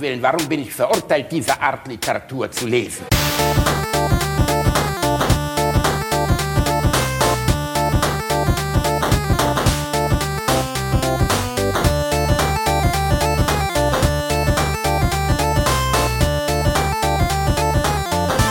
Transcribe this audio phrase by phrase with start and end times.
[0.00, 3.04] Willen, warum bin ich verurteilt, diese Art Literatur zu lesen?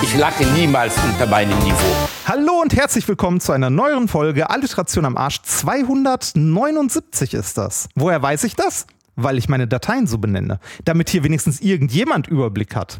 [0.04, 1.76] Ich lache niemals unter meinem Niveau.
[2.26, 5.42] Hallo und herzlich willkommen zu einer neueren Folge Alliteration am Arsch.
[5.42, 7.90] 279 ist das.
[7.96, 8.86] Woher weiß ich das?
[9.24, 13.00] Weil ich meine Dateien so benenne, damit hier wenigstens irgendjemand Überblick hat.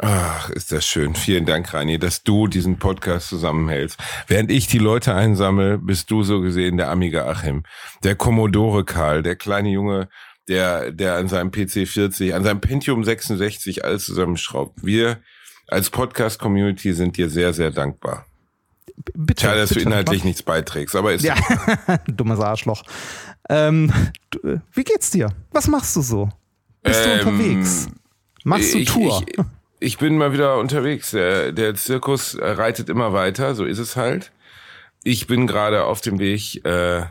[0.00, 1.16] Ach, ist das schön.
[1.16, 3.98] Vielen Dank, Rani, dass du diesen Podcast zusammenhältst.
[4.28, 7.64] Während ich die Leute einsammle, bist du so gesehen der Amiga Achim,
[8.04, 10.08] der Commodore Karl, der kleine Junge,
[10.46, 14.84] der, der an seinem PC 40, an seinem Pentium 66 alles zusammenschraubt.
[14.84, 15.20] Wir
[15.66, 18.24] als Podcast-Community sind dir sehr, sehr dankbar.
[19.14, 19.42] Bitte.
[19.42, 20.24] Schade, dass bitte, du inhaltlich was?
[20.24, 21.34] nichts beiträgst, aber ist Ja,
[22.06, 22.84] dummes Arschloch.
[23.48, 23.92] Ähm,
[24.30, 25.30] du, äh, wie geht's dir?
[25.52, 26.28] Was machst du so?
[26.82, 27.88] Bist du Ähm, unterwegs?
[28.44, 29.24] Machst du ich, Tour?
[29.26, 29.44] Ich,
[29.80, 31.12] ich bin mal wieder unterwegs.
[31.12, 34.32] Der, der Zirkus reitet immer weiter, so ist es halt.
[35.04, 37.04] Ich bin gerade auf dem Weg, äh,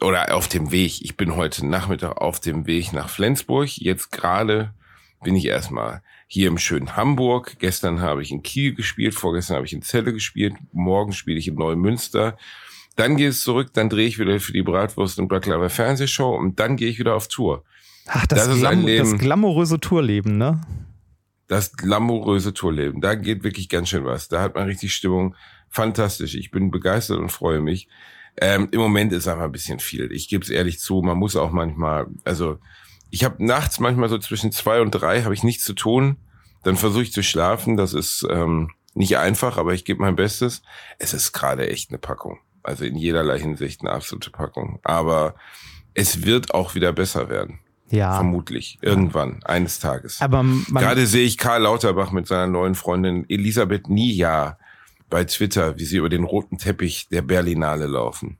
[0.00, 3.68] oder auf dem Weg, ich bin heute Nachmittag auf dem Weg nach Flensburg.
[3.78, 4.74] Jetzt gerade
[5.22, 7.56] bin ich erstmal hier im schönen Hamburg.
[7.58, 11.48] Gestern habe ich in Kiel gespielt, vorgestern habe ich in Celle gespielt, morgen spiele ich
[11.48, 12.36] in Neumünster.
[12.96, 16.60] Dann geht es zurück, dann drehe ich wieder für die Bratwurst und Baklava Fernsehshow und
[16.60, 17.64] dann gehe ich wieder auf Tour.
[18.06, 19.10] Ach, das, das ein Glam Leben.
[19.10, 20.60] das glamouröse Tourleben, ne?
[21.48, 23.00] das glamouröse Tourleben.
[23.00, 24.28] Da geht wirklich ganz schön was.
[24.28, 25.34] Da hat man richtig Stimmung.
[25.68, 26.34] Fantastisch.
[26.34, 27.88] Ich bin begeistert und freue mich.
[28.36, 30.10] Ähm, Im Moment ist einfach ein bisschen viel.
[30.12, 31.02] Ich gebe es ehrlich zu.
[31.02, 32.58] Man muss auch manchmal, also
[33.10, 36.16] ich habe nachts manchmal so zwischen zwei und drei habe ich nichts zu tun.
[36.62, 37.76] Dann versuche ich zu schlafen.
[37.76, 40.62] Das ist ähm, nicht einfach, aber ich gebe mein Bestes.
[40.98, 42.38] Es ist gerade echt eine Packung.
[42.64, 44.80] Also in jederlei Hinsicht eine absolute Packung.
[44.82, 45.34] Aber
[45.94, 47.60] es wird auch wieder besser werden.
[47.90, 48.14] Ja.
[48.14, 48.78] Vermutlich.
[48.80, 49.42] Irgendwann.
[49.44, 50.20] Eines Tages.
[50.20, 54.58] Aber Gerade sehe ich Karl Lauterbach mit seiner neuen Freundin Elisabeth Nia
[55.10, 58.38] bei Twitter, wie sie über den roten Teppich der Berlinale laufen.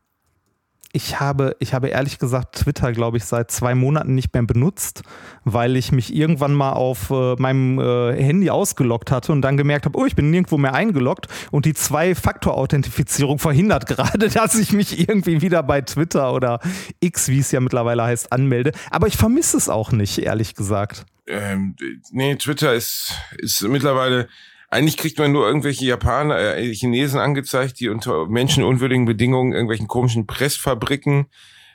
[0.95, 5.03] Ich habe, ich habe ehrlich gesagt Twitter, glaube ich, seit zwei Monaten nicht mehr benutzt,
[5.43, 9.87] weil ich mich irgendwann mal auf äh, meinem äh, Handy ausgeloggt hatte und dann gemerkt
[9.87, 15.09] habe, oh, ich bin nirgendwo mehr eingeloggt und die Zwei-Faktor-Authentifizierung verhindert gerade, dass ich mich
[15.09, 16.61] irgendwie wieder bei Twitter oder
[17.01, 18.71] X, wie es ja mittlerweile heißt, anmelde.
[18.93, 21.07] Aber ich vermisse es auch nicht, ehrlich gesagt.
[21.27, 21.75] Ähm,
[22.13, 24.29] nee, Twitter ist, ist mittlerweile,
[24.75, 30.27] eigentlich kriegt man nur irgendwelche Japaner, äh, Chinesen angezeigt, die unter menschenunwürdigen Bedingungen irgendwelchen komischen
[30.27, 31.27] Pressfabriken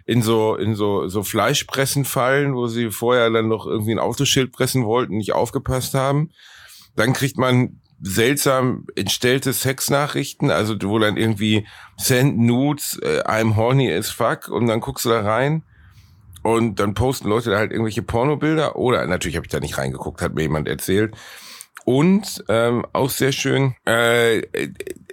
[0.05, 4.51] in so, in so, so Fleischpressen fallen, wo sie vorher dann noch irgendwie ein Autoschild
[4.51, 6.31] pressen wollten, nicht aufgepasst haben.
[6.97, 11.65] Dann kriegt man seltsam entstellte Sexnachrichten, also wo dann irgendwie
[11.95, 15.63] send nudes, äh, I'm horny as fuck und dann guckst du da rein
[16.43, 20.21] und dann posten Leute da halt irgendwelche Pornobilder oder natürlich habe ich da nicht reingeguckt,
[20.21, 21.15] hat mir jemand erzählt.
[21.85, 24.43] Und ähm, auch sehr schön, äh,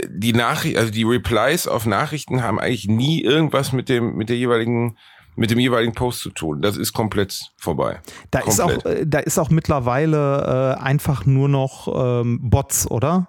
[0.08, 4.36] die Nachricht, also die Replies auf Nachrichten haben eigentlich nie irgendwas mit dem mit der
[4.36, 4.96] jeweiligen
[5.36, 6.62] mit dem jeweiligen Post zu tun.
[6.62, 8.00] Das ist komplett vorbei.
[8.30, 9.00] Da ist, auch, Komplett.
[9.00, 11.88] äh, da ist auch mittlerweile äh, einfach nur noch
[12.22, 13.28] ähm, Bots, oder?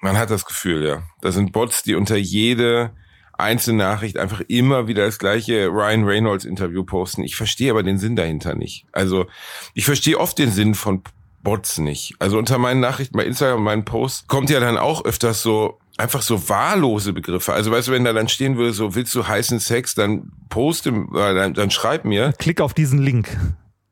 [0.00, 1.02] Man hat das Gefühl, ja.
[1.20, 2.92] Das sind Bots, die unter jede
[3.38, 7.22] einzelne Nachricht einfach immer wieder das gleiche Ryan Reynolds Interview posten.
[7.22, 8.86] Ich verstehe aber den Sinn dahinter nicht.
[8.92, 9.26] Also
[9.74, 11.02] ich verstehe oft den Sinn von
[11.42, 12.14] Bots nicht.
[12.18, 16.22] Also unter meinen Nachrichten bei Instagram, meinen Posts, kommt ja dann auch öfters so einfach
[16.22, 17.52] so wahllose Begriffe.
[17.52, 20.90] Also weißt du, wenn da dann stehen würde, so willst du heißen Sex, dann poste,
[20.90, 22.32] äh, dann, dann schreib mir.
[22.38, 23.36] Klick auf diesen Link.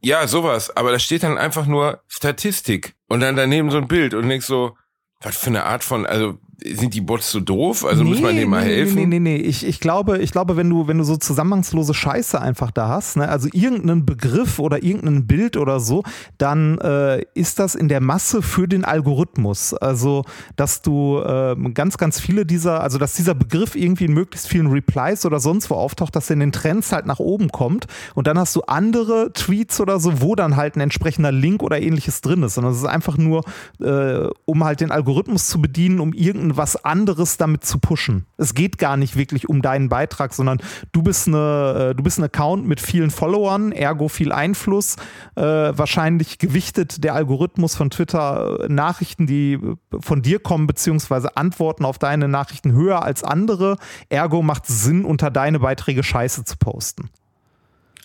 [0.00, 0.74] Ja, sowas.
[0.76, 4.46] Aber da steht dann einfach nur Statistik und dann daneben so ein Bild und denkst
[4.46, 4.76] so,
[5.20, 7.84] was für eine Art von, also sind die Bots so doof?
[7.84, 8.94] Also muss man denen mal nee, helfen?
[8.96, 9.36] Nee, nee, nee.
[9.36, 13.16] Ich, ich glaube, ich glaube, wenn du, wenn du so zusammenhangslose Scheiße einfach da hast,
[13.16, 16.02] ne, also irgendeinen Begriff oder irgendein Bild oder so,
[16.38, 19.74] dann äh, ist das in der Masse für den Algorithmus.
[19.74, 20.24] Also,
[20.56, 24.68] dass du äh, ganz, ganz viele dieser, also dass dieser Begriff irgendwie in möglichst vielen
[24.68, 28.26] Replies oder sonst wo auftaucht, dass er in den Trends halt nach oben kommt und
[28.26, 32.20] dann hast du andere Tweets oder so, wo dann halt ein entsprechender Link oder ähnliches
[32.20, 32.54] drin ist.
[32.54, 33.44] Sondern es ist einfach nur,
[33.80, 36.12] äh, um halt den Algorithmus zu bedienen, um
[36.50, 38.26] irgendein was anderes damit zu pushen.
[38.36, 40.60] Es geht gar nicht wirklich um deinen Beitrag, sondern
[40.92, 44.96] du bist eine, äh, du bist ein Account mit vielen Followern, ergo viel Einfluss.
[45.36, 51.36] Äh, wahrscheinlich gewichtet der Algorithmus von Twitter äh, Nachrichten, die äh, von dir kommen, beziehungsweise
[51.36, 53.76] Antworten auf deine Nachrichten höher als andere.
[54.08, 57.10] Ergo macht Sinn, unter deine Beiträge Scheiße zu posten.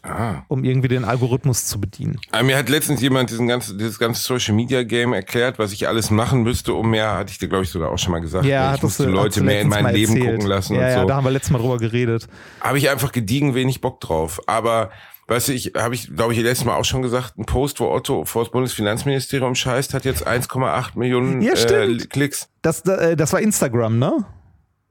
[0.08, 0.44] Ah.
[0.48, 2.20] um irgendwie den Algorithmus zu bedienen.
[2.32, 5.88] Aber mir hat letztens jemand diesen ganzen, dieses ganze Social Media Game erklärt, was ich
[5.88, 8.46] alles machen müsste, um mehr, hatte ich dir, glaube ich, sogar auch schon mal gesagt.
[8.46, 8.78] Ja, ne?
[8.78, 10.36] ich musste Leute mehr in mein Leben erzählt.
[10.36, 11.00] gucken lassen ja, und so.
[11.00, 12.28] Ja, da haben wir letztes Mal drüber geredet.
[12.62, 14.42] Habe ich einfach gediegen wenig Bock drauf.
[14.48, 14.92] Aber
[15.28, 17.90] Weißt du, ich habe ich, glaube ich, letztes Mal auch schon gesagt, ein Post, wo
[17.90, 22.50] Otto vor das Bundesfinanzministerium scheißt, hat jetzt 1,8 Millionen ja, äh, Klicks.
[22.62, 24.26] Das, äh, das war Instagram, ne?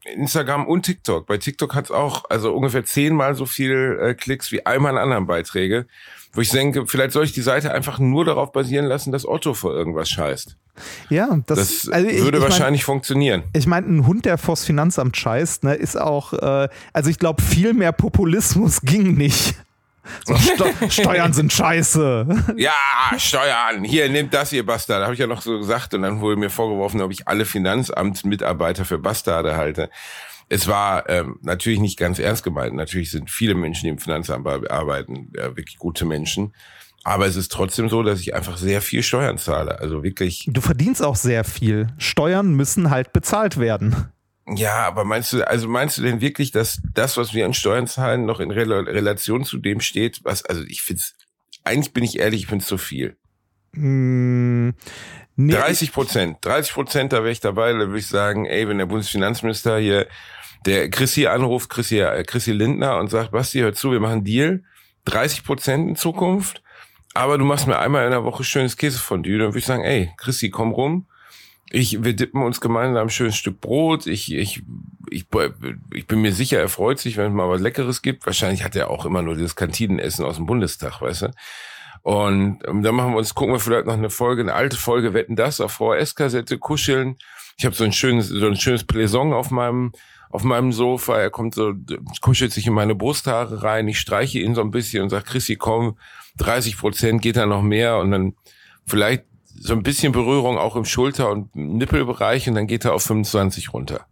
[0.04, 1.26] Instagram und TikTok.
[1.26, 5.00] Bei TikTok hat es auch also ungefähr zehnmal so viel äh, Klicks wie all meine
[5.00, 5.86] anderen Beiträge,
[6.32, 9.54] wo ich denke, vielleicht soll ich die Seite einfach nur darauf basieren lassen, dass Otto
[9.54, 10.56] vor irgendwas scheißt.
[11.08, 13.44] Ja, das, das also ich, würde ich wahrscheinlich mein, funktionieren.
[13.54, 17.42] Ich meine, ein Hund, der vors Finanzamt scheißt, ne, ist auch, äh, also ich glaube,
[17.42, 19.54] viel mehr Populismus ging nicht.
[20.24, 22.54] So, Sto Steuern sind scheiße.
[22.56, 22.72] Ja,
[23.18, 23.84] Steuern.
[23.84, 25.02] Hier, nehmt das, ihr Bastard.
[25.02, 25.94] Habe ich ja noch so gesagt.
[25.94, 29.90] Und dann wurde mir vorgeworfen, ob ich alle Finanzamtsmitarbeiter für Bastarde halte.
[30.48, 32.74] Es war ähm, natürlich nicht ganz ernst gemeint.
[32.74, 36.52] Natürlich sind viele Menschen, die im Finanzamt arbeiten, äh, wirklich gute Menschen.
[37.02, 39.78] Aber es ist trotzdem so, dass ich einfach sehr viel Steuern zahle.
[39.78, 40.48] Also wirklich.
[40.50, 41.88] Du verdienst auch sehr viel.
[41.98, 44.08] Steuern müssen halt bezahlt werden.
[44.46, 47.86] Ja, aber meinst du, also meinst du denn wirklich, dass das, was wir an Steuern
[47.86, 51.14] zahlen, noch in Rel Relation zu dem steht, was, also ich find's,
[51.64, 53.16] eigentlich bin ich ehrlich, ich find's zu viel.
[53.72, 54.70] Mm,
[55.36, 58.78] nee, 30 Prozent, 30 Prozent, da wäre ich dabei, da würde ich sagen, ey, wenn
[58.78, 60.06] der Bundesfinanzminister hier,
[60.66, 64.62] der Chrissy anruft, Chrissy, äh, Chrissy Lindner und sagt, Basti, hör zu, wir machen Deal,
[65.06, 66.62] 30 Prozent in Zukunft,
[67.14, 70.12] aber du machst mir einmal in der Woche schönes Käsefondue, dann würde ich sagen, ey,
[70.18, 71.06] Chrissy, komm rum,
[71.70, 74.06] ich, wir dippen uns gemeinsam ein schönes Stück Brot.
[74.06, 74.62] Ich, ich,
[75.10, 75.26] ich,
[75.92, 78.26] ich bin mir sicher, er freut sich, wenn es mal was Leckeres gibt.
[78.26, 81.30] Wahrscheinlich hat er auch immer nur dieses Kantinenessen aus dem Bundestag, weißt du?
[82.02, 85.14] Und ähm, dann machen wir uns, gucken wir vielleicht noch eine Folge, eine alte Folge,
[85.14, 87.16] wetten das auf VHS-Kassette, kuscheln.
[87.56, 89.92] Ich habe so ein schönes, so ein schönes Plaisong auf meinem,
[90.28, 91.18] auf meinem Sofa.
[91.18, 91.72] Er kommt so,
[92.20, 93.88] kuschelt sich in meine Brusthaare rein.
[93.88, 95.96] Ich streiche ihn so ein bisschen und sag, Chrissy, komm,
[96.36, 97.96] 30 Prozent geht da noch mehr.
[97.98, 98.34] Und dann
[98.86, 99.24] vielleicht
[99.64, 103.72] so ein bisschen Berührung auch im Schulter- und Nippelbereich und dann geht er auf 25
[103.72, 104.06] runter.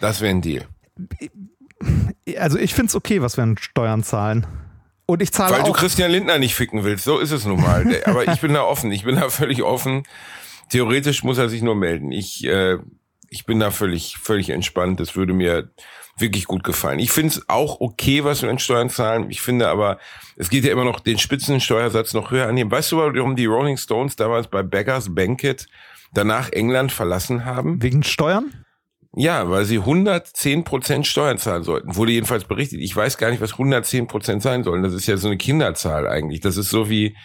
[0.00, 0.66] Das wäre ein Deal.
[2.38, 4.46] Also ich finde es okay, was wir an Steuern zahlen.
[5.04, 7.60] Und ich zahle Weil auch du Christian Lindner nicht ficken willst, so ist es nun
[7.60, 7.84] mal.
[8.06, 10.04] Aber ich bin da offen, ich bin da völlig offen.
[10.70, 12.10] Theoretisch muss er sich nur melden.
[12.10, 12.78] Ich, äh,
[13.32, 15.00] ich bin da völlig, völlig entspannt.
[15.00, 15.70] Das würde mir
[16.18, 16.98] wirklich gut gefallen.
[16.98, 19.30] Ich finde es auch okay, was wir in Steuern zahlen.
[19.30, 19.98] Ich finde aber,
[20.36, 22.70] es geht ja immer noch den Spitzensteuersatz noch höher annehmen.
[22.70, 25.66] Weißt du, warum die Rolling Stones damals bei Beggars Banquet
[26.12, 27.82] danach England verlassen haben?
[27.82, 28.52] Wegen Steuern?
[29.14, 31.96] Ja, weil sie 110 Prozent Steuern zahlen sollten.
[31.96, 32.80] Wurde jedenfalls berichtet.
[32.80, 34.82] Ich weiß gar nicht, was 110 Prozent sein sollen.
[34.82, 36.40] Das ist ja so eine Kinderzahl eigentlich.
[36.40, 37.16] Das ist so wie,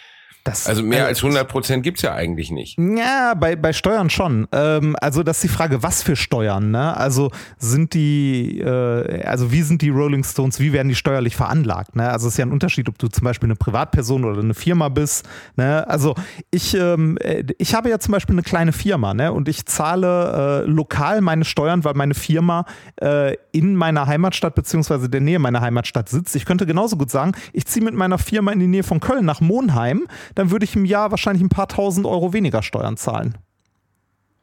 [0.47, 2.77] das, also mehr äh, als 100 Prozent gibt's ja eigentlich nicht.
[2.79, 4.47] Ja, bei, bei Steuern schon.
[4.51, 6.71] Ähm, also das ist die Frage, was für Steuern?
[6.71, 6.95] Ne?
[6.95, 11.95] Also sind die, äh, also wie sind die Rolling Stones, wie werden die steuerlich veranlagt?
[11.95, 12.09] Ne?
[12.09, 14.89] Also es ist ja ein Unterschied, ob du zum Beispiel eine Privatperson oder eine Firma
[14.89, 15.27] bist.
[15.55, 15.87] Ne?
[15.87, 16.15] Also
[16.51, 19.33] ich, ähm, äh, ich habe ja zum Beispiel eine kleine Firma ne?
[19.33, 22.65] und ich zahle äh, lokal meine Steuern, weil meine Firma
[23.01, 26.35] äh, in meiner Heimatstadt beziehungsweise der Nähe meiner Heimatstadt sitzt.
[26.35, 29.25] Ich könnte genauso gut sagen, ich ziehe mit meiner Firma in die Nähe von Köln
[29.25, 33.35] nach Monheim dann würde ich im Jahr wahrscheinlich ein paar tausend Euro weniger Steuern zahlen.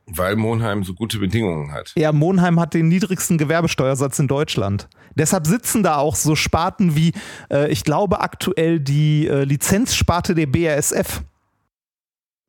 [0.07, 1.93] Weil Monheim so gute Bedingungen hat.
[1.95, 4.89] Ja, Monheim hat den niedrigsten Gewerbesteuersatz in Deutschland.
[5.15, 7.13] Deshalb sitzen da auch so Sparten wie,
[7.51, 11.23] äh, ich glaube aktuell die äh, Lizenzsparte der BASF.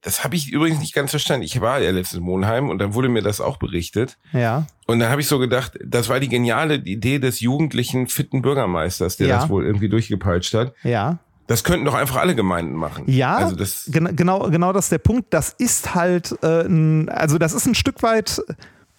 [0.02, 1.44] Das habe ich übrigens nicht ganz verstanden.
[1.44, 4.18] Ich war ja letztens in Monheim und dann wurde mir das auch berichtet.
[4.34, 4.66] Ja.
[4.88, 9.18] Und dann habe ich so gedacht, das war die geniale Idee des jugendlichen, fitten Bürgermeisters,
[9.18, 9.40] der ja.
[9.40, 10.74] das wohl irgendwie durchgepeitscht hat.
[10.84, 11.20] Ja.
[11.48, 13.04] Das könnten doch einfach alle Gemeinden machen.
[13.08, 15.34] Ja, also das gen genau, genau das ist der Punkt.
[15.34, 18.42] Das ist halt, äh, ein, also das ist ein Stück weit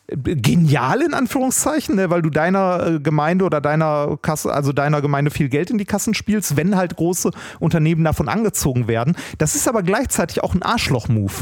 [0.07, 5.03] äh, genial in Anführungszeichen, ne, weil du deiner äh, Gemeinde oder deiner Kasse, also deiner
[5.03, 9.17] Gemeinde viel Geld in die Kassen spielst, wenn halt große Unternehmen davon angezogen werden.
[9.38, 11.33] Das ist aber gleichzeitig auch ein Arschloch-Move.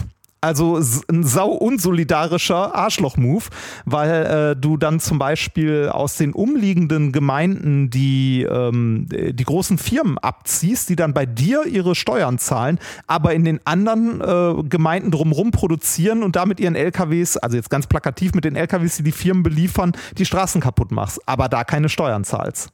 [0.45, 3.45] Also ein sau unsolidarischer Arschloch-Move,
[3.87, 10.19] weil äh, du dann zum Beispiel aus den umliegenden Gemeinden die, ähm, die großen Firmen
[10.19, 15.51] abziehst, die dann bei dir ihre Steuern zahlen, aber in den anderen äh, Gemeinden drumherum
[15.51, 19.45] produzieren und damit ihren LKWs, also jetzt ganz plakativ mit den LKWs, die die Firmen
[19.45, 22.71] beliefern, die Straßen kaputt machst, aber da keine Steuern zahlst.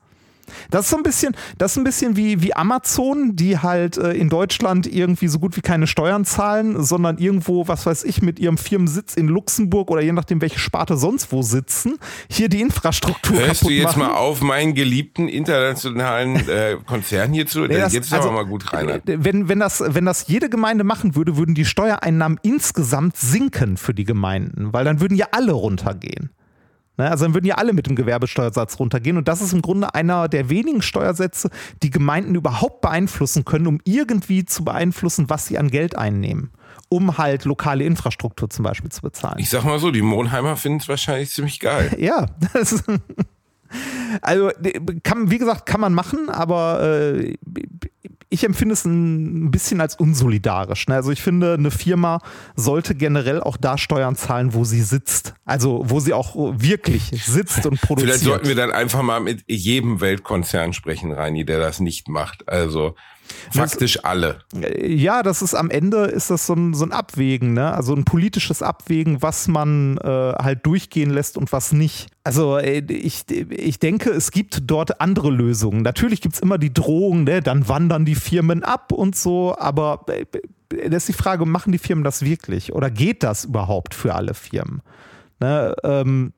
[0.71, 4.13] Das ist so ein bisschen, das ist ein bisschen wie, wie Amazon, die halt äh,
[4.13, 8.39] in Deutschland irgendwie so gut wie keine Steuern zahlen, sondern irgendwo, was weiß ich, mit
[8.39, 11.99] ihrem Firmensitz in Luxemburg oder je nachdem, welche Sparte sonst wo sitzen,
[12.31, 14.13] hier die Infrastruktur Hörst du jetzt machen.
[14.13, 17.61] mal auf, meinen geliebten internationalen äh, Konzern hier zu?
[17.61, 18.89] Nee, das, jetzt also, aber mal gut rein.
[18.89, 23.77] Äh, wenn, wenn, das, wenn das jede Gemeinde machen würde, würden die Steuereinnahmen insgesamt sinken
[23.77, 26.31] für die Gemeinden, weil dann würden ja alle runtergehen.
[26.97, 27.11] Ne?
[27.11, 29.17] Also dann würden ja alle mit dem Gewerbesteuersatz runtergehen.
[29.17, 31.51] Und das ist im Grunde einer der wenigen Steuersätze,
[31.83, 36.51] die Gemeinden überhaupt beeinflussen können, um irgendwie zu beeinflussen, was sie an Geld einnehmen
[36.93, 39.39] um halt lokale Infrastruktur zum Beispiel zu bezahlen.
[39.39, 41.95] Ich sag mal so, die Monheimer finden es wahrscheinlich ziemlich geil.
[41.99, 42.83] ja, das,
[44.23, 44.51] also
[45.05, 47.37] kann, wie gesagt, kann man machen, aber äh,
[48.31, 50.87] ich empfinde es ein bisschen als unsolidarisch.
[50.87, 50.95] Ne?
[50.95, 52.21] Also ich finde, eine Firma
[52.55, 55.35] sollte generell auch da Steuern zahlen, wo sie sitzt.
[55.45, 58.13] Also wo sie auch wirklich sitzt und produziert.
[58.13, 62.49] Vielleicht sollten wir dann einfach mal mit jedem Weltkonzern sprechen, Reini, der das nicht macht.
[62.49, 62.95] Also
[63.51, 64.39] Faktisch das, alle.
[64.83, 67.73] Ja, das ist am Ende ist das so ein, so ein Abwägen, ne?
[67.73, 72.09] Also ein politisches Abwägen, was man äh, halt durchgehen lässt und was nicht.
[72.25, 75.83] Also äh, ich, ich denke, es gibt dort andere Lösungen.
[75.83, 77.41] Natürlich gibt es immer die Drohung, ne?
[77.41, 80.27] dann wandern die Firmen ab und so, aber äh,
[80.89, 82.73] das ist die Frage, machen die Firmen das wirklich?
[82.73, 84.83] Oder geht das überhaupt für alle Firmen?
[85.41, 85.75] Ne?
[85.83, 86.33] Ähm,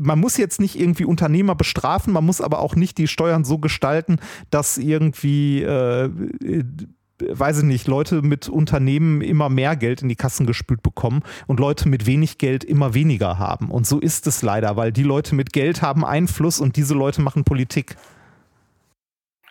[0.00, 3.58] man muss jetzt nicht irgendwie Unternehmer bestrafen, man muss aber auch nicht die Steuern so
[3.58, 4.18] gestalten,
[4.50, 6.64] dass irgendwie, äh, äh,
[7.20, 11.60] weiß ich nicht, Leute mit Unternehmen immer mehr Geld in die Kassen gespült bekommen und
[11.60, 13.70] Leute mit wenig Geld immer weniger haben.
[13.70, 17.22] Und so ist es leider, weil die Leute mit Geld haben Einfluss und diese Leute
[17.22, 17.96] machen Politik.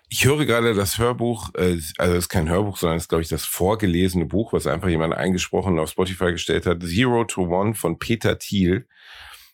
[0.09, 3.23] Ich höre gerade das Hörbuch, äh, also es ist kein Hörbuch, sondern es ist, glaube
[3.23, 7.73] ich, das vorgelesene Buch, was einfach jemand eingesprochen auf Spotify gestellt hat, Zero to One
[7.73, 8.85] von Peter Thiel.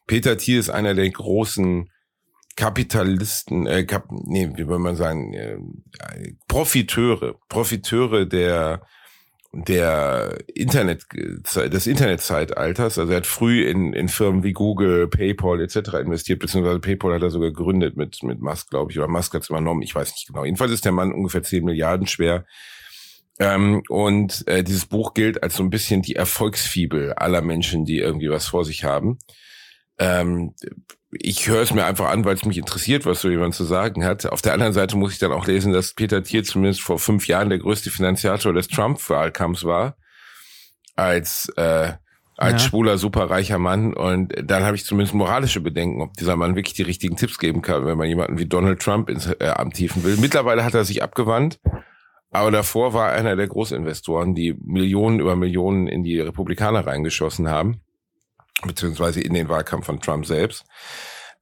[0.10, 1.92] Peter Thiel ist einer der großen
[2.56, 5.60] Kapitalisten, äh, Kap, nee, wie will man sagen, äh,
[6.48, 8.82] Profiteure, Profiteure der
[9.52, 12.98] der Internet des Internetzeitalters.
[12.98, 15.94] Also er hat früh in, in Firmen wie Google, PayPal etc.
[16.00, 19.44] investiert, beziehungsweise PayPal hat er sogar gegründet mit mit Musk, glaube ich, oder Musk hat
[19.44, 19.84] es übernommen.
[19.84, 20.44] Ich weiß nicht genau.
[20.44, 22.46] Jedenfalls ist der Mann ungefähr 10 Milliarden schwer.
[23.40, 28.00] Ähm, und äh, dieses Buch gilt als so ein bisschen die Erfolgsfibel aller Menschen, die
[28.00, 29.20] irgendwie was vor sich haben.
[30.00, 30.54] Ähm,
[31.12, 34.06] ich höre es mir einfach an, weil es mich interessiert, was so jemand zu sagen
[34.06, 34.26] hat.
[34.28, 37.28] Auf der anderen Seite muss ich dann auch lesen, dass Peter Thiel zumindest vor fünf
[37.28, 39.98] Jahren der größte Finanziator des Trump-Wahlkampfs war,
[40.96, 41.94] als äh,
[42.38, 42.70] als ja.
[42.70, 43.94] schwuler, superreicher Mann.
[43.94, 47.62] Und dann habe ich zumindest moralische Bedenken, ob dieser Mann wirklich die richtigen Tipps geben
[47.62, 50.16] kann, wenn man jemanden wie Donald Trump ins äh, Amt tiefen will.
[50.18, 51.60] Mittlerweile hat er sich abgewandt.
[52.32, 57.82] Aber davor war einer der Großinvestoren, die Millionen über Millionen in die Republikaner reingeschossen haben
[58.66, 60.66] beziehungsweise in den Wahlkampf von Trump selbst.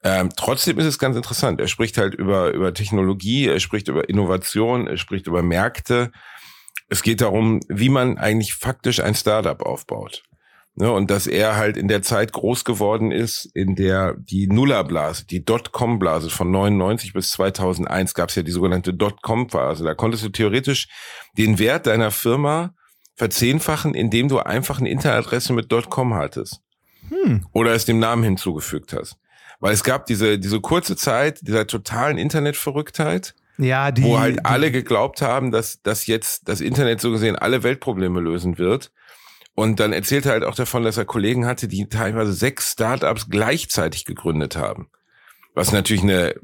[0.04, 1.60] Ähm, trotzdem ist es ganz interessant.
[1.60, 6.12] Er spricht halt über, über Technologie, er spricht über Innovation, er spricht über Märkte.
[6.88, 10.24] Es geht darum, wie man eigentlich faktisch ein Startup aufbaut.
[10.80, 15.26] Ne, und dass er halt in der Zeit groß geworden ist, in der die Nullerblase,
[15.26, 19.84] die Dotcom-Blase von 99 bis 2001 gab es ja die sogenannte Dotcom-Phase.
[19.84, 20.88] Da konntest du theoretisch
[21.36, 22.76] den Wert deiner Firma
[23.16, 26.62] verzehnfachen, indem du einfach eine Internetadresse mit .com hattest.
[27.10, 27.46] Hm.
[27.54, 29.18] Oder es dem Namen hinzugefügt hast.
[29.60, 34.72] Weil es gab diese, diese kurze Zeit dieser totalen Internetverrücktheit, ja, die, wo halt alle
[34.72, 38.92] geglaubt haben, dass, dass jetzt das Internet so gesehen alle Weltprobleme lösen wird.
[39.56, 43.30] Und dann erzählt er halt auch davon, dass er Kollegen hatte, die teilweise sechs Startups
[43.30, 44.92] gleichzeitig gegründet haben.
[45.56, 46.36] Was natürlich eine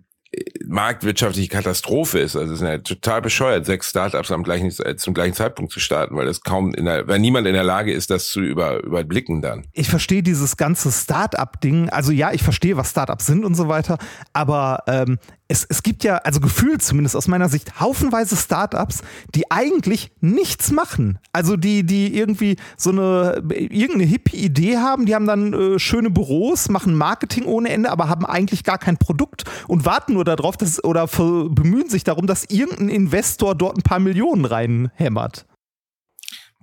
[0.65, 2.35] marktwirtschaftliche Katastrophe ist.
[2.35, 5.79] Also es ist ja total bescheuert, sechs Startups am gleichen, äh, zum gleichen Zeitpunkt zu
[5.79, 8.83] starten, weil das kaum in der, weil niemand in der Lage ist, das zu über,
[8.83, 9.65] überblicken dann.
[9.73, 11.89] Ich verstehe dieses ganze Startup-Ding.
[11.89, 13.97] Also ja, ich verstehe, was Startups sind und so weiter,
[14.33, 15.19] aber ähm,
[15.53, 19.03] es, es gibt ja, also gefühlt zumindest aus meiner Sicht, haufenweise Startups,
[19.36, 21.19] die eigentlich nichts machen.
[21.31, 26.10] Also die, die irgendwie so eine, irgendeine hippie Idee haben, die haben dann äh, schöne
[26.10, 30.57] Büros, machen Marketing ohne Ende, aber haben eigentlich gar kein Produkt und warten nur darauf,
[30.57, 35.45] dass, oder bemühen sich darum, dass irgendein Investor dort ein paar Millionen reinhämmert.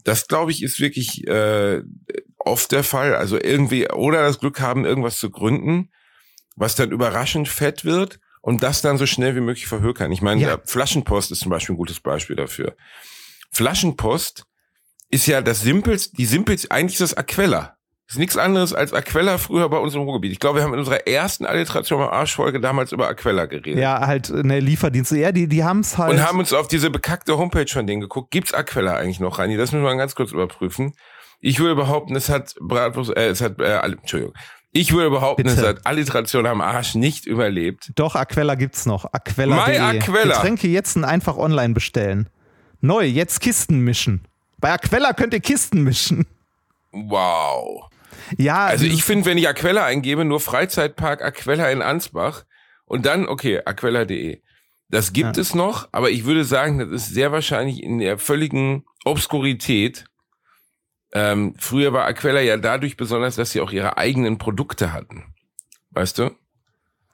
[0.03, 1.83] Das glaube ich ist wirklich äh,
[2.39, 3.15] oft der Fall.
[3.15, 5.91] Also irgendwie oder das Glück haben, irgendwas zu gründen,
[6.57, 10.13] was dann überraschend fett wird und das dann so schnell wie möglich verhökern.
[10.13, 10.59] Ich meine, ja.
[10.65, 12.75] Flaschenpost ist zum Beispiel ein gutes Beispiel dafür.
[13.51, 14.45] Flaschenpost
[15.11, 17.77] ist ja das simpelste, die simpelste, eigentlich ist das Aquella.
[18.07, 20.33] Das ist nichts anderes als Aquella früher bei uns im Ruhrgebiet.
[20.33, 23.81] Ich glaube, wir haben in unserer ersten Alliteration bei Arschfolge damals über Aquella geredet.
[23.81, 25.17] Ja, halt eine Lieferdienste.
[25.17, 26.15] Ja, die, die haben es halt.
[26.15, 28.33] Und haben uns auf diese bekackte Homepage von denen geguckt.
[28.33, 29.57] Gibt's Aquella eigentlich noch, Reini?
[29.57, 30.95] Das müssen wir mal ganz kurz überprüfen.
[31.39, 34.35] Ich würde behaupten, es hat Bratwurst, äh, es hat, äh, Entschuldigung,
[34.73, 35.61] ich würde behaupten, Bitte.
[35.61, 37.91] es hat Alliteration am Arsch nicht überlebt.
[37.97, 39.05] Doch, Aquella gibt's noch.
[39.13, 39.67] Aquella.
[39.67, 40.37] My Aquella.
[40.37, 42.29] Getränke jetzt einfach online bestellen.
[42.81, 44.25] Neu, jetzt Kisten mischen.
[44.59, 46.27] Bei Aquella könnt ihr Kisten mischen.
[46.93, 47.91] Wow.
[48.37, 48.67] Ja.
[48.67, 52.45] Also ich finde, wenn ich Aquella eingebe, nur Freizeitpark Aquella in Ansbach
[52.85, 54.41] und dann, okay, aquella.de.
[54.89, 55.41] Das gibt ja.
[55.41, 60.05] es noch, aber ich würde sagen, das ist sehr wahrscheinlich in der völligen Obskurität
[61.13, 65.35] ähm, früher war Aquella ja dadurch besonders, dass sie auch ihre eigenen Produkte hatten.
[65.93, 66.31] weißt du?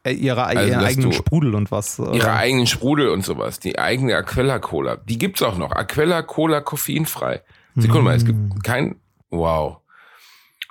[0.04, 1.98] Äh, ihre, Also, dass eigenen du- Sprudel und was.
[1.98, 5.72] äh, Ihre eigenen Sprudel und sowas, die eigene Aquella Cola, die gibt's auch noch.
[5.72, 7.42] Aquella Cola koffeinfrei.
[7.74, 8.26] Sekunde mal, es Mm.
[8.50, 9.00] gibt kein,
[9.30, 9.78] wow.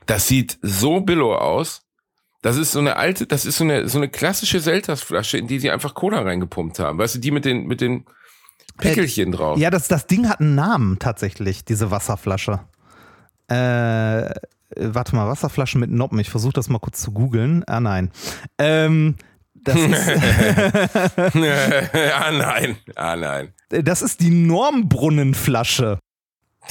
[0.06, 1.82] Das sieht so billo aus.
[2.44, 5.58] Das ist so eine alte, das ist so eine, so eine klassische Seltersflasche, in die
[5.60, 7.00] sie einfach Cola reingepumpt haben.
[7.00, 8.06] Weißt du, die mit den, mit den
[8.78, 9.58] Pickelchen drauf.
[9.58, 12.60] Ja, das, das Ding hat einen Namen tatsächlich, diese Wasserflasche.
[13.48, 14.30] Äh,
[14.78, 16.20] warte mal, Wasserflasche mit Noppen.
[16.20, 17.64] Ich versuche das mal kurz zu googeln.
[17.68, 18.12] Ah, nein.
[18.58, 19.16] Ähm,
[19.54, 19.94] das, ist,
[21.36, 22.78] ah, nein.
[22.96, 23.54] Ah, nein.
[23.70, 26.00] das ist die Normbrunnenflasche.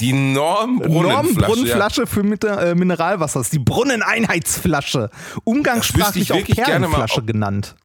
[0.01, 1.29] Die Normbrunnenflasche.
[1.33, 1.39] ja.
[1.47, 3.39] Normbrunnenflasche für Mit äh, Mineralwasser.
[3.39, 5.09] Das ist die Brunneneinheitsflasche.
[5.43, 7.75] Umgangssprachlich auch Perlenflasche ob- genannt.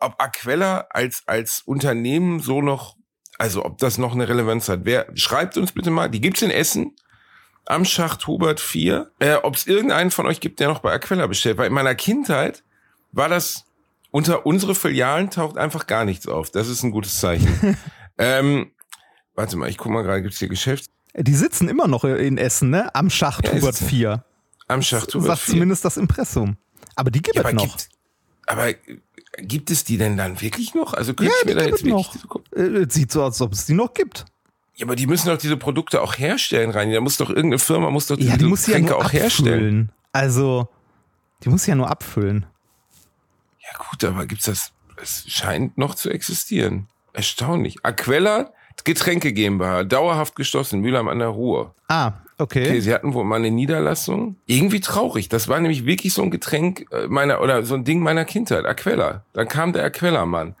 [0.00, 2.96] ob Aquella als, als Unternehmen so noch,
[3.38, 4.80] also ob das noch eine Relevanz hat.
[4.84, 6.94] Wer, schreibt uns bitte mal, die gibt's in Essen,
[7.66, 11.26] am Schacht Hubert 4, äh, ob es irgendeinen von euch gibt, der noch bei Aquella
[11.26, 11.58] bestellt.
[11.58, 12.62] Weil in meiner Kindheit
[13.12, 13.64] war das,
[14.10, 16.50] unter unsere Filialen taucht einfach gar nichts auf.
[16.50, 17.76] Das ist ein gutes Zeichen.
[18.18, 18.70] ähm,
[19.34, 20.90] warte mal, ich guck mal gerade, gibt's hier Geschäft?
[21.16, 22.94] Die sitzen immer noch in Essen, ne?
[22.94, 23.84] Am Schacht Ja, Hubert es.
[23.84, 24.24] 4.
[24.66, 25.54] Am Schacht Hubert Sagt 4.
[25.54, 26.56] zumindest das Impressum.
[26.96, 27.62] Aber die gibt Ja, es noch.
[27.62, 27.88] gibt,
[28.46, 28.76] aber äh,
[29.38, 30.92] gibt es die denn dann wirklich noch?
[30.94, 32.42] Also könnte Ja, ich mir die da gibt jetzt es wirklich noch.
[32.56, 34.24] Äh, es sieht so aus, als ob es die noch gibt.
[34.76, 36.90] Ja, aber die müssen doch diese Produkte auch herstellen, rein.
[36.92, 39.12] Da muss doch irgendeine Firma muss doch diese Ja, die muss ja Getränke nur auch
[39.12, 39.54] herstellen.
[39.54, 39.92] abfüllen.
[40.12, 40.68] Also,
[41.44, 42.46] die muss sie ja nur abfüllen.
[43.60, 44.72] Ja gut, aber gibt's das?
[45.00, 46.88] Es scheint noch zu existieren.
[47.12, 47.76] Erstaunlich.
[47.84, 48.52] Aquella
[48.82, 51.74] Getränke GmbH, dauerhaft geschlossen, Mülheim an der Ruhr.
[51.88, 52.66] Ah, okay.
[52.66, 54.36] Okay, sie hatten wohl mal eine Niederlassung.
[54.46, 55.28] Irgendwie traurig.
[55.28, 58.66] Das war nämlich wirklich so ein Getränk äh, meiner oder so ein Ding meiner Kindheit.
[58.66, 59.24] Aquella.
[59.32, 60.56] Dann kam der Aquella-Mann.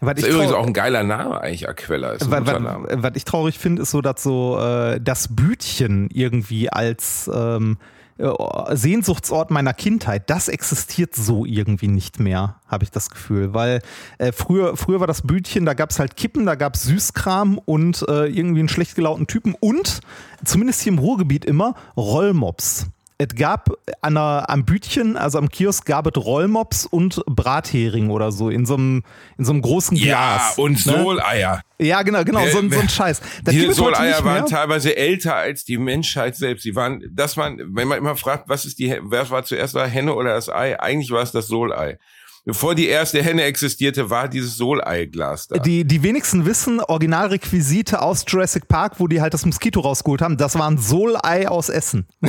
[0.00, 1.68] Was Das ich, ist übrigens auch ein geiler Name eigentlich.
[1.68, 2.88] Aquella ist ein wa- guter wa- Name.
[2.90, 7.78] was ich traurig finde, ist so, dass so äh, das Bütchen irgendwie als ähm,
[8.18, 8.28] äh,
[8.76, 13.54] Sehnsuchtsort meiner Kindheit, das existiert so irgendwie nicht mehr, habe ich das Gefühl.
[13.54, 13.80] Weil
[14.18, 17.58] äh, früher, früher war das Bütchen, da gab es halt Kippen, da gab es Süßkram
[17.58, 20.00] und äh, irgendwie einen schlecht gelaunten Typen und
[20.44, 22.86] zumindest hier im Ruhrgebiet immer Rollmops.
[23.18, 23.70] Es gab
[24.02, 28.66] an der, am Bütchen, also am Kiosk, gab es Rollmops und Brathering oder so in
[28.66, 29.04] so einem,
[29.38, 30.58] in so einem großen Ja, Glas.
[30.58, 30.92] und ne?
[31.02, 31.62] Soleier.
[31.78, 33.22] Ja, genau, genau, Wer- so, ein- so ein Scheiß.
[33.42, 36.62] Das Diese Soleier waren teilweise älter als die Menschheit selbst.
[36.64, 39.86] Sie waren, das waren, wenn man immer fragt, was ist die, wer war zuerst da,
[39.86, 40.78] Henne oder das Ei?
[40.78, 41.98] Eigentlich war es das Solei.
[42.46, 45.58] Bevor die erste Henne existierte, war dieses Soleiglas da.
[45.58, 50.36] Die, die wenigsten wissen, Originalrequisite aus Jurassic Park, wo die halt das Moskito rausgeholt haben,
[50.36, 52.06] das war ein Solei aus Essen.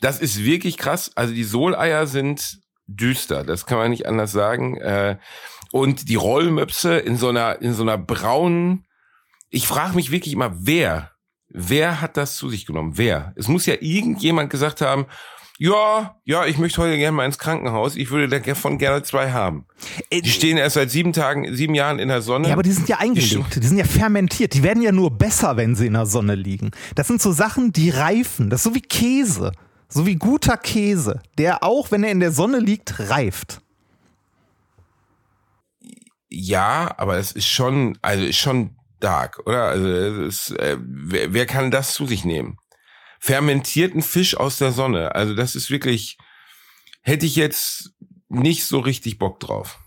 [0.00, 1.10] Das ist wirklich krass.
[1.14, 4.78] Also die Soleier sind düster, das kann man nicht anders sagen.
[4.78, 5.18] Äh,
[5.72, 8.86] Und die Rollmöpse in so einer, in so einer braunen,
[9.50, 11.10] ich frage mich wirklich immer, wer,
[11.48, 12.92] wer hat das zu sich genommen?
[12.96, 13.32] Wer?
[13.36, 15.04] Es muss ja irgendjemand gesagt haben,
[15.62, 17.94] ja, ja, ich möchte heute gerne mal ins Krankenhaus.
[17.94, 19.66] Ich würde davon gerne zwei haben.
[20.10, 22.48] Die stehen erst seit sieben Tagen, sieben Jahren in der Sonne.
[22.48, 25.58] Ja, aber die sind ja eingelegt, die sind ja fermentiert, die werden ja nur besser,
[25.58, 26.70] wenn sie in der Sonne liegen.
[26.94, 29.52] Das sind so Sachen, die reifen, das ist so wie Käse,
[29.86, 33.60] so wie guter Käse, der auch, wenn er in der Sonne liegt, reift.
[36.30, 39.64] Ja, aber es ist schon, also ist schon dark, oder?
[39.64, 39.86] Also
[40.24, 42.56] ist, äh, wer, wer kann das zu sich nehmen?
[43.20, 45.14] Fermentierten Fisch aus der Sonne.
[45.14, 46.16] Also das ist wirklich,
[47.02, 47.92] hätte ich jetzt
[48.30, 49.78] nicht so richtig Bock drauf.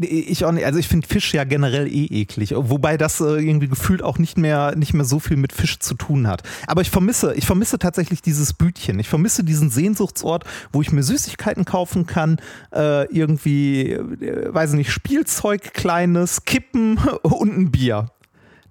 [0.00, 3.66] Ich auch nicht, also ich finde Fisch ja generell eh eklig, wobei das äh, irgendwie
[3.66, 6.44] gefühlt auch nicht mehr, nicht mehr so viel mit Fisch zu tun hat.
[6.68, 9.00] Aber ich vermisse, ich vermisse tatsächlich dieses Bütchen.
[9.00, 12.40] Ich vermisse diesen Sehnsuchtsort, wo ich mir Süßigkeiten kaufen kann,
[12.72, 18.12] äh, irgendwie, äh, weiß nicht, Spielzeug, kleines, Kippen und ein Bier.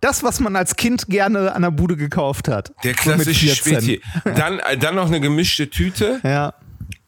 [0.01, 2.71] Das, was man als Kind gerne an der Bude gekauft hat.
[2.83, 3.81] Der So klassische 14.
[3.81, 4.01] Späti.
[4.35, 6.19] Dann, äh, dann noch eine gemischte Tüte.
[6.23, 6.53] Ja.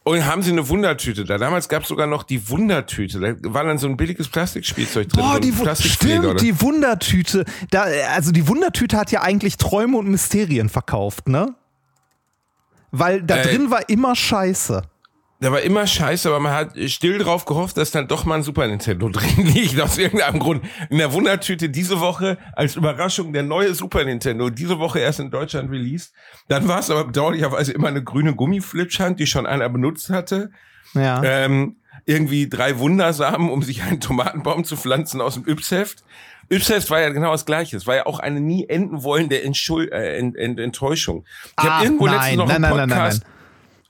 [0.02, 1.36] Und haben sie eine Wundertüte da.
[1.38, 3.20] Damals gab es sogar noch die Wundertüte.
[3.20, 5.20] Da war dann so ein billiges Plastikspielzeug drin.
[5.22, 7.44] so Boah, ein die, stimmt, oder- die Wundertüte.
[7.70, 11.54] Da, also die Wundertüte hat ja eigentlich Träume und Mysterien verkauft, ne?
[12.90, 14.82] Weil da Äh, drin war immer Scheiße.
[15.42, 18.42] Da war immer scheiße, aber man hat still drauf gehofft, dass dann doch mal ein
[18.42, 20.62] Super Nintendo drin liegt, aus irgendeinem Grund.
[20.90, 25.30] In der Wundertüte diese Woche als Überraschung der neue Super Nintendo, diese Woche erst in
[25.30, 26.12] Deutschland released.
[26.48, 30.50] Dann war es aber bedauerlicherweise immer eine grüne Gummiflipchand, die schon einer benutzt hatte.
[30.92, 31.22] Ja.
[31.24, 36.04] Ähm, irgendwie drei Wundersamen, um sich einen Tomatenbaum zu pflanzen aus dem Yps-Heft.
[36.50, 37.76] Yps-Heft war ja genau das Gleiche.
[37.78, 41.24] Es war ja auch eine nie enden wollende Entschuld äh, Ent Ent Enttäuschung.
[41.44, 43.22] Ich Ah, habe irgendwo nein, letztens noch nein, einen nein, nein, nein, Podcast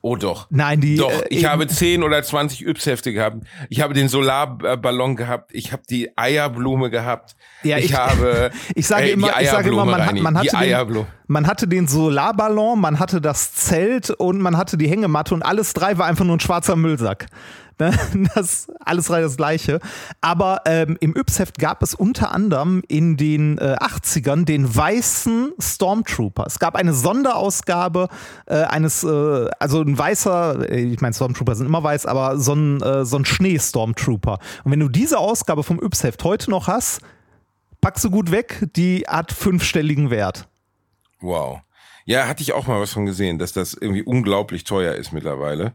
[0.03, 0.47] Oh doch.
[0.49, 0.97] Nein, die.
[0.97, 3.45] Doch, äh, ich habe 10 oder 20 Yps-Hefte gehabt.
[3.69, 5.51] Ich habe den Solarballon gehabt.
[5.55, 7.37] Ich habe die Eierblume gehabt.
[7.63, 10.57] Ja, ich, ich- habe Ich sage äh, immer, ich sage immer, man, hat, man, hatte
[10.57, 15.43] den, man hatte den Solarballon, man hatte das Zelt und man hatte die Hängematte und
[15.43, 17.27] alles drei war einfach nur ein schwarzer Müllsack.
[17.81, 17.93] Ne?
[18.35, 19.81] Das alles drei das gleiche.
[20.21, 26.45] Aber ähm, im Yps-Heft gab es unter anderem in den äh, 80ern den weißen Stormtrooper.
[26.47, 28.09] Es gab eine Sonderausgabe
[28.47, 32.55] äh, eines, äh, also ein weißer, äh, ich meine, Stormtrooper sind immer weiß, aber so
[32.55, 34.39] ein, äh, so ein Schnee-Stormtrooper.
[34.65, 37.01] Und wenn du diese Ausgabe vom Yps-Heft heute noch hast,
[37.81, 40.49] packst du gut weg, die hat fünfstelligen Wert.
[41.21, 41.61] Wow.
[42.05, 45.75] Ja, hatte ich auch mal was von gesehen, dass das irgendwie unglaublich teuer ist mittlerweile.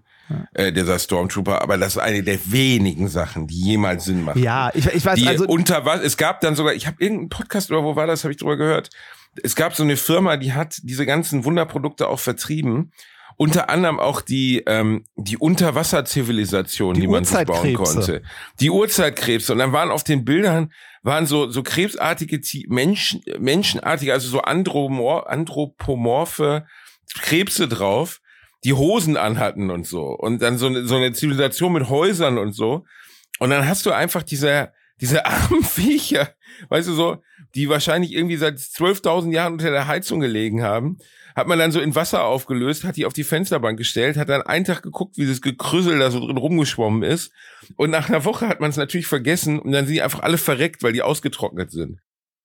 [0.54, 4.42] Äh, dieser Stormtrooper, aber das ist eine der wenigen Sachen, die jemals Sinn machen.
[4.42, 7.30] Ja, ich, ich weiß, die also unter was, es gab dann sogar, ich habe irgendeinen
[7.30, 8.90] Podcast oder wo war das, habe ich drüber gehört.
[9.44, 12.92] Es gab so eine Firma, die hat diese ganzen Wunderprodukte auch vertrieben.
[13.38, 18.22] Unter anderem auch die, ähm, die Unterwasserzivilisation, Die die, man sich bauen konnte.
[18.62, 19.52] Die Urzeitkrebse.
[19.52, 20.72] Und dann waren auf den Bildern,
[21.04, 26.66] waren so, so krebsartige, Ti- Menschen, menschenartige, also so andromor, anthropomorphe
[27.14, 28.22] Krebse drauf,
[28.65, 30.08] die Hosen anhatten und so.
[30.08, 32.84] Und dann so eine, so eine Zivilisation mit Häusern und so.
[33.39, 36.30] Und dann hast du einfach diese, diese armen Viecher,
[36.69, 37.17] weißt du so,
[37.54, 40.97] die wahrscheinlich irgendwie seit 12.000 Jahren unter der Heizung gelegen haben,
[41.36, 44.41] hat man dann so in Wasser aufgelöst, hat die auf die Fensterbank gestellt, hat dann
[44.41, 47.32] einen Tag geguckt, wie dieses Gekrüssel da so drin rumgeschwommen ist.
[47.75, 50.38] Und nach einer Woche hat man es natürlich vergessen und dann sind die einfach alle
[50.38, 51.99] verreckt, weil die ausgetrocknet sind.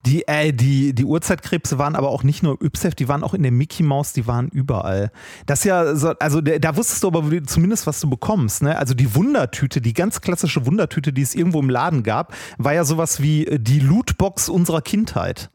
[0.07, 3.43] Die, äh, die, die Urzeitkrebse waren aber auch nicht nur Yps-Heft, die waren auch in
[3.43, 5.13] der Mickey Maus, die waren überall.
[5.47, 8.63] Das ja, so, also der, da wusstest du aber zumindest, was du bekommst.
[8.63, 8.79] Ne?
[8.79, 12.85] Also die Wundertüte, die ganz klassische Wundertüte, die es irgendwo im Laden gab, war ja
[12.85, 15.51] sowas wie äh, die Lootbox unserer Kindheit.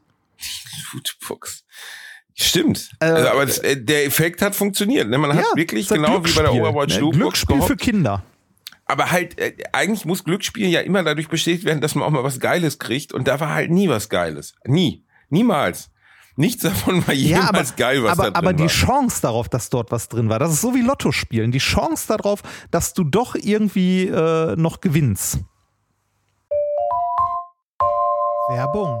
[0.90, 1.64] Foodbox.
[2.34, 2.90] Stimmt.
[3.00, 5.08] Äh, also, aber das, äh, der Effekt hat funktioniert.
[5.08, 5.18] Ne?
[5.18, 7.00] Man hat wirklich ist ein genau wie bei der Overwatch ne?
[7.00, 7.70] Lootbox Glücksspiel gehofft.
[7.70, 8.22] für Kinder.
[8.86, 12.24] Aber halt, äh, eigentlich muss Glücksspiel ja immer dadurch bestätigt werden, dass man auch mal
[12.24, 13.12] was Geiles kriegt.
[13.12, 14.54] Und da war halt nie was Geiles.
[14.64, 15.04] Nie.
[15.28, 15.90] Niemals.
[16.36, 18.68] Nichts davon war Ja, aber, jemals geil, was aber, da drin aber die war.
[18.68, 21.50] Chance darauf, dass dort was drin war, das ist so wie Lotto spielen.
[21.50, 25.40] Die Chance darauf, dass du doch irgendwie äh, noch gewinnst.
[28.48, 29.00] Werbung.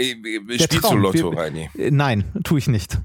[0.00, 0.96] Äh, äh, Spielst du.
[0.96, 1.70] Lotto, Reini?
[1.76, 2.98] Äh, Nein, tue ich nicht.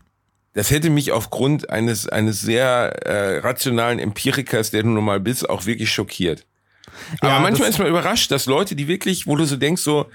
[0.53, 5.49] Das hätte mich aufgrund eines, eines sehr äh, rationalen Empirikers, der du nun mal bist,
[5.49, 6.45] auch wirklich schockiert.
[7.19, 10.05] Aber Ja, manchmal ist man überrascht, dass Leute, die wirklich, wo du so denkst, so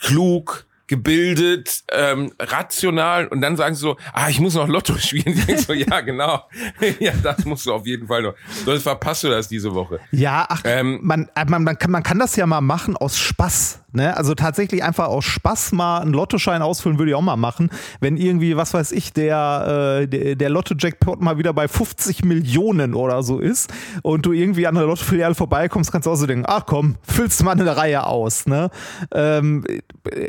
[0.00, 5.42] klug, gebildet, ähm, rational und dann sagen sie so, ah, ich muss noch Lotto spielen.
[5.46, 6.42] Ich so, ja, genau.
[7.00, 8.34] ja, das musst du auf jeden Fall noch.
[8.64, 10.00] Sonst verpasst du das diese Woche.
[10.10, 13.80] Ja, ach, Ähm, man, man, man, kann, man kann das ja mal machen aus Spaß.
[13.92, 14.14] Ne?
[14.14, 17.70] Also tatsächlich einfach aus Spaß mal einen Lottoschein ausfüllen, würde ich auch mal machen.
[18.00, 22.92] Wenn irgendwie, was weiß ich, der, äh, der, der Lotto-Jackpot mal wieder bei 50 Millionen
[22.92, 23.72] oder so ist
[24.02, 27.40] und du irgendwie an der Lottofiliale vorbeikommst, kannst du auch so denken, ach komm, füllst
[27.40, 28.46] du mal eine Reihe aus.
[28.46, 28.68] Ne?
[29.10, 29.64] Ähm,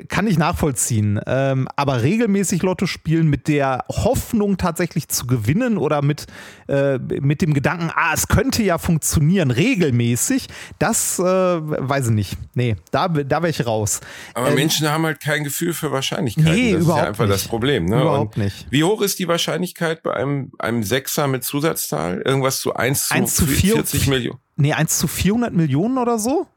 [0.07, 1.19] kann ich nachvollziehen.
[1.27, 6.27] Ähm, aber regelmäßig Lotto spielen mit der Hoffnung tatsächlich zu gewinnen oder mit,
[6.69, 10.47] äh, mit dem Gedanken, ah, es könnte ja funktionieren, regelmäßig,
[10.79, 12.37] das äh, weiß ich nicht.
[12.55, 13.99] Nee, da, da wäre ich raus.
[14.33, 16.51] Aber Ähm, Menschen haben halt kein Gefühl für Wahrscheinlichkeiten.
[16.53, 17.33] Nee, das ist überhaupt ja einfach nicht.
[17.35, 17.85] das Problem.
[17.85, 18.01] Ne?
[18.01, 18.67] Überhaupt Und nicht.
[18.69, 22.21] Wie hoch ist die Wahrscheinlichkeit bei einem, einem Sechser mit Zusatzzahl?
[22.23, 24.39] Irgendwas zu 1 zu, 1 zu 40 Millionen?
[24.55, 26.47] Nee, 1 zu 400 Millionen oder so?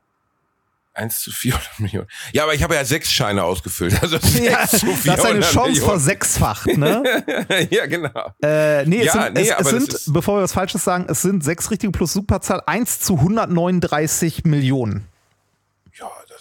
[0.95, 2.07] 1 zu 400 Millionen.
[2.33, 4.03] Ja, aber ich habe ja sechs Scheine ausgefüllt.
[4.03, 5.91] Also das ja, zu 400 das ist eine Chance Millionen.
[5.91, 7.03] versechsfacht, ne?
[7.71, 8.33] ja, genau.
[8.43, 11.23] Äh, nee, es ja, sind, nee, es, es sind bevor wir was Falsches sagen, es
[11.23, 15.07] sind sechs richtige plus Superzahl, 1 zu 139 Millionen.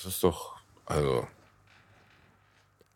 [0.03, 1.27] Das ist doch, also.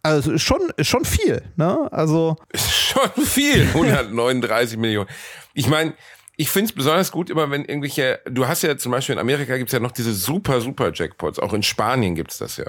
[0.02, 1.88] Also schon, schon viel, ne?
[1.92, 2.36] Also.
[2.56, 5.10] Schon viel, 139 Millionen.
[5.54, 5.94] Ich meine,
[6.38, 9.58] ich finde es besonders gut immer, wenn irgendwelche, du hast ja zum Beispiel in Amerika
[9.58, 12.66] gibt's ja noch diese super, super Jackpots, auch in Spanien gibt's das ja.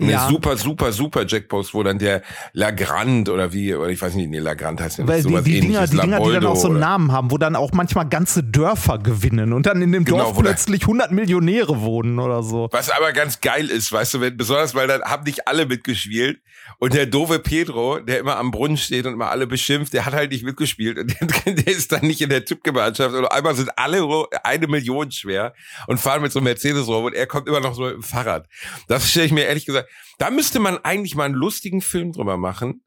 [0.00, 0.28] Eine ja.
[0.28, 4.38] super, super, super Jackpost, wo dann der Lagrand oder wie, oder ich weiß nicht, nee,
[4.38, 6.80] Lagrand heißt ja Weil sowas die, die Dinger, die Dinger, die dann auch so einen
[6.80, 10.38] Namen haben, wo dann auch manchmal ganze Dörfer gewinnen und dann in dem genau, Dorf
[10.38, 12.68] plötzlich 100 Millionäre wohnen oder so.
[12.72, 16.40] Was aber ganz geil ist, weißt du, wenn, besonders weil dann haben nicht alle mitgespielt
[16.78, 20.14] und der doofe Pedro, der immer am Brunnen steht und immer alle beschimpft, der hat
[20.14, 23.70] halt nicht mitgespielt und der, der ist dann nicht in der Typgemeinschaft und einmal sind
[23.76, 25.54] alle eine Million schwer
[25.86, 28.02] und fahren mit so einem Mercedes rum und er kommt immer noch so mit dem
[28.02, 28.46] Fahrrad.
[28.86, 29.87] Das stelle ich mir ehrlich gesagt,
[30.18, 32.84] da müsste man eigentlich mal einen lustigen Film drüber machen,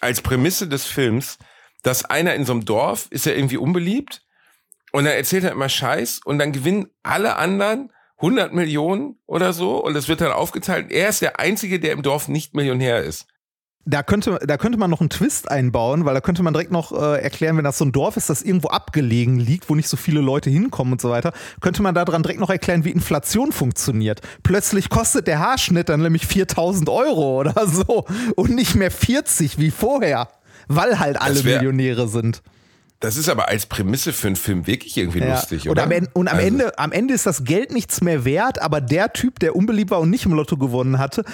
[0.00, 1.38] als Prämisse des Films,
[1.82, 4.22] dass einer in so einem Dorf ist ja irgendwie unbeliebt
[4.92, 9.82] und dann erzählt er immer Scheiß und dann gewinnen alle anderen 100 Millionen oder so
[9.82, 10.90] und das wird dann aufgeteilt.
[10.90, 13.26] Er ist der Einzige, der im Dorf nicht Millionär ist.
[13.86, 16.92] Da könnte, da könnte man noch einen Twist einbauen, weil da könnte man direkt noch
[16.92, 19.96] äh, erklären, wenn das so ein Dorf ist, das irgendwo abgelegen liegt, wo nicht so
[19.96, 24.20] viele Leute hinkommen und so weiter, könnte man daran direkt noch erklären, wie Inflation funktioniert.
[24.42, 28.04] Plötzlich kostet der Haarschnitt dann nämlich 4000 Euro oder so
[28.36, 30.28] und nicht mehr 40 wie vorher,
[30.68, 32.42] weil halt alle wär, Millionäre sind.
[33.00, 35.34] Das ist aber als Prämisse für einen Film wirklich irgendwie ja.
[35.34, 35.84] lustig, oder?
[35.84, 36.46] Und, am, Ende, und am, also.
[36.46, 40.00] Ende, am Ende ist das Geld nichts mehr wert, aber der Typ, der unbeliebt war
[40.00, 41.24] und nicht im Lotto gewonnen hatte,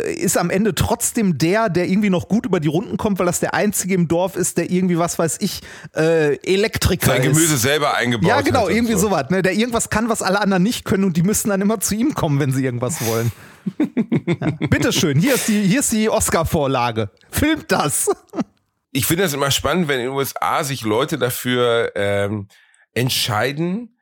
[0.00, 3.38] ist am Ende trotzdem der, der irgendwie noch gut über die Runden kommt, weil das
[3.38, 5.60] der einzige im Dorf ist, der irgendwie, was weiß ich,
[5.94, 9.08] äh, Elektriker Sein Gemüse selber eingebaut Ja, genau, irgendwie so.
[9.08, 9.42] sowas, ne?
[9.42, 12.14] Der irgendwas kann, was alle anderen nicht können und die müssen dann immer zu ihm
[12.14, 13.30] kommen, wenn sie irgendwas wollen.
[14.26, 14.50] ja.
[14.68, 17.10] Bitteschön, hier ist die, hier ist die Oscar-Vorlage.
[17.30, 18.10] Filmt das.
[18.90, 22.48] ich finde das immer spannend, wenn in den USA sich Leute dafür ähm,
[22.94, 23.93] entscheiden,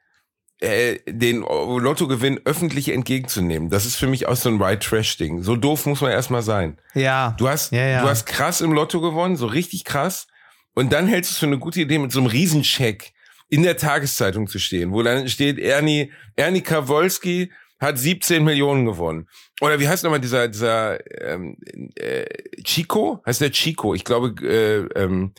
[0.62, 3.68] äh, den Lottogewinn öffentlich entgegenzunehmen.
[3.68, 5.42] Das ist für mich auch so ein White Trash Ding.
[5.42, 6.78] So doof muss man erstmal sein.
[6.94, 7.34] Ja.
[7.38, 8.02] Du hast, ja, ja.
[8.02, 10.28] du hast krass im Lotto gewonnen, so richtig krass.
[10.74, 13.12] Und dann hältst du es für eine gute Idee, mit so einem Riesencheck
[13.48, 19.28] in der Tageszeitung zu stehen, wo dann steht Ernie, Ernie Kawolski hat 17 Millionen gewonnen.
[19.60, 21.56] Oder wie heißt nochmal dieser, dieser ähm,
[21.96, 22.24] äh,
[22.62, 23.20] Chico?
[23.26, 23.94] Heißt der Chico?
[23.94, 25.32] Ich glaube, äh, ähm,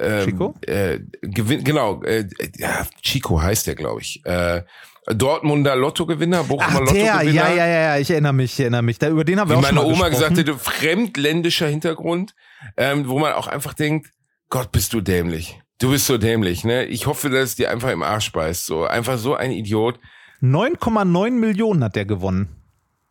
[0.00, 0.54] ähm, Chico?
[0.66, 4.24] Äh, gewinn, genau, äh, ja, Chico heißt der, glaube ich.
[4.24, 4.62] Äh,
[5.06, 7.48] Dortmunder Lottogewinner, Bochumer Ach, der, Lottogewinner.
[7.48, 8.98] Ja, ja, ja, ich erinnere mich, ich erinnere mich.
[8.98, 12.34] Da, über den haben wir Wie auch meine Oma gesagt hätte, fremdländischer Hintergrund,
[12.76, 14.10] ähm, wo man auch einfach denkt,
[14.50, 15.60] Gott, bist du dämlich.
[15.78, 16.84] Du bist so dämlich, ne?
[16.84, 18.66] Ich hoffe, dass es dir einfach im Arsch beißt.
[18.66, 19.98] So, einfach so ein Idiot.
[20.42, 22.48] 9,9 Millionen hat der gewonnen.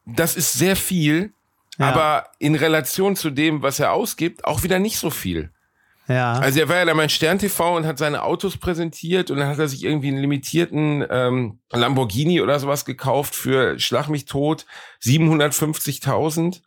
[0.06, 1.34] Das ist sehr viel,
[1.78, 1.88] ja.
[1.88, 5.52] aber in Relation zu dem, was er ausgibt, auch wieder nicht so viel.
[6.10, 6.34] Ja.
[6.34, 9.48] Also er war ja da mein Stern TV und hat seine Autos präsentiert und dann
[9.48, 14.66] hat er sich irgendwie einen limitierten ähm, Lamborghini oder sowas gekauft für Schlag mich tot
[15.04, 16.62] 750.000.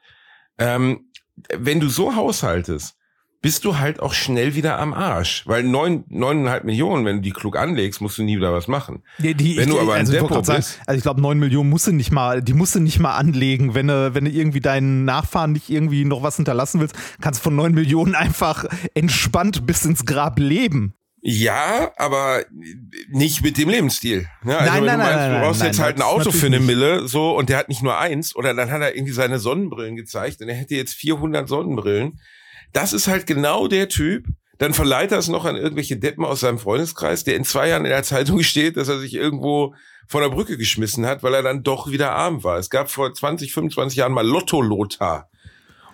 [0.58, 1.10] Ähm,
[1.52, 2.96] wenn du so haushaltest,
[3.42, 5.42] bist du halt auch schnell wieder am Arsch.
[5.46, 9.02] Weil neun, neuneinhalb Millionen, wenn du die klug anlegst, musst du nie wieder was machen.
[9.18, 10.46] Die, die, wenn ich, du aber also ein Depot bist.
[10.46, 13.16] Sagen, also ich glaube, neun Millionen musst du nicht mal, die musst du nicht mal
[13.16, 13.74] anlegen.
[13.74, 17.44] Wenn du, wenn du irgendwie deinen Nachfahren nicht irgendwie noch was hinterlassen willst, kannst du
[17.44, 20.94] von neun Millionen einfach entspannt bis ins Grab leben.
[21.24, 22.44] Ja, aber
[23.08, 24.26] nicht mit dem Lebensstil.
[24.44, 26.58] Ja, also nein, nein, meinst, nein, du brauchst nein, jetzt halt ein Auto für eine
[26.58, 29.94] Mille, so, und der hat nicht nur eins, oder dann hat er irgendwie seine Sonnenbrillen
[29.94, 32.18] gezeigt und er hätte jetzt 400 Sonnenbrillen
[32.72, 34.26] das ist halt genau der Typ,
[34.58, 37.84] dann verleiht er es noch an irgendwelche Deppen aus seinem Freundeskreis, der in zwei Jahren
[37.84, 39.74] in der Zeitung steht, dass er sich irgendwo
[40.06, 42.58] von der Brücke geschmissen hat, weil er dann doch wieder arm war.
[42.58, 45.28] Es gab vor 20, 25 Jahren mal Lotto-Lothar.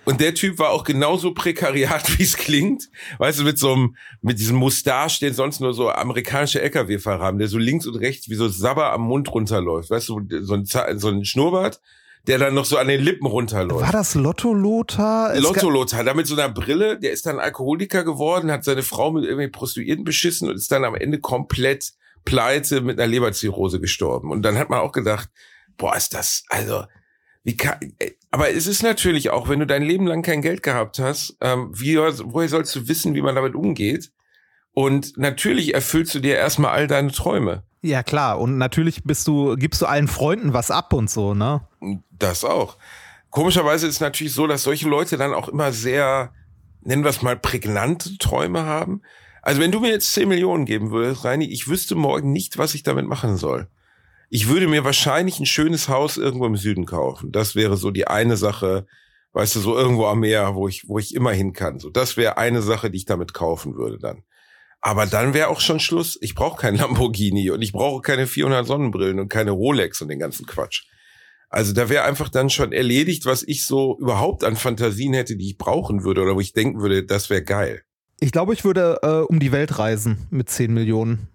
[0.04, 2.88] Und der Typ war auch genauso prekariat, wie es klingt.
[3.18, 7.38] Weißt du, mit so einem, mit diesem Mustache, den sonst nur so amerikanische LKW-Fahrer haben,
[7.38, 9.90] der so links und rechts wie so Sabber am Mund runterläuft.
[9.90, 11.80] Weißt du, so ein, so ein Schnurrbart,
[12.28, 13.82] der dann noch so an den Lippen runterläuft.
[13.82, 15.34] War das Lotto Lothar?
[15.40, 19.10] Lotto Lothar, da mit so einer Brille, der ist dann Alkoholiker geworden, hat seine Frau
[19.10, 21.94] mit irgendwie Prostituierten beschissen und ist dann am Ende komplett
[22.26, 24.30] pleite mit einer Leberzirrhose gestorben.
[24.30, 25.30] Und dann hat man auch gedacht,
[25.78, 26.84] boah, ist das, also,
[27.44, 30.62] wie kann, äh, aber es ist natürlich auch, wenn du dein Leben lang kein Geld
[30.62, 34.12] gehabt hast, ähm, wie, woher sollst du wissen, wie man damit umgeht?
[34.74, 37.62] Und natürlich erfüllst du dir erstmal all deine Träume.
[37.80, 38.38] Ja, klar.
[38.38, 41.62] Und natürlich bist du, gibst du allen Freunden was ab und so, ne?
[42.10, 42.76] Das auch.
[43.30, 46.32] Komischerweise ist es natürlich so, dass solche Leute dann auch immer sehr,
[46.80, 49.02] nennen wir es mal, prägnante Träume haben.
[49.42, 52.74] Also wenn du mir jetzt 10 Millionen geben würdest, Reini, ich wüsste morgen nicht, was
[52.74, 53.68] ich damit machen soll.
[54.30, 57.32] Ich würde mir wahrscheinlich ein schönes Haus irgendwo im Süden kaufen.
[57.32, 58.86] Das wäre so die eine Sache,
[59.32, 61.78] weißt du, so irgendwo am Meer, wo ich, wo ich immer hin kann.
[61.78, 64.24] So, das wäre eine Sache, die ich damit kaufen würde dann.
[64.80, 66.18] Aber dann wäre auch schon Schluss.
[66.20, 70.18] Ich brauche kein Lamborghini und ich brauche keine 400 Sonnenbrillen und keine Rolex und den
[70.18, 70.84] ganzen Quatsch.
[71.50, 75.46] Also da wäre einfach dann schon erledigt, was ich so überhaupt an Fantasien hätte, die
[75.46, 77.82] ich brauchen würde oder wo ich denken würde, das wäre geil.
[78.20, 81.28] Ich glaube, ich würde äh, um die Welt reisen mit 10 Millionen.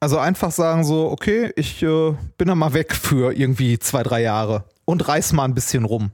[0.00, 4.22] Also einfach sagen so, okay, ich äh, bin da mal weg für irgendwie zwei, drei
[4.22, 6.12] Jahre und reiß mal ein bisschen rum.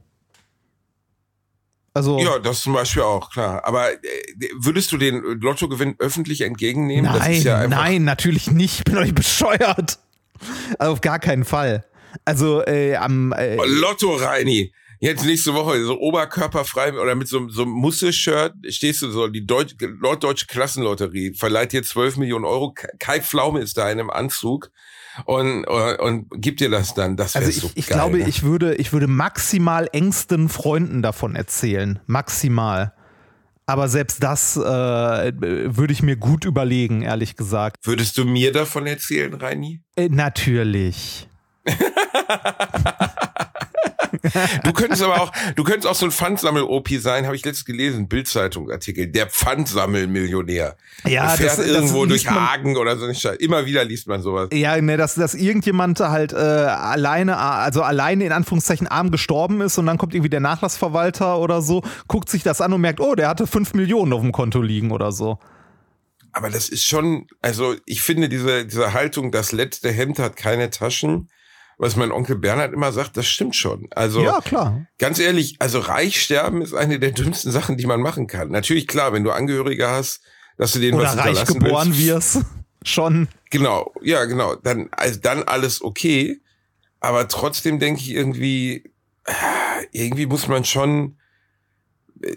[1.93, 3.65] Also ja, das zum Beispiel auch, klar.
[3.65, 3.97] Aber äh,
[4.59, 7.05] würdest du den Lottogewinn öffentlich entgegennehmen?
[7.05, 8.79] Nein, ja nein, natürlich nicht.
[8.79, 9.99] Ich bin nicht bescheuert.
[10.79, 11.85] Also auf gar keinen Fall.
[12.25, 14.73] Also äh, am äh, Lotto, Reini.
[15.01, 19.45] Jetzt nächste Woche so oberkörperfrei oder mit so, so einem Musse-Shirt stehst du so, die
[19.45, 22.73] Deutsch, Norddeutsche Klassenlotterie verleiht dir 12 Millionen Euro.
[22.99, 24.71] Kai Pflaume ist da in einem Anzug
[25.27, 27.17] und, und, und gibt dir das dann.
[27.17, 28.29] Das also ich, so ich geil, glaube, ne?
[28.29, 32.01] ich würde, ich würde maximal engsten Freunden davon erzählen.
[32.07, 32.95] Maximal.
[33.67, 37.87] Aber selbst das äh, würde ich mir gut überlegen, ehrlich gesagt.
[37.87, 39.81] Würdest du mir davon erzählen, Reini?
[39.97, 41.29] Äh, natürlich.
[44.65, 48.09] Du könntest aber auch, du könntest auch so ein Pfandsammel-OP sein, habe ich letztens gelesen,
[48.09, 50.77] Bildzeitung-Artikel, der Pfandsammel-Millionär.
[51.07, 53.07] Ja, fährt das, irgendwo das durch Hagen oder so.
[53.39, 54.49] Immer wieder liest man sowas.
[54.53, 59.79] Ja, ne, dass, dass irgendjemand halt äh, alleine, also alleine in Anführungszeichen arm gestorben ist
[59.79, 63.15] und dann kommt irgendwie der Nachlassverwalter oder so, guckt sich das an und merkt, oh,
[63.15, 65.39] der hatte fünf Millionen auf dem Konto liegen oder so.
[66.33, 70.69] Aber das ist schon, also ich finde diese, diese Haltung, das letzte Hemd hat keine
[70.71, 71.29] Taschen,
[71.79, 73.89] was mein Onkel Bernhard immer sagt, das stimmt schon.
[73.91, 74.87] Also ja, klar.
[74.99, 78.51] ganz ehrlich, also reich sterben ist eine der dümmsten Sachen, die man machen kann.
[78.51, 80.21] Natürlich klar, wenn du Angehörige hast,
[80.57, 82.37] dass du denen Oder was reich geboren willst.
[82.37, 82.47] wirst,
[82.85, 83.29] schon.
[83.51, 84.55] Genau, ja, genau.
[84.57, 86.41] Dann also dann alles okay,
[87.01, 88.93] aber trotzdem denke ich irgendwie,
[89.27, 89.33] äh,
[89.93, 91.19] irgendwie muss man schon
[92.23, 92.37] äh,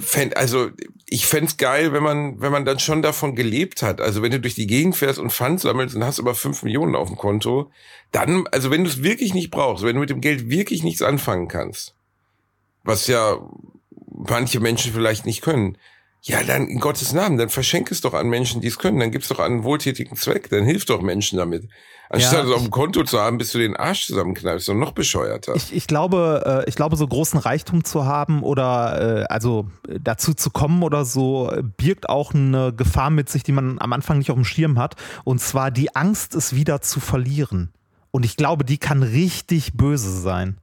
[0.00, 0.70] fänd, also
[1.08, 4.00] ich fände geil, wenn man, wenn man dann schon davon gelebt hat.
[4.00, 6.96] Also wenn du durch die Gegend fährst und Pfand sammelst und hast aber fünf Millionen
[6.96, 7.70] auf dem Konto,
[8.10, 11.02] dann, also wenn du es wirklich nicht brauchst, wenn du mit dem Geld wirklich nichts
[11.02, 11.94] anfangen kannst,
[12.82, 13.38] was ja
[14.10, 15.76] manche Menschen vielleicht nicht können,
[16.26, 18.98] ja, dann in Gottes Namen, dann verschenk es doch an Menschen, die es können.
[18.98, 20.48] Dann gib's doch an einen wohltätigen Zweck.
[20.48, 21.68] Dann hilf doch Menschen damit.
[22.08, 24.92] Anstatt ja, es auf dem Konto zu haben, bis du den Arsch zusammenkneifst und noch
[24.92, 25.54] bescheuerter.
[25.54, 30.32] Ich, ich glaube, äh, ich glaube, so großen Reichtum zu haben oder äh, also dazu
[30.32, 34.30] zu kommen oder so, birgt auch eine Gefahr mit sich, die man am Anfang nicht
[34.30, 34.94] auf dem Schirm hat.
[35.24, 37.70] Und zwar die Angst, es wieder zu verlieren.
[38.12, 40.56] Und ich glaube, die kann richtig böse sein.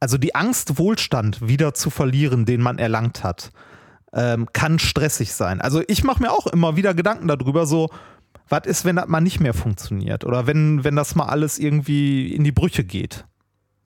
[0.00, 3.52] Also die Angst, Wohlstand wieder zu verlieren, den man erlangt hat
[4.12, 5.60] ähm, kann stressig sein.
[5.60, 7.88] Also ich mache mir auch immer wieder Gedanken darüber, so,
[8.48, 10.24] was ist, wenn das mal nicht mehr funktioniert?
[10.24, 13.24] Oder wenn, wenn das mal alles irgendwie in die Brüche geht?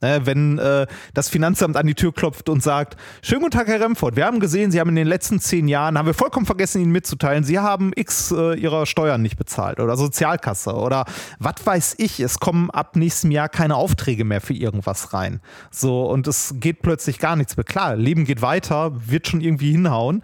[0.04, 3.80] Ne, wenn äh, das Finanzamt an die Tür klopft und sagt, schönen guten Tag, Herr
[3.80, 6.82] Remford, wir haben gesehen, Sie haben in den letzten zehn Jahren, haben wir vollkommen vergessen,
[6.82, 11.06] Ihnen mitzuteilen, Sie haben x äh, Ihrer Steuern nicht bezahlt oder Sozialkasse oder
[11.38, 15.40] was weiß ich, es kommen ab nächstem Jahr keine Aufträge mehr für irgendwas rein.
[15.70, 17.64] So, und es geht plötzlich gar nichts mehr.
[17.64, 20.22] Klar, Leben geht weiter, wird schon irgendwie hinhauen,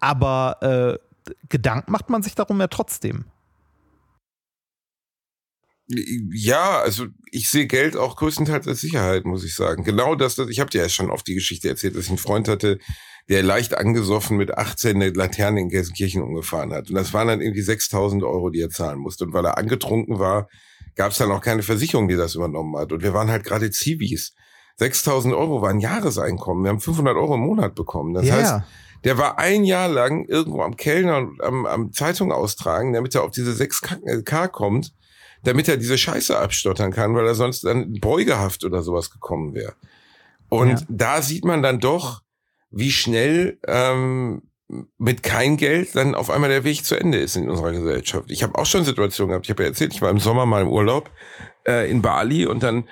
[0.00, 3.26] aber äh, Gedanken macht man sich darum ja trotzdem.
[6.32, 9.82] Ja, also ich sehe Geld auch größtenteils als Sicherheit, muss ich sagen.
[9.82, 12.18] Genau das, das ich habe dir ja schon oft die Geschichte erzählt, dass ich einen
[12.18, 12.78] Freund hatte,
[13.28, 16.90] der leicht angesoffen mit 18 eine Laterne in Gelsenkirchen umgefahren hat.
[16.90, 19.24] Und das waren dann irgendwie 6000 Euro, die er zahlen musste.
[19.24, 20.48] Und weil er angetrunken war,
[20.94, 22.92] gab es dann auch keine Versicherung, die das übernommen hat.
[22.92, 24.34] Und wir waren halt gerade Zivis.
[24.76, 26.64] 6000 Euro war ein Jahreseinkommen.
[26.64, 28.14] Wir haben 500 Euro im Monat bekommen.
[28.14, 28.36] Das yeah.
[28.36, 28.54] heißt,
[29.04, 33.22] der war ein Jahr lang irgendwo am Kellner und am, am Zeitung austragen, damit er
[33.24, 34.92] auf diese 6K kommt
[35.42, 39.74] damit er diese Scheiße abstottern kann, weil er sonst dann Beugehaft oder sowas gekommen wäre.
[40.48, 40.86] Und ja.
[40.88, 42.22] da sieht man dann doch,
[42.70, 44.42] wie schnell ähm,
[44.98, 48.30] mit kein Geld dann auf einmal der Weg zu Ende ist in unserer Gesellschaft.
[48.30, 50.62] Ich habe auch schon Situationen gehabt, ich habe ja erzählt, ich war im Sommer mal
[50.62, 51.10] im Urlaub
[51.66, 52.84] äh, in Bali und dann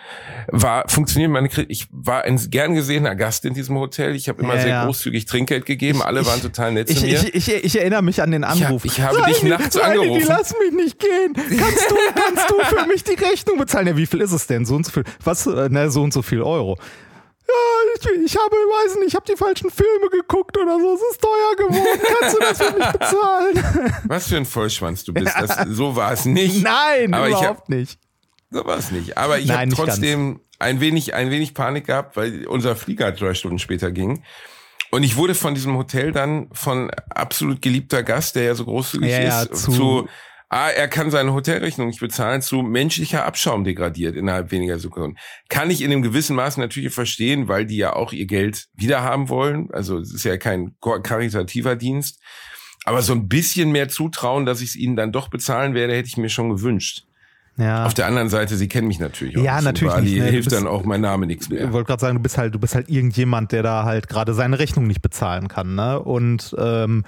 [0.48, 1.70] war funktioniert meine Kredit.
[1.70, 4.14] ich war ein gern gesehener Gast in diesem Hotel.
[4.14, 4.84] Ich habe immer ja, sehr ja.
[4.84, 6.02] großzügig Trinkgeld gegeben.
[6.02, 7.14] Alle waren total nett ich, zu mir.
[7.32, 8.84] Ich, ich, ich, erinnere mich an den Anruf.
[8.84, 10.26] Ich, hab, ich habe dich nachts Reini, angerufen.
[10.28, 11.32] lass mich nicht gehen.
[11.34, 13.86] Kannst du, kannst du für mich die Rechnung bezahlen?
[13.86, 14.66] Ja, wie viel ist es denn?
[14.66, 15.04] So und so viel.
[15.22, 15.46] Was?
[15.46, 16.78] Äh, ne, so und so viel Euro.
[17.48, 17.54] Ja,
[17.94, 20.94] ich, ich habe, weiß nicht, ich habe die falschen Filme geguckt oder so.
[20.94, 22.00] Es ist teuer geworden.
[22.20, 24.02] Kannst du das für mich bezahlen?
[24.04, 25.34] Was für ein Vollschwanz du bist.
[25.38, 26.62] Das, so war es nicht.
[26.62, 27.98] Nein, Aber überhaupt hab, nicht.
[28.50, 29.16] So war es nicht.
[29.16, 33.58] Aber ich habe trotzdem ein wenig, ein wenig Panik gehabt, weil unser Flieger drei Stunden
[33.58, 34.22] später ging.
[34.90, 39.10] Und ich wurde von diesem Hotel dann von absolut geliebter Gast, der ja so großzügig
[39.10, 40.08] ja, ist, ja, zu, zu
[40.50, 45.18] A, er kann seine Hotelrechnung nicht bezahlen, zu menschlicher Abschaum degradiert innerhalb weniger Sekunden.
[45.50, 49.28] Kann ich in einem gewissen Maß natürlich verstehen, weil die ja auch ihr Geld wiederhaben
[49.28, 49.68] wollen.
[49.72, 52.22] Also es ist ja kein karitativer Dienst.
[52.84, 56.08] Aber so ein bisschen mehr Zutrauen, dass ich es ihnen dann doch bezahlen werde, hätte
[56.08, 57.04] ich mir schon gewünscht.
[57.58, 57.84] Ja.
[57.84, 59.42] Auf der anderen Seite, sie kennen mich natürlich auch.
[59.42, 59.64] Ja, nicht.
[59.64, 59.94] natürlich.
[59.94, 60.30] Bali nicht, ne?
[60.30, 61.64] hilft bist, dann auch mein Name nichts mehr.
[61.64, 64.32] Ich wollte gerade sagen, du bist halt, du bist halt irgendjemand, der da halt gerade
[64.32, 66.00] seine Rechnung nicht bezahlen kann, ne?
[66.00, 67.04] Und ähm,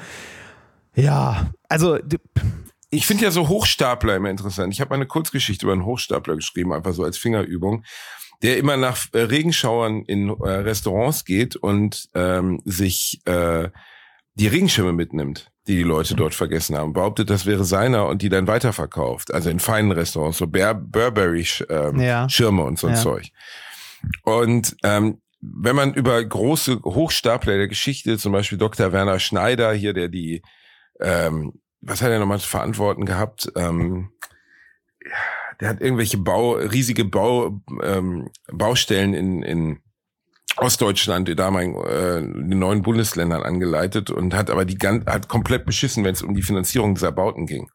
[0.97, 1.99] ja, also
[2.91, 4.73] ich finde ja so Hochstapler immer interessant.
[4.75, 7.85] Ich habe eine Kurzgeschichte über einen Hochstapler geschrieben, einfach so als Fingerübung,
[8.43, 13.71] der immer nach äh, Regenschauern in äh, Restaurants geht und ähm, sich äh,
[14.35, 16.93] die Regenschirme mitnimmt, die die Leute dort vergessen haben.
[16.93, 19.33] Behauptet, das wäre seiner und die dann weiterverkauft.
[19.33, 22.27] Also in feinen Restaurants, so Burberry-Schirme ähm, ja.
[22.65, 23.01] und so ein ja.
[23.01, 23.31] Zeug.
[24.23, 28.93] Und ähm, wenn man über große Hochstapler der Geschichte, zum Beispiel Dr.
[28.93, 30.43] Werner Schneider hier, der die
[31.01, 33.51] ähm, was hat er nochmal zu verantworten gehabt?
[33.57, 34.11] Ähm,
[35.61, 39.81] der hat irgendwelche Bau, riesige Bau, ähm, Baustellen in, in
[40.57, 46.05] Ostdeutschland, damaligen äh, den neuen Bundesländern angeleitet und hat aber die ganz, hat komplett beschissen,
[46.05, 47.71] wenn es um die Finanzierung dieser Bauten ging.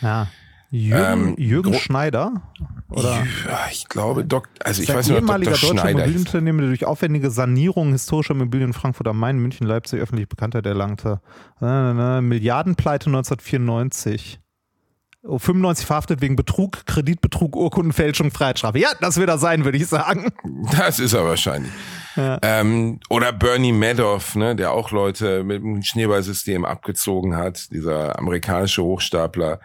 [0.00, 0.28] Ja.
[0.72, 2.42] Jürgen, ähm, Jürgen Schneider?
[2.90, 3.26] Oder?
[3.46, 5.74] Ja, ich glaube, Dok also ich weiß nicht, ehemaliger Dr.
[5.74, 10.28] deutscher Immobilienunternehmer, der durch aufwendige Sanierung historischer Immobilien in Frankfurt am Main, München, Leipzig öffentlich
[10.28, 11.20] Bekanntheit erlangte.
[11.60, 14.38] Äh, Milliardenpleite 1994.
[15.22, 18.78] Oh, 95 verhaftet wegen Betrug, Kreditbetrug, Urkundenfälschung, Freiheitsstrafe.
[18.78, 20.32] Ja, das wird er sein, würde ich sagen.
[20.76, 21.72] Das ist er wahrscheinlich.
[22.16, 22.38] Ja.
[22.42, 28.82] Ähm, oder Bernie Madoff, ne, der auch Leute mit dem Schneeballsystem abgezogen hat, dieser amerikanische
[28.82, 29.60] Hochstapler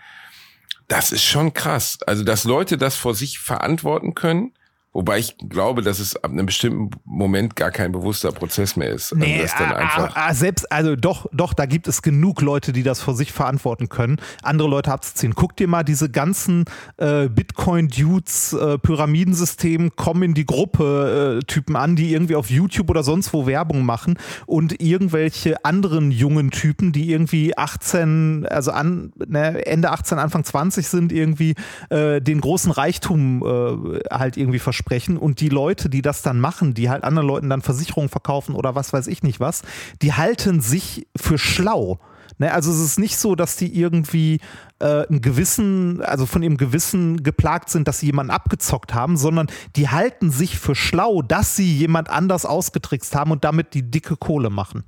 [0.88, 1.98] das ist schon krass.
[2.06, 4.54] Also, dass Leute das vor sich verantworten können
[4.96, 9.12] Wobei ich glaube, dass es ab einem bestimmten Moment gar kein bewusster Prozess mehr ist.
[9.12, 12.42] Also nee, also dann einfach a, a, selbst, also doch, doch, da gibt es genug
[12.42, 15.36] Leute, die das vor sich verantworten können, andere Leute abzuziehen.
[15.36, 16.64] Guck dir mal diese ganzen
[16.96, 23.04] äh, Bitcoin-Dudes, äh, Pyramidensystem, kommen in die Gruppe-Typen äh, an, die irgendwie auf YouTube oder
[23.04, 29.66] sonst wo Werbung machen und irgendwelche anderen jungen Typen, die irgendwie 18, also an, ne,
[29.66, 31.56] Ende 18, Anfang 20 sind, irgendwie
[31.90, 36.40] äh, den großen Reichtum äh, halt irgendwie versprechen sprechen und die Leute, die das dann
[36.40, 39.64] machen, die halt anderen Leuten dann Versicherungen verkaufen oder was weiß ich nicht was,
[40.04, 42.00] die halten sich für schlau.
[42.38, 44.42] Ne, also es ist nicht so, dass die irgendwie
[44.80, 49.48] äh, ein Gewissen, also von ihrem Gewissen geplagt sind, dass sie jemanden abgezockt haben, sondern
[49.76, 54.18] die halten sich für schlau, dass sie jemand anders ausgetrickst haben und damit die dicke
[54.18, 54.84] Kohle machen.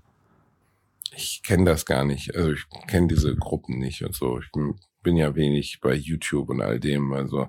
[1.15, 2.35] Ich kenne das gar nicht.
[2.35, 4.39] Also ich kenne diese Gruppen nicht und so.
[4.39, 7.13] Ich bin, bin ja wenig bei YouTube und all dem.
[7.13, 7.47] Also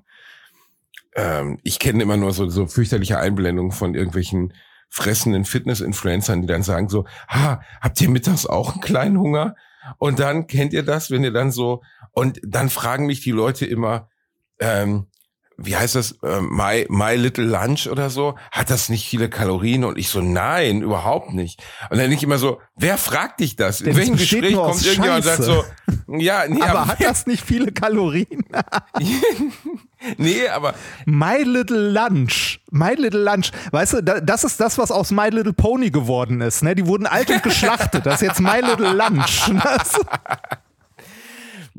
[1.18, 4.54] ähm, ich kenne immer nur so, so fürchterliche Einblendungen von irgendwelchen
[4.88, 9.56] fressenden Fitness-Influencern, die dann sagen so, ha, habt ihr mittags auch einen kleinen Hunger?
[9.98, 13.66] Und dann kennt ihr das, wenn ihr dann so, und dann fragen mich die Leute
[13.66, 14.08] immer,
[14.60, 15.08] ähm,
[15.60, 19.84] wie heißt das, äh, My, My Little Lunch oder so, hat das nicht viele Kalorien?
[19.84, 21.60] Und ich so, nein, überhaupt nicht.
[21.90, 23.80] Und dann ich immer so, wer fragt dich das?
[23.80, 25.64] In welchem Gespräch kommt irgendjemand und sagt so,
[26.06, 28.44] ja, nee, aber, aber hat das nicht viele Kalorien?
[30.16, 30.74] nee, aber.
[31.06, 32.60] My Little Lunch.
[32.70, 33.50] My Little Lunch.
[33.72, 36.62] Weißt du, das ist das, was aus My Little Pony geworden ist.
[36.62, 36.76] Ne?
[36.76, 38.06] Die wurden alt und geschlachtet.
[38.06, 39.50] Das ist jetzt My Little Lunch.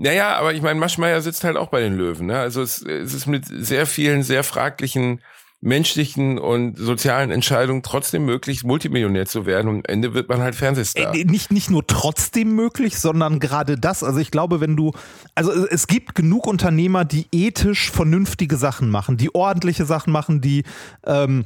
[0.01, 2.27] Naja, aber ich meine, Maschmeyer sitzt halt auch bei den Löwen.
[2.27, 2.39] Ne?
[2.39, 5.19] Also es, es ist mit sehr vielen, sehr fraglichen
[5.61, 10.55] menschlichen und sozialen Entscheidungen trotzdem möglich, Multimillionär zu werden und am Ende wird man halt
[10.55, 11.13] Fernsehstar.
[11.13, 14.01] Äh, nicht, nicht nur trotzdem möglich, sondern gerade das.
[14.01, 14.93] Also ich glaube, wenn du,
[15.35, 20.63] also es gibt genug Unternehmer, die ethisch vernünftige Sachen machen, die ordentliche Sachen machen, die
[21.05, 21.43] ähm,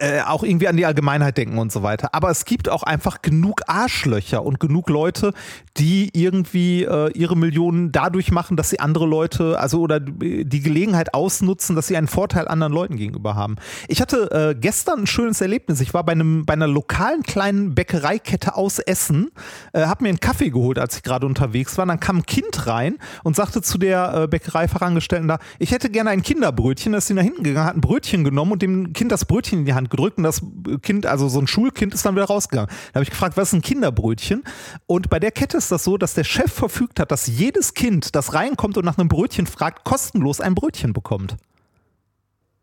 [0.00, 2.14] äh, auch irgendwie an die Allgemeinheit denken und so weiter.
[2.14, 5.32] Aber es gibt auch einfach genug Arschlöcher und genug Leute,
[5.76, 11.14] die irgendwie äh, ihre Millionen dadurch machen, dass sie andere Leute, also oder die Gelegenheit
[11.14, 13.56] ausnutzen, dass sie einen Vorteil anderen Leuten gegenüber haben.
[13.88, 15.80] Ich hatte äh, gestern ein schönes Erlebnis.
[15.80, 19.30] Ich war bei einem bei einer lokalen kleinen Bäckereikette aus Essen,
[19.72, 21.86] äh, habe mir einen Kaffee geholt, als ich gerade unterwegs war.
[21.86, 26.10] Dann kam ein Kind rein und sagte zu der äh, Bäckereifachangestellten da, ich hätte gerne
[26.10, 26.92] ein Kinderbrötchen.
[26.92, 29.60] Da ist sie nach hinten gegangen, hat ein Brötchen genommen und dem Kind das Brötchen
[29.60, 30.42] in die Hand Hand gedrückt und das
[30.82, 32.70] Kind, also so ein Schulkind ist dann wieder rausgegangen.
[32.92, 34.44] Da habe ich gefragt, was ist ein Kinderbrötchen?
[34.86, 38.14] Und bei der Kette ist das so, dass der Chef verfügt hat, dass jedes Kind,
[38.14, 41.36] das reinkommt und nach einem Brötchen fragt, kostenlos ein Brötchen bekommt.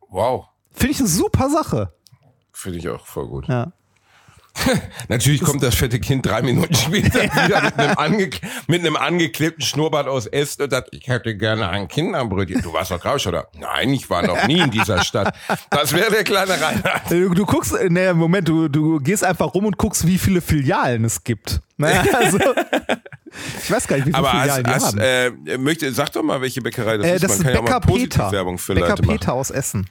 [0.10, 0.48] Wow.
[0.72, 1.94] Finde ich eine super Sache.
[2.52, 3.48] Finde ich auch voll gut.
[3.48, 3.72] Ja.
[5.08, 8.30] Natürlich kommt das fette Kind drei Minuten später wieder mit einem, ange
[8.68, 12.62] mit einem angeklebten Schnurrbart aus Essen und sagt, ich hätte gerne ein Kinderbrötchen.
[12.62, 13.48] Du warst doch Rausch, oder?
[13.58, 15.34] Nein, ich war noch nie in dieser Stadt.
[15.70, 17.10] Das wäre der kleine Reinhard.
[17.10, 21.06] Du, du guckst, ne, Moment, du, du gehst einfach rum und guckst, wie viele Filialen
[21.06, 21.62] es gibt.
[21.78, 22.38] Naja, also,
[23.64, 24.98] Ich weiß gar nicht, wie viele Aber Filialen die hast, haben.
[25.00, 27.24] äh, möchte, sag doch mal, welche Bäckerei das Äh, ist.
[27.24, 28.32] das Man ist Bäcker Peter.
[28.32, 29.18] Werbung für Bäcker Leute machen.
[29.20, 29.90] Peter aus Essen.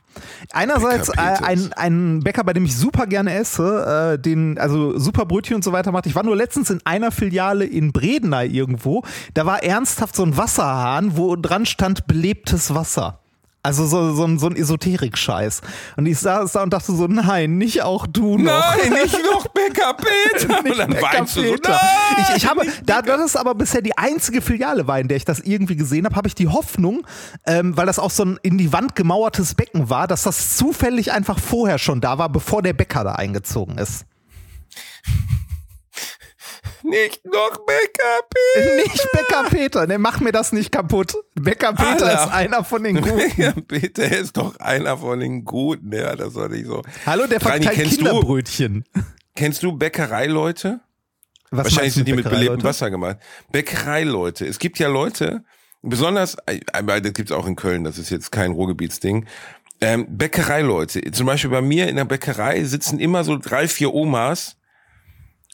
[0.53, 5.24] Einerseits äh, ein, ein Bäcker, bei dem ich super gerne esse, äh, den, also super
[5.26, 6.07] Brötchen und so weiter macht.
[6.07, 9.03] Ich war nur letztens in einer Filiale in Bredeney irgendwo.
[9.34, 13.20] Da war ernsthaft so ein Wasserhahn, wo dran stand belebtes Wasser.
[13.62, 15.61] Also so, so, ein- so ein Esoterik-Scheiß.
[15.98, 18.44] Und ich saß da und dachte so, nein, nicht auch du noch.
[18.76, 20.62] Nein, nicht noch Bäcker Peter.
[20.62, 21.70] Nicht Und dann Bäcker weinst du so, Peter.
[21.72, 22.26] nein.
[22.30, 25.26] ich, ich habe, da das ist aber bisher die einzige Filiale war, in der ich
[25.26, 27.06] das irgendwie gesehen habe, habe ich die Hoffnung,
[27.46, 31.12] ähm, weil das auch so ein in die Wand gemauertes Becken war, dass das zufällig
[31.12, 34.06] einfach vorher schon da war, bevor der Bäcker da eingezogen ist.
[36.83, 38.20] Nicht noch Bäcker
[38.55, 38.76] Peter.
[38.76, 41.14] Nicht Bäcker Peter, ne, mach mir das nicht kaputt.
[41.35, 42.24] Bäcker Peter Alter.
[42.26, 43.16] ist einer von den Guten.
[43.18, 45.93] Bäcker Peter ist doch einer von den Guten.
[45.93, 46.83] Ja, das soll nicht so.
[47.07, 48.85] Hallo, der verteilt kennst du- Kinderbrötchen.
[49.37, 50.81] Kennst du Bäckereileute?
[51.51, 52.62] Was Wahrscheinlich sind die mit belebtem?
[52.62, 53.18] Wasser gemacht.
[53.53, 54.47] Bäckereileute.
[54.47, 55.45] Es gibt ja Leute,
[55.83, 59.26] besonders, äh, aber das gibt's auch in Köln, das ist jetzt kein Ruhrgebietsding.
[59.81, 61.11] Ähm, Bäckereileute.
[61.12, 64.57] Zum Beispiel bei mir in der Bäckerei sitzen immer so drei, vier Omas.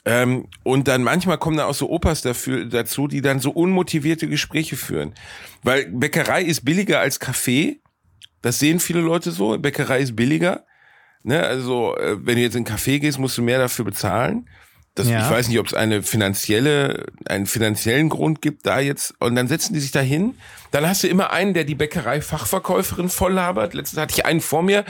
[0.07, 4.29] Ähm, und dann manchmal kommen da auch so Opas dafür, dazu, die dann so unmotivierte
[4.29, 5.15] Gespräche führen.
[5.65, 7.81] Weil Bäckerei ist billiger als Kaffee.
[8.41, 9.59] Das sehen viele Leute so.
[9.59, 10.65] Bäckerei ist billiger.
[11.25, 14.49] Ne, also, äh, wenn du jetzt in einen Café gehst, musst du mehr dafür bezahlen.
[14.95, 15.25] Das, Ja.
[15.25, 19.13] Ich weiß nicht, ob es eine finanzielle, einen finanziellen Grund gibt da jetzt.
[19.19, 20.37] Und dann setzen die sich da hin.
[20.71, 23.75] Dann hast du immer einen, der die Bäckerei-Fachverkäuferin voll labert.
[23.75, 24.85] Letztens hatte ich einen vor mir,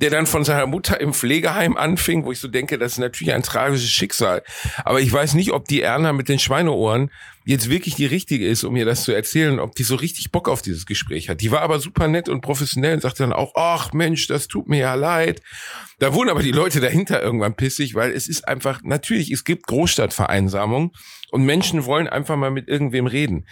[0.00, 3.34] der dann von seiner Mutter im Pflegeheim anfing, wo ich so denke, das ist natürlich
[3.34, 4.42] ein tragisches Schicksal.
[4.84, 7.10] Aber ich weiß nicht, ob die Erna mit den Schweineohren
[7.46, 10.48] jetzt wirklich die richtige ist, um mir das zu erzählen, ob die so richtig Bock
[10.48, 11.40] auf dieses Gespräch hat.
[11.40, 14.68] Die war aber super nett und professionell und sagte dann auch, ach Mensch, das tut
[14.68, 15.40] mir ja leid.
[16.00, 19.68] Da wurden aber die Leute dahinter irgendwann pissig, weil es ist einfach, natürlich, es gibt
[19.68, 20.92] Großstadtvereinsamung
[21.30, 23.46] und Menschen wollen einfach mal mit irgendwem reden.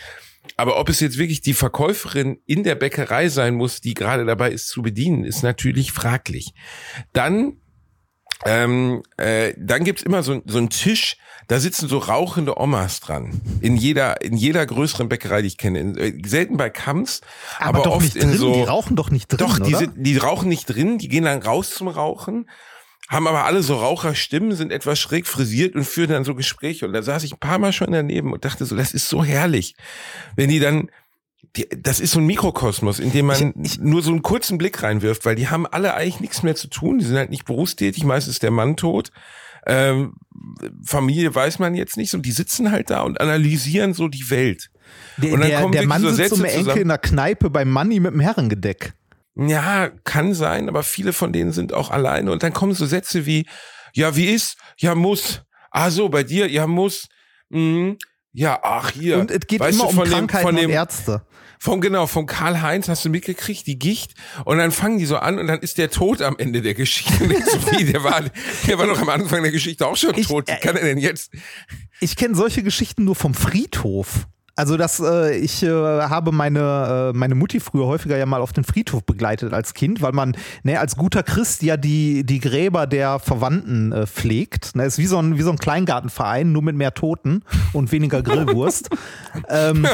[0.57, 4.51] Aber ob es jetzt wirklich die Verkäuferin in der Bäckerei sein muss, die gerade dabei
[4.51, 6.55] ist zu bedienen, ist natürlich fraglich.
[7.12, 7.59] Dann
[8.45, 11.16] ähm, äh, dann gibt's immer so, so einen Tisch,
[11.49, 13.40] da sitzen so rauchende Omas dran.
[13.61, 15.80] In jeder, in jeder größeren Bäckerei, die ich kenne.
[15.80, 17.20] In, äh, selten bei Kamps,
[17.59, 18.55] aber, doch oft nicht in drin, so.
[18.55, 19.78] die rauchen doch nicht drin, Doch, die, oder?
[19.78, 22.49] sind, die rauchen nicht drin, die gehen dann raus zum Rauchen,
[23.09, 26.86] haben aber alle so Raucherstimmen, sind etwas schräg frisiert und führen dann so Gespräche.
[26.86, 29.22] Und da saß ich ein paar Mal schon daneben und dachte so, das ist so
[29.22, 29.74] herrlich.
[30.36, 30.90] Wenn die dann,
[31.57, 35.26] die, das ist so ein Mikrokosmos, in dem man nur so einen kurzen Blick reinwirft,
[35.26, 38.34] weil die haben alle eigentlich nichts mehr zu tun, die sind halt nicht berufstätig, meistens
[38.34, 39.11] ist der Mann tot.
[39.66, 40.14] Ähm,
[40.84, 44.70] Familie weiß man jetzt nicht, und die sitzen halt da und analysieren so die Welt.
[45.16, 46.82] Der, Und dann der, kommen der Mann so sitzt so Sätze mit Enkel zusammen.
[46.82, 48.94] in der Kneipe beim Manni mit dem Herrengedeck.
[49.37, 52.30] Ja, kann sein, aber viele von denen sind auch alleine.
[52.30, 53.47] Und dann kommen so Sätze wie,
[53.93, 54.57] ja, wie ist?
[54.78, 55.43] Ja, muss.
[55.70, 57.09] Ah, so, bei dir, ja, muss.
[57.49, 57.99] Mhm.
[58.32, 59.18] Ja, ach, hier.
[59.18, 61.26] Und es geht Weißt immer du, um von dem- Krankheiten von dem, und Ärzte.
[61.61, 64.12] Vom, genau, vom Karl-Heinz hast du mitgekriegt, die Gicht.
[64.45, 67.26] Und dann fangen die so an und dann ist der tot am Ende der Geschichte.
[67.85, 68.22] Der war,
[68.66, 70.49] der war doch am Anfang der Geschichte auch schon Ich- tot.
[70.49, 71.30] Wie äh, kann er denn jetzt?
[72.01, 74.26] Ich kenne solche Geschichten nur vom Friedhof.
[74.57, 78.52] Also das, äh, ich äh, habe meine, äh, meine Mutti früher häufiger ja mal auf
[78.52, 82.86] den Friedhof begleitet als Kind, weil man ne, als guter Christ ja die, die Gräber
[82.86, 84.76] der Verwandten äh, pflegt.
[84.76, 87.42] Ne, ist wie so, ein, wie so ein Kleingartenverein, nur mit mehr Toten
[87.72, 88.90] und weniger Grillwurst.
[89.48, 89.86] ähm,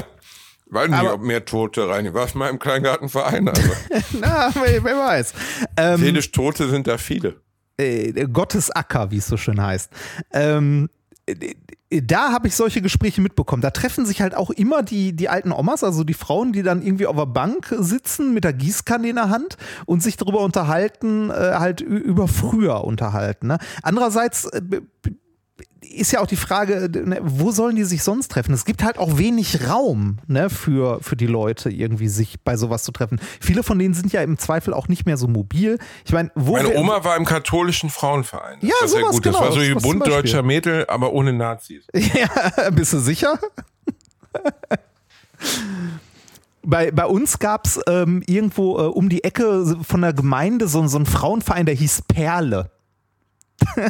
[0.73, 2.07] Weiß nicht, Aber- ob mehr Tote rein.
[2.07, 3.59] Ich war mal im Kleingartenverein, aber
[4.21, 5.33] na, wer, wer weiß.
[5.77, 7.41] Ähm, seelisch Tote sind da viele.
[7.79, 9.91] äh, Gottes Acker, wie es so schön heißt.
[10.33, 10.89] Ähm,
[11.27, 11.35] äh,
[11.91, 13.63] da habe ich solche Gespräche mitbekommen.
[13.63, 16.83] Da treffen sich halt auch immer die, die alten Omas, also die Frauen, die dann
[16.83, 21.31] irgendwie auf der Bank sitzen mit der Gießkanne in der Hand und sich darüber unterhalten,
[21.31, 23.49] äh, halt über früher unterhalten.
[23.49, 23.59] Ne?
[23.83, 24.63] Andererseits äh,
[25.83, 28.53] ist ja auch die Frage, ne, wo sollen die sich sonst treffen?
[28.53, 32.83] Es gibt halt auch wenig Raum ne, für, für die Leute, irgendwie sich bei sowas
[32.85, 33.21] zu treffen.
[33.41, 35.79] Viele von denen sind ja im Zweifel auch nicht mehr so mobil.
[36.05, 38.59] Ich meine, wo Meine Oma war im katholischen Frauenverein.
[38.61, 39.27] Das Ja, war sehr sowas, gut.
[39.27, 39.45] Das genau.
[39.47, 40.17] war so wie Das Bund Beispiel.
[40.23, 41.85] deutscher Mädel, aber ohne Nazis.
[41.95, 43.39] Ja, bist du sicher?
[46.63, 50.87] Bei, bei uns gab es ähm, irgendwo äh, um die Ecke von der Gemeinde so,
[50.87, 52.71] so einen Frauenverein, der hieß Perle.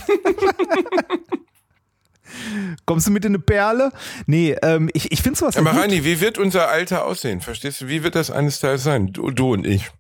[2.86, 3.92] Kommst du mit in eine Perle?
[4.26, 5.80] Nee, ähm, ich, ich finde sowas ja Aber gut.
[5.80, 7.40] Reini, wie wird unser Alter aussehen?
[7.40, 7.88] Verstehst du?
[7.88, 9.12] Wie wird das eines Tages sein?
[9.12, 9.90] Du, du und ich.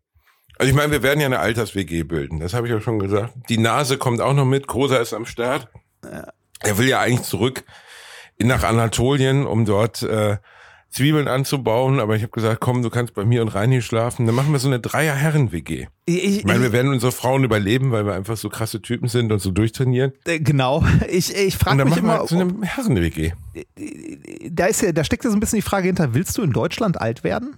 [0.58, 2.38] Also ich meine, wir werden ja eine Alters-WG bilden.
[2.38, 3.32] Das habe ich ja schon gesagt.
[3.48, 4.66] Die Nase kommt auch noch mit.
[4.66, 5.68] Großer ist am Start.
[6.60, 7.64] Er will ja eigentlich zurück
[8.38, 10.36] nach Anatolien, um dort äh,
[10.90, 14.26] Zwiebeln anzubauen, aber ich habe gesagt, komm, du kannst bei mir und Reini schlafen.
[14.26, 15.86] Dann machen wir so eine Dreier-Herren-WG.
[16.06, 19.30] Ich, Ich meine, wir werden unsere Frauen überleben, weil wir einfach so krasse Typen sind
[19.30, 20.12] und so durchtrainieren.
[20.26, 20.84] äh, genau.
[21.08, 23.32] Ich, ich Und frage dann mich machen wir immer, halt so eine Herren-WG.
[24.50, 26.52] da, ist ja, da steckt ja so ein bisschen die Frage hinter, willst du in
[26.52, 27.54] Deutschland alt werden?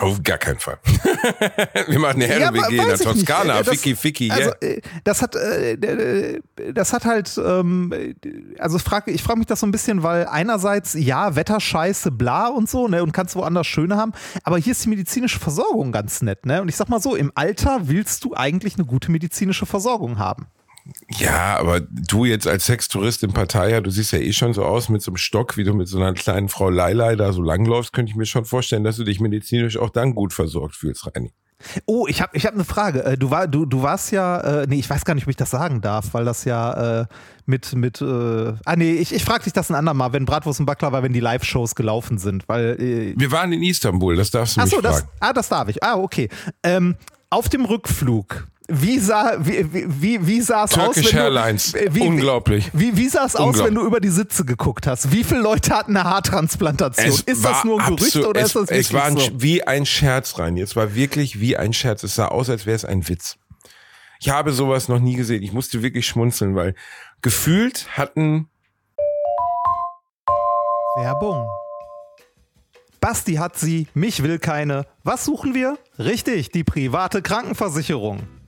[0.00, 0.78] Auf gar keinen Fall.
[1.86, 2.98] wir machen eine Ja, Herren-WG in der.
[2.98, 3.62] Toskana.
[3.62, 4.30] Das- Ficky, Ficky.
[4.30, 6.40] Also äh, das hat, äh, äh,
[6.72, 8.14] das hat halt, ähm, äh,
[8.58, 12.68] also frag, ich frage mich das so ein bisschen, weil einerseits ja Wetterscheiße, bla und
[12.68, 16.46] so, ne, und kannst woanders schöne haben, aber hier ist die medizinische Versorgung ganz nett,
[16.46, 16.62] ne?
[16.62, 20.46] Und ich sag mal so, im Alter willst du eigentlich eine gute medizinische Versorgung haben.
[21.18, 24.88] Ja, aber du jetzt als Sextourist in Pattaya, du siehst ja eh schon so aus
[24.88, 27.92] mit so einem Stock, wie du mit so einer kleinen Frau Leilei da so langläufst,
[27.92, 31.32] könnte ich mir schon vorstellen, dass du dich medizinisch auch dann gut versorgt fühlst, Reini.
[31.84, 33.04] Oh, ich habe ich hab eine Frage.
[33.04, 35.36] Äh, Du, war, du, du warst ja, äh, nee, ich weiß gar nicht, ob ich
[35.36, 37.06] das sagen darf, weil das ja äh,
[37.44, 40.66] mit, mit, äh, ah nee, ich, ich frage dich das ein andermal, wenn Bratwurst und
[40.66, 44.60] Backler, wenn die Live-Shows gelaufen sind, weil, äh, Wir waren in Istanbul, das darfst du
[44.60, 45.10] ach mich so, das, fragen.
[45.20, 45.82] ah, das darf ich.
[45.84, 46.30] Ah, okay.
[46.62, 46.96] Ähm,
[47.28, 50.96] auf dem Rückflug, wie sah, wie, wie, wie, sah es aus?
[50.96, 52.70] Wenn du- Airlines, äh, wie, unglaublich.
[52.72, 55.12] Wie, wie sah es aus, wenn du über die Sitze geguckt hast?
[55.12, 57.20] Wie viele Leute hatten eine Haartransplantation?
[57.26, 59.30] ist das nur ein Gerücht oder es, ist das wirklich Es war ein, so?
[59.34, 60.56] wie ein Scherz rein.
[60.56, 62.02] Es war wirklich wie ein Scherz.
[62.02, 63.36] Es sah aus, als wäre es ein Witz.
[64.20, 65.42] Ich habe sowas noch nie gesehen.
[65.42, 66.74] Ich musste wirklich schmunzeln, weil
[67.22, 68.48] gefühlt hatten
[70.96, 71.48] Werbung.
[73.00, 74.84] Basti hat sie, mich will keine.
[75.04, 75.78] Was suchen wir?
[75.98, 78.20] Richtig, die private Krankenversicherung.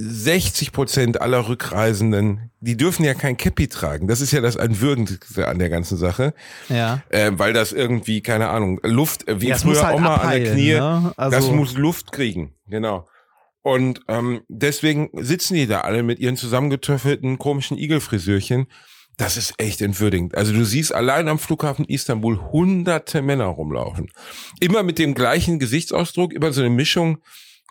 [0.00, 4.06] 60 Prozent aller Rückreisenden, die dürfen ja kein Cappy tragen.
[4.06, 6.34] Das ist ja das Entwürdigste an der ganzen Sache.
[6.68, 7.02] Ja.
[7.08, 10.20] Äh, weil das irgendwie, keine Ahnung, Luft, äh, wie Ja, früher halt auch mal an
[10.20, 11.12] abheilen, der Knie, ne?
[11.16, 13.08] Also- das muss Luft kriegen, genau.
[13.62, 18.68] Und ähm, deswegen sitzen die da alle mit ihren zusammengetöffelten komischen Igelfrisürchen.
[19.16, 20.36] Das ist echt entwürdigend.
[20.36, 24.10] Also du siehst allein am Flughafen Istanbul hunderte Männer rumlaufen.
[24.60, 27.18] Immer mit dem gleichen Gesichtsausdruck, immer so eine Mischung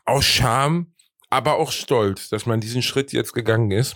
[0.03, 0.87] aus Scham,
[1.29, 3.95] aber auch Stolz, dass man diesen Schritt jetzt gegangen ist.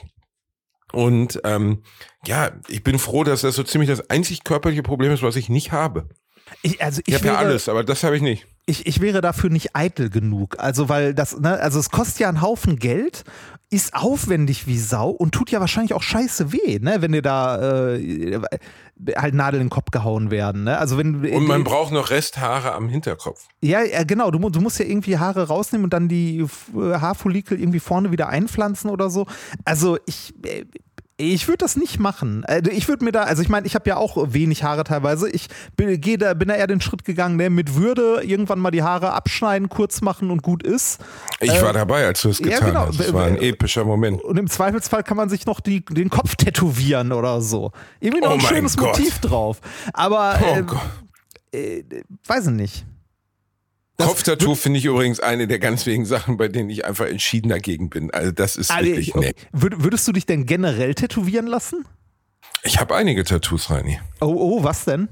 [0.91, 1.83] Und ähm,
[2.25, 5.49] ja, ich bin froh, dass das so ziemlich das einzig körperliche Problem ist, was ich
[5.49, 6.09] nicht habe.
[6.63, 8.45] Ich, also Ich, ich, habe ja alles, aber das habe ich nicht.
[8.65, 10.57] ich, ich wäre dafür nicht eitel genug.
[10.59, 13.23] Also, weil das, ne, also es kostet ja einen Haufen Geld,
[13.69, 17.93] ist aufwendig wie Sau und tut ja wahrscheinlich auch scheiße weh, ne, wenn dir da
[17.93, 18.39] äh,
[19.15, 20.63] halt Nadeln in den Kopf gehauen werden.
[20.63, 20.77] Ne?
[20.77, 23.47] Also wenn Und man braucht noch Resthaare am Hinterkopf.
[23.61, 24.31] ja, ja, genau.
[24.31, 26.47] Du, du musst ja irgendwie Haare rausnehmen und dann die äh,
[26.77, 29.25] Haarfollikel irgendwie vorne wieder einpflanzen oder so.
[29.65, 30.33] Also ich.
[31.21, 32.43] Äh, Ich würde das nicht machen.
[32.45, 35.29] Also Ich würde mir da, also ich meine, ich habe ja auch wenig Haare teilweise.
[35.29, 35.47] Ich
[35.77, 39.13] bin, da, bin da eher den Schritt gegangen, ne, mit Würde irgendwann mal die Haare
[39.13, 40.99] abschneiden, kurz machen und gut ist.
[41.39, 42.87] Ich war dabei, als du es Äh, ja, getan genau.
[42.87, 42.99] hast.
[42.99, 44.21] Das war ein epischer Moment.
[44.23, 47.71] Und im Zweifelsfall kann man sich noch die, den Kopf tätowieren oder so.
[47.99, 48.97] Irgendwie noch Oh ein schönes Gott.
[48.97, 49.59] Motiv drauf.
[49.93, 50.75] Aber Oh
[51.53, 51.83] äh, äh,
[52.27, 52.85] weiß ich nicht.
[54.07, 57.89] Kopftattoo finde ich übrigens eine der ganz wenigen Sachen, bei denen ich einfach entschieden dagegen
[57.89, 58.11] bin.
[58.11, 59.33] Also das ist Also, wirklich, ich- nee.
[59.51, 61.85] Würd, würdest du dich denn generell tätowieren lassen?
[62.63, 63.99] Ich habe einige Tattoos, Reini.
[64.19, 65.09] Oh, oh, was denn?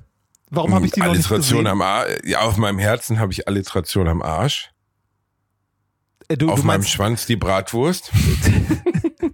[0.51, 1.67] Warum habe ich die noch nicht Alliteration gesehen?
[1.67, 2.09] am Arsch.
[2.25, 4.71] Ja, auf meinem Herzen habe ich Alliteration am Arsch.
[6.27, 8.11] Äh, du, auf du meinem Schwanz die Bratwurst.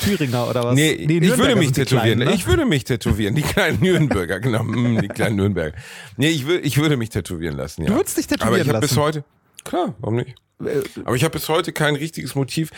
[0.00, 0.74] Thüringer oder was?
[0.74, 2.18] Nee, ich Nürnberger würde mich tätowieren.
[2.18, 2.34] Kleinen, ne?
[2.34, 3.34] Ich würde mich tätowieren.
[3.34, 4.62] Die kleinen Nürnberger, genau.
[4.64, 5.76] mm, Die kleinen Nürnberger.
[6.16, 7.88] Nee, ich, will, ich würde mich tätowieren lassen, ja.
[7.88, 9.02] Du würdest dich tätowieren Aber ich habe bis lassen?
[9.02, 9.24] heute,
[9.64, 10.34] klar, warum nicht?
[10.64, 12.70] Äh, Aber ich habe bis heute kein richtiges Motiv.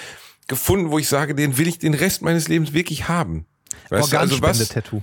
[0.49, 3.47] gefunden, wo ich sage, den will ich den Rest meines Lebens wirklich haben.
[3.89, 4.69] Weißt du, also was?
[4.69, 5.03] Tattoo.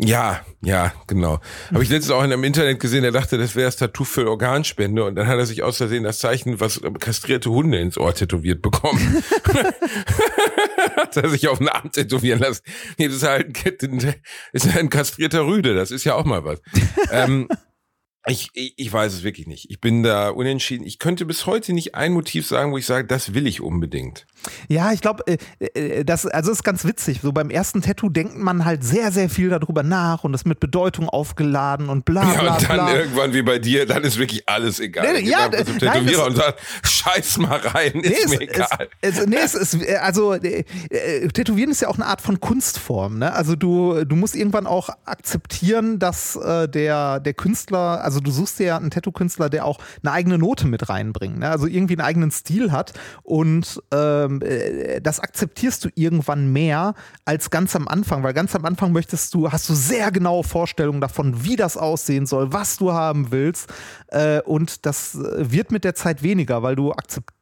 [0.00, 1.40] Ja, ja, genau.
[1.72, 4.28] Habe ich letztens auch in einem Internet gesehen, der dachte, das wäre das Tattoo für
[4.28, 8.14] Organspende und dann hat er sich aus Versehen das Zeichen, was kastrierte Hunde ins Ohr
[8.14, 9.22] tätowiert bekommen.
[10.96, 12.62] hat er sich auf den Arm tätowieren lassen.
[12.96, 14.14] Nee, das ist halt ein,
[14.52, 16.60] ist ein kastrierter Rüde, das ist ja auch mal was.
[17.10, 17.48] ähm,
[18.28, 19.70] ich, ich, ich weiß es wirklich nicht.
[19.70, 20.86] Ich bin da unentschieden.
[20.86, 24.26] Ich könnte bis heute nicht ein Motiv sagen, wo ich sage, das will ich unbedingt.
[24.68, 25.38] Ja, ich glaube, äh,
[25.74, 27.20] äh, das also ist ganz witzig.
[27.22, 30.60] So beim ersten Tattoo denkt man halt sehr, sehr viel darüber nach und ist mit
[30.60, 32.44] Bedeutung aufgeladen und bla bla.
[32.44, 32.94] Ja, und dann bla.
[32.94, 35.12] irgendwann wie bei dir, dann ist wirklich alles egal.
[35.12, 38.88] Nee, ja, zum Tätowierer nein, und sagt, scheiß mal rein, ist nee, mir es, egal.
[39.00, 40.64] Es, nee, es ist, äh, also äh,
[41.28, 43.18] Tätowieren ist ja auch eine Art von Kunstform.
[43.18, 43.32] Ne?
[43.32, 48.58] Also du, du musst irgendwann auch akzeptieren, dass äh, der, der Künstler, also du suchst
[48.58, 51.38] dir ja einen Tattoo-Künstler, der auch eine eigene Note mit reinbringt.
[51.38, 51.48] Ne?
[51.48, 52.92] Also irgendwie einen eigenen Stil hat
[53.22, 56.94] und äh, ähm, äh, das akzeptierst du irgendwann mehr
[57.24, 61.00] als ganz am Anfang, weil ganz am Anfang möchtest du, hast du sehr genaue Vorstellungen
[61.00, 63.72] davon, wie das aussehen soll, was du haben willst.
[64.08, 66.92] Äh, und das äh, wird mit der Zeit weniger, weil du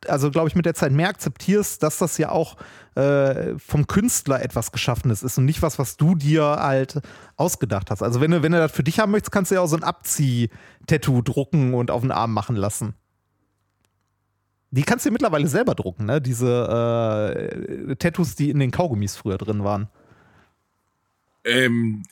[0.08, 2.56] also glaube ich, mit der Zeit mehr akzeptierst, dass das ja auch
[2.96, 7.00] äh, vom Künstler etwas Geschaffenes ist und nicht was, was du dir halt
[7.36, 8.02] ausgedacht hast.
[8.02, 9.76] Also wenn du, wenn du das für dich haben möchtest, kannst du ja auch so
[9.76, 12.94] ein Abzieh-Tattoo drucken und auf den Arm machen lassen.
[14.70, 16.20] Die kannst du mittlerweile selber drucken, ne?
[16.20, 19.88] Diese äh, Tattoos, die in den Kaugummis früher drin waren.
[21.44, 22.02] Ähm,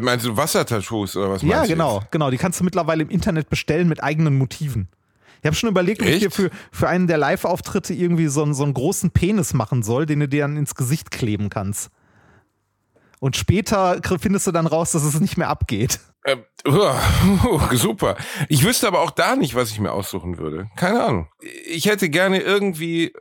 [0.00, 1.46] meinst du Wassertattoos oder was meinst du?
[1.48, 2.12] Ja, genau, jetzt?
[2.12, 2.30] genau.
[2.30, 4.88] Die kannst du mittlerweile im Internet bestellen mit eigenen Motiven.
[5.44, 8.64] Ich habe schon überlegt, ob ich dir für, für einen der Live-Auftritte irgendwie so, so
[8.64, 11.90] einen großen Penis machen soll, den du dir dann ins Gesicht kleben kannst.
[13.20, 16.00] Und später findest du dann raus, dass es nicht mehr abgeht.
[16.22, 18.16] Äh, uh, super.
[18.48, 20.70] Ich wüsste aber auch da nicht, was ich mir aussuchen würde.
[20.76, 21.28] Keine Ahnung.
[21.66, 23.12] Ich hätte gerne irgendwie,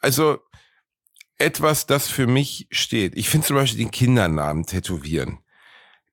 [0.00, 0.38] also
[1.38, 3.16] etwas, das für mich steht.
[3.16, 5.40] Ich finde zum Beispiel den Kindernamen tätowieren.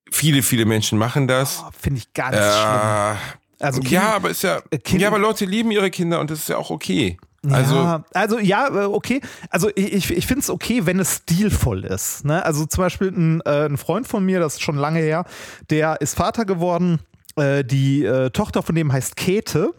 [0.10, 1.64] Viele, viele Menschen machen das.
[1.64, 3.40] Oh, finde ich ganz äh, schlimm.
[3.60, 6.40] Also kind, ja, aber ist ja, kind, ja, aber Leute lieben ihre Kinder und das
[6.40, 7.18] ist ja auch okay.
[7.50, 9.22] Also, ja, also ja, äh, okay.
[9.50, 12.26] Also ich, ich finde es okay, wenn es stilvoll ist.
[12.26, 12.46] Ne?
[12.46, 15.24] Also zum Beispiel ein, äh, ein Freund von mir, das ist schon lange her,
[15.70, 17.00] der ist Vater geworden.
[17.38, 19.74] Äh, die äh, Tochter von dem heißt Käthe.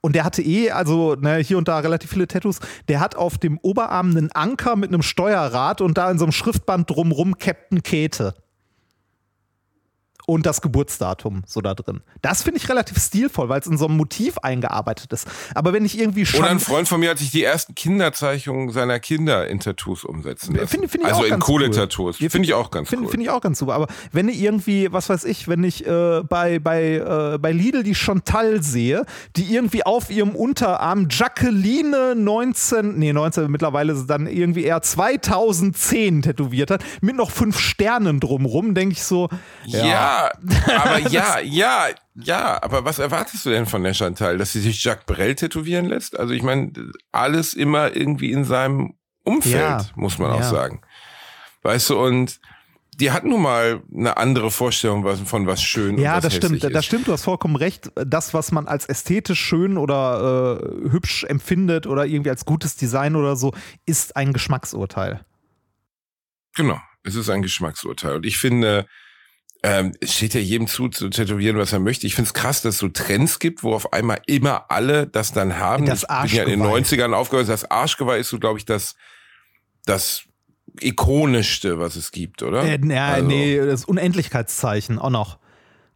[0.00, 2.58] Und der hatte eh, also ne, hier und da relativ viele Tattoos.
[2.88, 6.32] Der hat auf dem Oberarm einen Anker mit einem Steuerrad und da in so einem
[6.32, 8.34] Schriftband drumrum Captain Käthe
[10.26, 12.00] und das Geburtsdatum so da drin.
[12.22, 15.28] Das finde ich relativ stilvoll, weil es in so einem Motiv eingearbeitet ist.
[15.54, 16.40] Aber wenn ich irgendwie schon.
[16.40, 20.54] Oder ein Freund von mir hat sich die ersten Kinderzeichnungen seiner Kinder in Tattoos umsetzen
[20.54, 20.68] lassen.
[20.68, 22.20] Find, find also in Kohletattoos.
[22.20, 22.30] Cool.
[22.30, 23.10] Finde ich auch ganz find, cool.
[23.10, 23.74] Finde ich auch ganz super.
[23.74, 27.82] Aber wenn ich irgendwie, was weiß ich, wenn ich äh, bei, bei, äh, bei Lidl
[27.82, 29.04] die Chantal sehe,
[29.36, 36.70] die irgendwie auf ihrem Unterarm Jacqueline 19, nee, 19 mittlerweile dann irgendwie eher 2010 tätowiert
[36.70, 39.28] hat, mit noch fünf Sternen drumrum, denke ich so,
[39.64, 40.13] ja, ja
[40.66, 44.38] aber ja, ja, ja, aber was erwartest du denn von der Chantal?
[44.38, 46.18] Dass sie sich Jacques Brel tätowieren lässt?
[46.18, 46.72] Also ich meine,
[47.12, 48.94] alles immer irgendwie in seinem
[49.24, 50.36] Umfeld, ja, muss man ja.
[50.36, 50.82] auch sagen.
[51.62, 52.40] Weißt du, und
[53.00, 56.62] die hat nun mal eine andere Vorstellung von was schön ja, und was das stimmt,
[56.62, 56.74] ist.
[56.74, 57.90] das stimmt, du hast vollkommen recht.
[57.94, 63.16] Das, was man als ästhetisch schön oder äh, hübsch empfindet oder irgendwie als gutes Design
[63.16, 63.52] oder so,
[63.86, 65.24] ist ein Geschmacksurteil.
[66.54, 68.16] Genau, es ist ein Geschmacksurteil.
[68.16, 68.86] Und ich finde,
[69.64, 72.06] ähm, es steht ja jedem zu, zu tätowieren, was er möchte.
[72.06, 75.32] Ich finde es krass, dass es so Trends gibt, wo auf einmal immer alle das
[75.32, 75.86] dann haben.
[75.86, 77.48] Das ich bin ja in den 90ern aufgehört.
[77.48, 78.94] Das Arschgeweih ist so, glaube ich, das,
[79.86, 80.24] das
[80.80, 82.62] ikonischste, was es gibt, oder?
[82.62, 83.26] Äh, ja, also.
[83.26, 85.38] nee, das Unendlichkeitszeichen auch noch.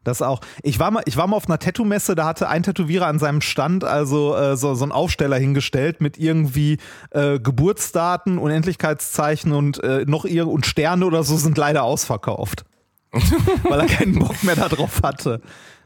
[0.02, 0.40] Das auch.
[0.62, 3.42] Ich war mal, ich war mal auf einer Tattoo-Messe, da hatte ein Tätowierer an seinem
[3.42, 6.78] Stand also äh, so, so einen Aufsteller hingestellt mit irgendwie
[7.10, 12.64] äh, Geburtsdaten, Unendlichkeitszeichen und äh, noch ihr und Sterne oder so sind leider ausverkauft.
[13.62, 15.40] weil er keinen Bock mehr darauf hatte.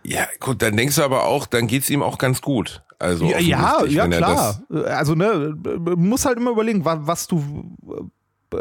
[0.05, 2.83] Ja, gut, dann denkst du aber auch, dann geht's ihm auch ganz gut.
[2.99, 4.63] Also ja, ja, ja klar.
[4.87, 5.57] Also ne,
[5.97, 7.77] muss halt immer überlegen, was, was du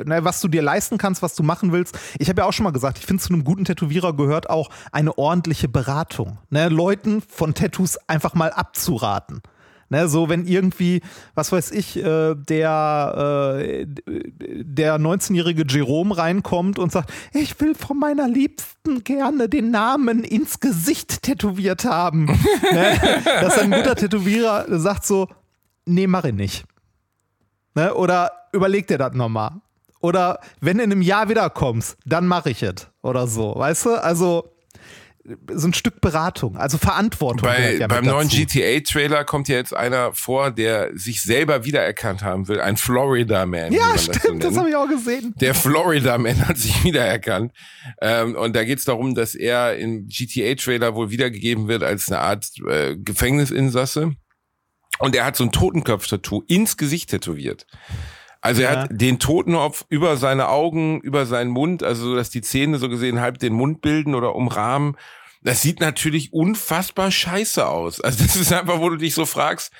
[0.06, 1.98] ne, was du dir leisten kannst, was du machen willst.
[2.18, 4.70] Ich habe ja auch schon mal gesagt, ich finde, zu einem guten Tätowierer gehört auch
[4.92, 6.40] eine ordentliche Beratung.
[6.50, 9.42] Ne, Leuten von Tattoos einfach mal abzuraten.
[9.92, 11.02] Ne, so wenn irgendwie,
[11.36, 18.00] was weiß ich, äh, der, äh, der 19-jährige Jerome reinkommt und sagt, ich will von
[18.00, 22.28] meiner Liebsten gerne den Namen ins Gesicht tätowiert haben.
[22.72, 22.98] ne,
[23.42, 25.28] dass ein guter Tätowierer sagt so,
[25.86, 26.64] nee, mach ich nicht.
[27.76, 29.60] Ne, oder überleg dir das nochmal.
[30.00, 32.88] Oder wenn du in einem Jahr wiederkommst, dann mach ich es.
[33.02, 34.02] Oder so, weißt du?
[34.02, 34.54] Also
[35.54, 37.48] so ein Stück Beratung, also Verantwortung.
[37.48, 38.28] Bei, ja beim neuen.
[38.28, 42.60] GTA-Trailer kommt ja jetzt einer vor, der sich selber wiedererkannt haben will.
[42.60, 43.72] Ein Florida Man.
[43.72, 45.34] Ja, stimmt, das, so habe ich auch gesehen.
[45.40, 47.54] Der Florida Man hat sich wiedererkannt.
[48.02, 52.20] Ähm, und da geht es darum, dass er im GTA-Trailer wohl wiedergegeben wird als eine
[52.20, 54.16] Art äh, Gefängnisinsasse.
[55.00, 57.66] Und er hat so ein Totenkopf-Tattoo ins Gesicht tätowiert.
[58.42, 58.80] Also er Ja.
[58.82, 62.90] hat den Totenkopf über seine Augen, über seinen Mund, also so, dass die Zähne so
[62.90, 64.98] gesehen halb den Mund bilden oder umrahmen.
[65.44, 68.02] Das sieht natürlich unfassbar scheiße aus.
[68.02, 69.72] Also das ist einfach, wo du dich so fragst,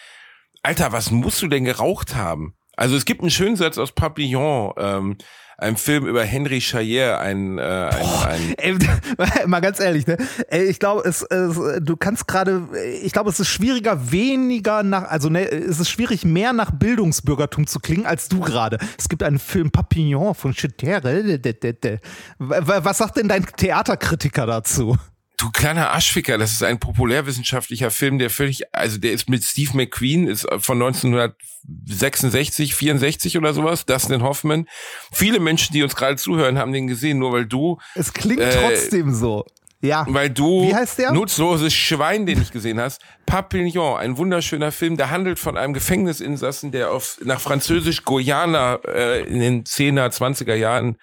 [0.64, 2.54] Alter, was musst du denn geraucht haben?
[2.78, 5.18] Also es gibt einen schönen Satz aus Papillon, ähm,
[5.62, 7.96] einem Film über Henry Chayer, ein, äh, ein,
[8.28, 8.78] ein Ey,
[9.48, 10.18] mal ganz ehrlich, ne?
[10.48, 12.68] Ey, ich glaube, es, es, du kannst gerade,
[13.04, 17.68] ich glaube, es ist schwieriger, weniger nach, also ne, es ist schwierig, mehr nach Bildungsbürgertum
[17.68, 18.80] zu klingen als du gerade.
[18.98, 22.00] Es gibt einen Film Papillon von Chetere.
[22.40, 24.98] Was sagt denn dein Theaterkritiker dazu?
[25.42, 29.76] Du kleiner Aschficker, das ist ein populärwissenschaftlicher Film, der völlig, also der ist mit Steve
[29.76, 34.68] McQueen, ist von 1966, 64 oder sowas, Dustin Hoffman.
[35.12, 38.52] Viele Menschen, die uns gerade zuhören, haben den gesehen, nur weil du, Es klingt Äh,
[38.56, 39.46] trotzdem so.
[39.84, 40.06] Ja.
[40.08, 41.12] weil du Wie heißt der?
[41.12, 43.02] nutzloses Schwein, den ich gesehen hast.
[43.26, 49.24] Papillon, ein wunderschöner Film, der handelt von einem Gefängnisinsassen, der auf, nach Französisch Guyana äh,
[49.24, 50.98] in den 10er, 20er Jahren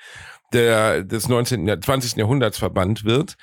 [0.53, 2.15] der, des 19., Jahr- 20.
[2.19, 3.37] Jahrhunderts verbannt wird.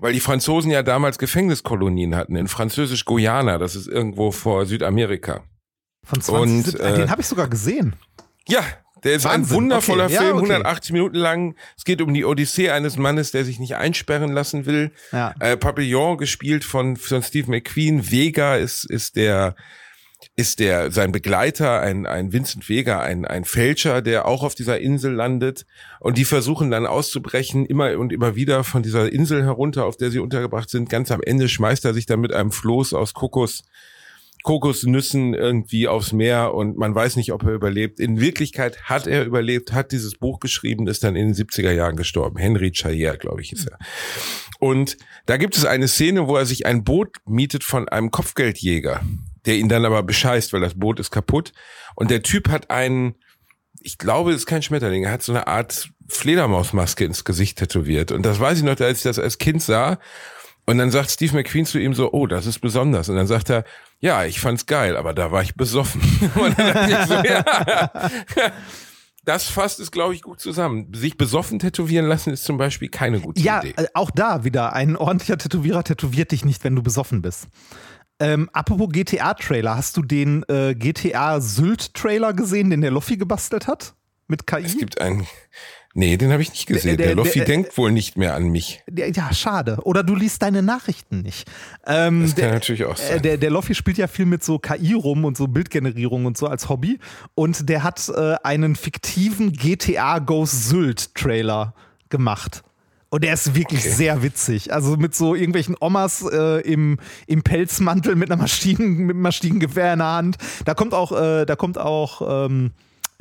[0.00, 5.44] Weil die Franzosen ja damals Gefängniskolonien hatten in Französisch-Guyana, das ist irgendwo vor Südamerika.
[6.04, 7.94] Von 20, und, äh, den habe ich sogar gesehen.
[8.46, 8.62] Ja,
[9.04, 10.52] der ist ein Wahnsinn, wundervoller okay, ja, Film, okay.
[10.52, 11.56] 180 Minuten lang.
[11.76, 14.92] Es geht um die Odyssee eines Mannes, der sich nicht einsperren lassen will.
[15.12, 15.34] Ja.
[15.40, 18.10] Äh, Papillon gespielt von, von Steve McQueen.
[18.10, 19.56] Vega ist, ist der,
[20.36, 24.80] ist der, sein Begleiter, ein, ein Vincent Vega, ein, ein Fälscher, der auch auf dieser
[24.80, 25.64] Insel landet.
[26.00, 30.10] Und die versuchen dann auszubrechen, immer und immer wieder von dieser Insel herunter, auf der
[30.10, 30.90] sie untergebracht sind.
[30.90, 33.62] Ganz am Ende schmeißt er sich dann mit einem Floß aus Kokos,
[34.44, 37.98] Kokosnüssen irgendwie aufs Meer und man weiß nicht, ob er überlebt.
[37.98, 41.96] In Wirklichkeit hat er überlebt, hat dieses Buch geschrieben, ist dann in den 70er Jahren
[41.96, 42.36] gestorben.
[42.36, 43.78] Henry Chayer, glaube ich, ist er.
[44.60, 49.00] Und da gibt es eine Szene, wo er sich ein Boot mietet von einem Kopfgeldjäger,
[49.46, 51.54] der ihn dann aber bescheißt, weil das Boot ist kaputt.
[51.94, 53.14] Und der Typ hat einen,
[53.80, 58.12] ich glaube, es ist kein Schmetterling, er hat so eine Art Fledermausmaske ins Gesicht tätowiert.
[58.12, 59.98] Und das weiß ich noch, als ich das als Kind sah.
[60.66, 63.08] Und dann sagt Steve McQueen zu ihm so, oh, das ist besonders.
[63.08, 63.64] Und dann sagt er,
[64.04, 66.00] ja, ich fand's geil, aber da war ich besoffen.
[66.20, 67.90] Ich so, ja.
[69.24, 70.92] Das fasst es, glaube ich, gut zusammen.
[70.94, 73.72] Sich besoffen tätowieren lassen ist zum Beispiel keine gute Ja, Idee.
[73.78, 74.74] äh, auch da wieder.
[74.74, 77.46] Ein ordentlicher Tätowierer tätowiert dich nicht, wenn du besoffen bist.
[78.20, 83.94] Ähm, apropos GTA-Trailer, hast du den äh, GTA Sylt-Trailer gesehen, den der Loffi gebastelt hat?
[84.26, 84.64] Mit KI?
[84.64, 85.26] Es gibt einen.
[85.96, 86.96] Nee, den habe ich nicht gesehen.
[86.96, 88.82] Der- Der, der- Loffi der- denkt wohl nicht mehr an mich.
[88.96, 89.78] Ja, schade.
[89.84, 91.48] Oder du liest deine Nachrichten nicht.
[91.86, 93.22] Ähm, Das kann der, natürlich auch äh, sein.
[93.22, 96.48] der, der Loffi spielt ja viel mit so KI rum und so Bildgenerierung und so
[96.48, 96.98] als Hobby.
[97.36, 101.74] Und der hat äh, einen fiktiven GTA Goes Sylt Trailer
[102.08, 102.62] gemacht.
[103.10, 103.90] Und der ist wirklich Okay.
[103.90, 104.72] sehr witzig.
[104.72, 109.92] Also mit so irgendwelchen Omas äh, im, im Pelzmantel mit einer Maschinen, mit einem Maschinengewehr
[109.92, 110.36] in der Hand.
[110.64, 112.72] Da kommt auch, äh, da kommt auch ähm,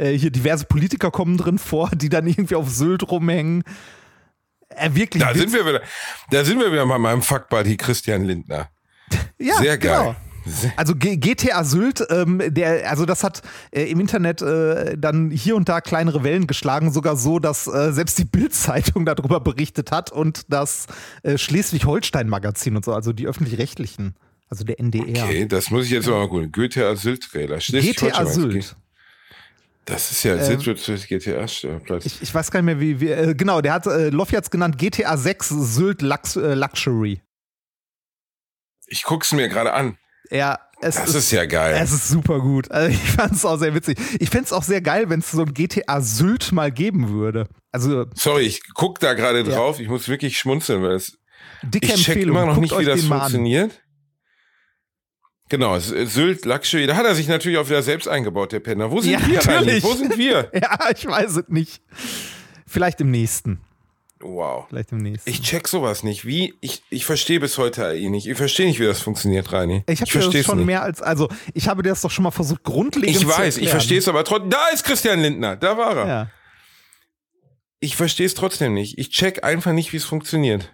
[0.03, 3.63] äh, hier diverse Politiker kommen drin vor, die dann irgendwie auf Sylt rumhängen.
[4.69, 5.49] Äh, wirklich Da witzig.
[5.51, 5.81] sind wir wieder.
[6.31, 8.69] Da sind wir wieder bei meinem Fuckbuddy Christian Lindner.
[9.39, 9.99] Ja, Sehr geil.
[9.99, 10.15] Genau.
[10.75, 13.41] Also G GTA Sylt, ähm, der, also das hat
[13.71, 17.91] äh, im Internet äh, dann hier und da kleinere Wellen geschlagen, sogar so, dass äh,
[17.93, 20.87] selbst die Bild-Zeitung darüber berichtet hat und das
[21.23, 24.15] äh, Schleswig-Holstein-Magazin und so, also die öffentlich-rechtlichen,
[24.49, 25.23] also der NDR.
[25.25, 26.51] Okay, das muss ich jetzt mal gucken.
[26.51, 27.59] Goethe Asyl-Trailer.
[27.59, 28.75] GTA Sylt.
[29.85, 32.05] Das ist ja Sylt wird durch GTA-Platz.
[32.05, 34.77] Ich, ich weiß gar nicht mehr, wie, wie äh, genau, der hat, äh, es genannt,
[34.77, 37.21] GTA 6 Sylt Lux, äh, Luxury.
[38.87, 39.97] Ich guck's mir gerade an.
[40.29, 41.75] Ja, es Das ist ja geil.
[41.79, 42.71] Es ist super gut.
[42.71, 43.97] Also ich fand es auch sehr witzig.
[44.19, 47.47] Ich fände es auch sehr geil, wenn es so ein GTA Sylt mal geben würde.
[47.71, 49.79] Also Sorry, ich guck da gerade drauf.
[49.79, 51.17] Ich muss wirklich schmunzeln, weil es,
[51.63, 52.37] dicke ich check Empfehlung.
[52.37, 53.82] immer noch Guckt nicht, wie das funktioniert.
[55.49, 56.87] Genau, Sylt Luxury.
[56.87, 58.89] Da hat er sich natürlich auch wieder selbst eingebaut, der Penner.
[58.91, 59.57] Wo sind Ja, wir natürlich.
[59.57, 59.83] eigentlich?
[59.83, 60.49] Wo sind wir?
[60.59, 61.81] Ja, ich weiß es nicht.
[62.65, 63.61] Vielleicht im nächsten.
[64.19, 64.65] Wow.
[64.69, 65.29] Vielleicht im nächsten.
[65.29, 66.25] Ich check sowas nicht.
[66.25, 66.53] Wie?
[66.61, 68.25] Ich, ich verstehe bis heute AI nicht.
[68.25, 69.83] Ich verstehe nicht, wie das funktioniert, Reini.
[69.87, 70.65] ich habe das es schon nicht.
[70.65, 73.99] mehr als, also ich habe das doch schon mal versucht, grundlegend Ich weiß, ich verstehe
[73.99, 74.49] es aber trotzdem.
[74.49, 75.57] Da ist Christian Lindner.
[75.57, 76.07] Da war er.
[76.07, 76.31] Ja.
[77.81, 78.97] Ich verstehe es trotzdem nicht.
[78.97, 80.71] Ich check einfach nicht, wie es funktioniert.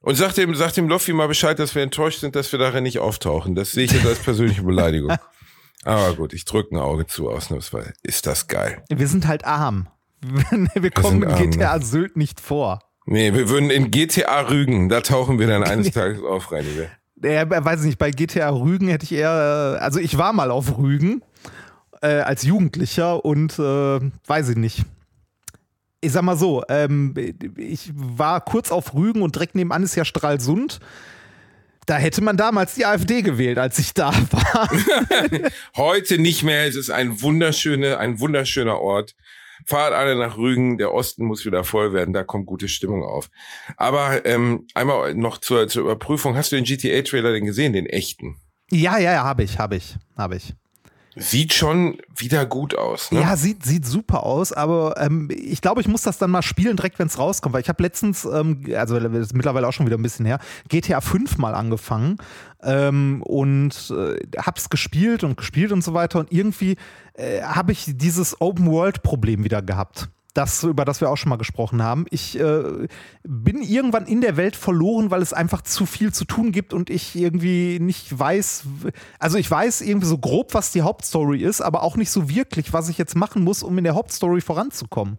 [0.00, 2.84] Und sag dem, sag dem Loffi mal Bescheid, dass wir enttäuscht sind, dass wir darin
[2.84, 3.54] nicht auftauchen.
[3.54, 5.16] Das sehe ich jetzt als persönliche Beleidigung.
[5.84, 7.92] Aber gut, ich drücke ein Auge zu, ausnahmsweise.
[8.02, 8.82] Ist das geil.
[8.88, 9.88] Wir sind halt arm.
[10.74, 12.80] Wir kommen in arm, GTA Sylt nicht vor.
[13.10, 16.88] Nee, wir würden in GTA Rügen, da tauchen wir dann eines Tages auf, Reiniger.
[17.22, 20.50] Ja, weiß ich nicht, bei GTA Rügen hätte ich eher, äh, also ich war mal
[20.50, 21.22] auf Rügen
[22.02, 24.84] äh, als Jugendlicher und äh, weiß ich nicht.
[26.00, 27.14] Ich sag mal so, ähm,
[27.56, 30.78] ich war kurz auf Rügen und direkt nebenan ist ja Stralsund.
[31.86, 34.68] Da hätte man damals die AfD gewählt, als ich da war.
[35.76, 36.66] Heute nicht mehr.
[36.66, 39.16] Es ist ein wunderschöner, ein wunderschöner Ort.
[39.66, 43.28] Fahrt alle nach Rügen, der Osten muss wieder voll werden, da kommt gute Stimmung auf.
[43.76, 48.36] Aber ähm, einmal noch zur, zur Überprüfung, hast du den GTA-Trailer denn gesehen, den echten?
[48.70, 50.54] Ja, ja, ja, habe ich, habe ich, habe ich.
[51.16, 53.10] Sieht schon wieder gut aus.
[53.10, 53.20] Ne?
[53.20, 56.76] Ja, sieht, sieht super aus, aber ähm, ich glaube, ich muss das dann mal spielen,
[56.76, 59.86] direkt wenn es rauskommt, weil ich habe letztens, ähm, also das ist mittlerweile auch schon
[59.86, 60.38] wieder ein bisschen her,
[60.68, 62.18] GTA 5 mal angefangen
[62.62, 66.76] ähm, und äh, hab's gespielt und gespielt und so weiter und irgendwie
[67.14, 71.82] äh, habe ich dieses Open-World-Problem wieder gehabt das, über das wir auch schon mal gesprochen
[71.82, 72.06] haben.
[72.10, 72.86] Ich äh,
[73.24, 76.90] bin irgendwann in der Welt verloren, weil es einfach zu viel zu tun gibt und
[76.90, 78.64] ich irgendwie nicht weiß,
[79.18, 82.72] also ich weiß irgendwie so grob, was die Hauptstory ist, aber auch nicht so wirklich,
[82.72, 85.18] was ich jetzt machen muss, um in der Hauptstory voranzukommen.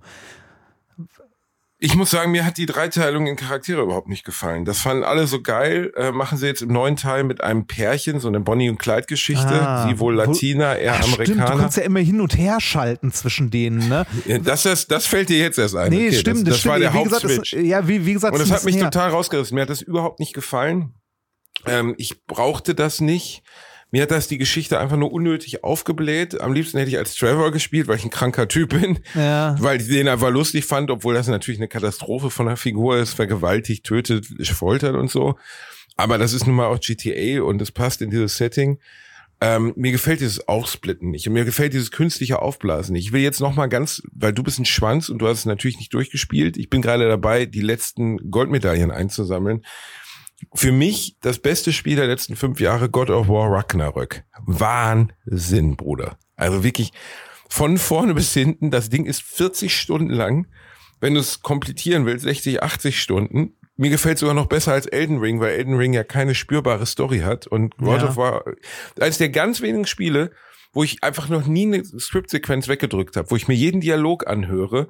[1.81, 4.65] Ich muss sagen, mir hat die Dreiteilung in Charaktere überhaupt nicht gefallen.
[4.65, 5.93] Das fanden alle so geil.
[5.95, 9.61] Äh, machen sie jetzt im neuen Teil mit einem Pärchen, so eine Bonnie- und Clyde-Geschichte.
[9.61, 11.23] Ah, sie wohl Latina, er ja, Amerikaner.
[11.23, 14.05] Stimmt, du kannst ja immer hin und her schalten zwischen denen, ne?
[14.43, 15.91] Das, das, das fällt dir jetzt erst ein.
[15.91, 17.51] Nee, okay, stimmt, das, das, das war der wie Hauptswitch.
[17.51, 18.91] Gesagt, das, ja, wie, wie gesagt, und das hat mich her.
[18.91, 19.55] total rausgerissen.
[19.55, 20.95] Mir hat das überhaupt nicht gefallen.
[21.65, 23.43] Ähm, ich brauchte das nicht.
[23.91, 26.39] Mir hat das die Geschichte einfach nur unnötig aufgebläht.
[26.39, 28.99] Am liebsten hätte ich als Trevor gespielt, weil ich ein kranker Typ bin.
[29.15, 29.55] Ja.
[29.59, 33.13] Weil ich den einfach lustig fand, obwohl das natürlich eine Katastrophe von der Figur ist,
[33.13, 35.37] vergewaltigt, tötet, foltert und so.
[35.97, 38.79] Aber das ist nun mal auch GTA und es passt in dieses Setting.
[39.41, 43.07] Ähm, mir gefällt dieses Aufsplitten nicht und mir gefällt dieses künstliche Aufblasen nicht.
[43.07, 45.45] Ich will jetzt noch mal ganz, weil du bist ein Schwanz und du hast es
[45.45, 46.57] natürlich nicht durchgespielt.
[46.57, 49.65] Ich bin gerade dabei, die letzten Goldmedaillen einzusammeln.
[50.53, 54.23] Für mich das beste Spiel der letzten fünf Jahre, God of War Ragnarök.
[54.45, 56.17] Wahnsinn, Bruder.
[56.35, 56.91] Also wirklich
[57.49, 58.71] von vorne bis hinten.
[58.71, 60.47] Das Ding ist 40 Stunden lang.
[61.01, 63.55] Wenn du es komplettieren willst, 60, 80 Stunden.
[63.75, 67.19] Mir gefällt sogar noch besser als Elden Ring, weil Elden Ring ja keine spürbare Story
[67.19, 67.47] hat.
[67.47, 68.09] Und God ja.
[68.09, 68.43] of War,
[68.99, 70.31] eines der ganz wenigen Spiele,
[70.73, 74.89] wo ich einfach noch nie eine Script-Sequenz weggedrückt habe, wo ich mir jeden Dialog anhöre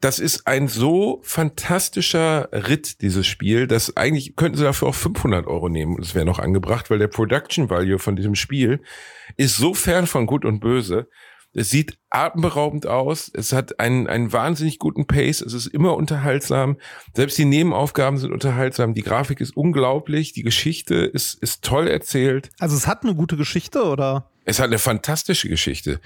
[0.00, 5.46] das ist ein so fantastischer Ritt, dieses Spiel, dass eigentlich könnten sie dafür auch 500
[5.46, 5.96] Euro nehmen.
[5.98, 8.80] Das wäre noch angebracht, weil der Production Value von diesem Spiel
[9.36, 11.08] ist so fern von Gut und Böse.
[11.52, 13.30] Es sieht atemberaubend aus.
[13.34, 15.40] Es hat einen, einen wahnsinnig guten Pace.
[15.40, 16.76] Es ist immer unterhaltsam.
[17.14, 18.94] Selbst die Nebenaufgaben sind unterhaltsam.
[18.94, 20.32] Die Grafik ist unglaublich.
[20.32, 22.50] Die Geschichte ist, ist toll erzählt.
[22.60, 24.30] Also es hat eine gute Geschichte oder?
[24.44, 26.00] Es hat eine fantastische Geschichte.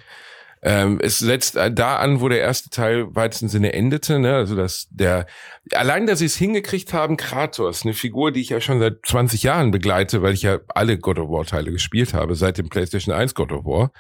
[0.67, 4.35] Ähm, es setzt da an, wo der erste Teil weitesten Sinne endete, ne?
[4.35, 5.27] Also dass der
[5.73, 9.43] allein, dass sie es hingekriegt haben, Kratos, eine Figur, die ich ja schon seit 20
[9.43, 13.15] Jahren begleite, weil ich ja alle God of War Teile gespielt habe, seit dem PlayStation
[13.15, 13.93] 1 God of War.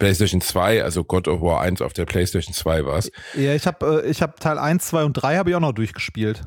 [0.00, 3.12] PlayStation 2, also God of War 1 auf der PlayStation 2 war's.
[3.34, 5.72] Ja, ich habe äh, ich hab Teil 1, 2 und 3 habe ich auch noch
[5.72, 6.42] durchgespielt.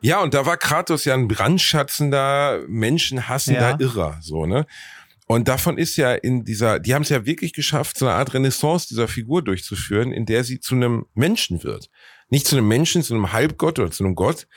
[0.00, 3.76] Ja, und da war Kratos ja ein brandschatzender, menschenhassender ja.
[3.78, 4.66] Irrer, so, ne?
[5.30, 8.32] Und davon ist ja in dieser, die haben es ja wirklich geschafft, so eine Art
[8.32, 11.90] Renaissance dieser Figur durchzuführen, in der sie zu einem Menschen wird.
[12.30, 14.48] Nicht zu einem Menschen, zu einem Halbgott oder zu einem Gott,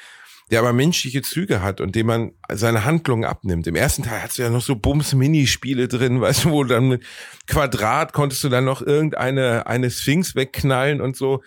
[0.50, 3.68] der aber menschliche Züge hat und dem man seine Handlungen abnimmt.
[3.68, 7.04] Im ersten Teil hast du ja noch so Bums-Minispiele drin, weißt du, wo dann mit
[7.48, 11.44] Quadrat konntest du dann noch irgendeine eine Sphinx wegknallen und so.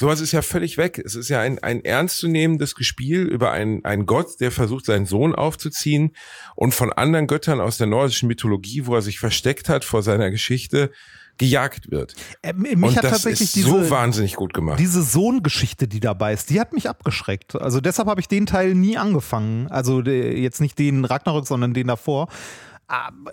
[0.00, 0.98] Sowas ist ja völlig weg.
[0.98, 5.34] Es ist ja ein, ein ernstzunehmendes Gespiel über einen, einen Gott, der versucht, seinen Sohn
[5.34, 6.16] aufzuziehen
[6.56, 10.30] und von anderen Göttern aus der nordischen Mythologie, wo er sich versteckt hat vor seiner
[10.30, 10.90] Geschichte,
[11.36, 12.14] gejagt wird.
[12.40, 14.78] Äh, mich und hat das tatsächlich ist diese, so wahnsinnig gut gemacht.
[14.78, 17.56] Diese Sohngeschichte, die dabei ist, die hat mich abgeschreckt.
[17.56, 19.68] Also deshalb habe ich den Teil nie angefangen.
[19.68, 22.28] Also jetzt nicht den Ragnarök, sondern den davor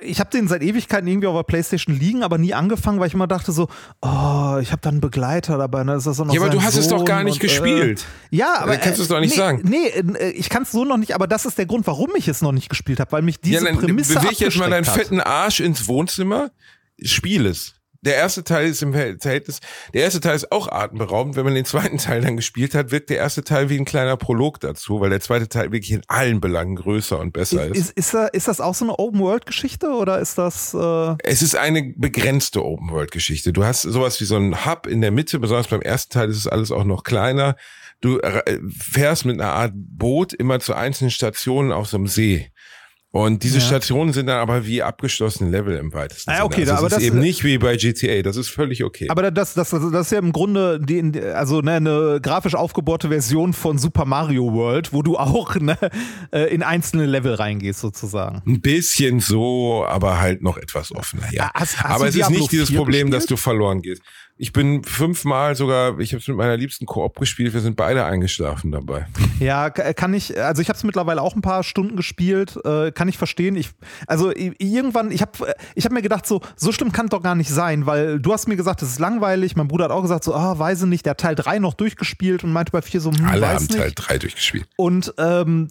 [0.02, 3.14] ich habe den seit Ewigkeiten irgendwie auf der Playstation liegen, aber nie angefangen, weil ich
[3.14, 3.68] immer dachte so,
[4.02, 5.84] oh, ich habe da einen Begleiter dabei.
[5.84, 5.96] Ne?
[5.96, 8.06] Ist das noch ja, aber du hast Sohn es doch gar nicht und, äh, gespielt.
[8.32, 9.62] Äh, ja, aber dann kannst du es doch nicht nee, sagen.
[9.64, 12.28] Nee, äh, ich kann es so noch nicht, aber das ist der Grund, warum ich
[12.28, 14.86] es noch nicht gespielt habe, weil mich diese ja, dann Prämisse beweg jetzt mal deinen
[14.86, 14.94] hat.
[14.94, 16.52] fetten Arsch ins Wohnzimmer,
[17.02, 17.77] spiel es.
[18.08, 19.60] Der erste Teil ist im Verhältnis,
[19.94, 21.36] der erste Teil ist auch atemberaubend.
[21.36, 24.16] Wenn man den zweiten Teil dann gespielt hat, wirkt der erste Teil wie ein kleiner
[24.16, 27.76] Prolog dazu, weil der zweite Teil wirklich in allen Belangen größer und besser ist.
[27.76, 30.74] Ist, ist, ist, ist das auch so eine Open-World-Geschichte oder ist das?
[30.74, 33.52] Äh es ist eine begrenzte Open-World-Geschichte.
[33.52, 36.38] Du hast sowas wie so ein Hub in der Mitte, besonders beim ersten Teil ist
[36.38, 37.58] es alles auch noch kleiner.
[38.00, 42.52] Du äh, fährst mit einer Art Boot immer zu einzelnen Stationen auf so einem See.
[43.18, 43.66] Und diese ja.
[43.66, 46.74] Stationen sind dann aber wie abgeschlossene Level im weitesten ah, okay, Sinne.
[46.74, 49.08] Also aber das ist eben nicht wie bei GTA, das ist völlig okay.
[49.10, 53.10] Aber das, das, das, das ist ja im Grunde die, also ne, eine grafisch aufgebohrte
[53.10, 55.76] Version von Super Mario World, wo du auch ne,
[56.32, 58.44] äh, in einzelne Level reingehst sozusagen.
[58.46, 61.50] Ein bisschen so, aber halt noch etwas offener, ja.
[61.56, 63.14] Hast, hast aber es ist nicht dieses Problem, gespielt?
[63.16, 64.04] dass du verloren gehst.
[64.40, 68.06] Ich bin fünfmal sogar, ich habe es mit meiner liebsten Koop gespielt, wir sind beide
[68.06, 69.08] eingeschlafen dabei.
[69.40, 73.08] Ja, kann ich, also ich habe es mittlerweile auch ein paar Stunden gespielt, äh, kann
[73.08, 73.56] ich verstehen.
[73.56, 73.70] Ich,
[74.06, 77.36] also irgendwann, ich habe ich hab mir gedacht, so, so schlimm kann es doch gar
[77.36, 80.24] nicht sein, weil du hast mir gesagt, es ist langweilig, mein Bruder hat auch gesagt,
[80.24, 82.82] so, ah, oh, weiß ich nicht, der hat Teil 3 noch durchgespielt und meinte bei
[82.82, 83.78] 4 so, hm, Alle haben nicht.
[83.78, 84.68] Teil 3 durchgespielt.
[84.76, 85.68] Und ähm,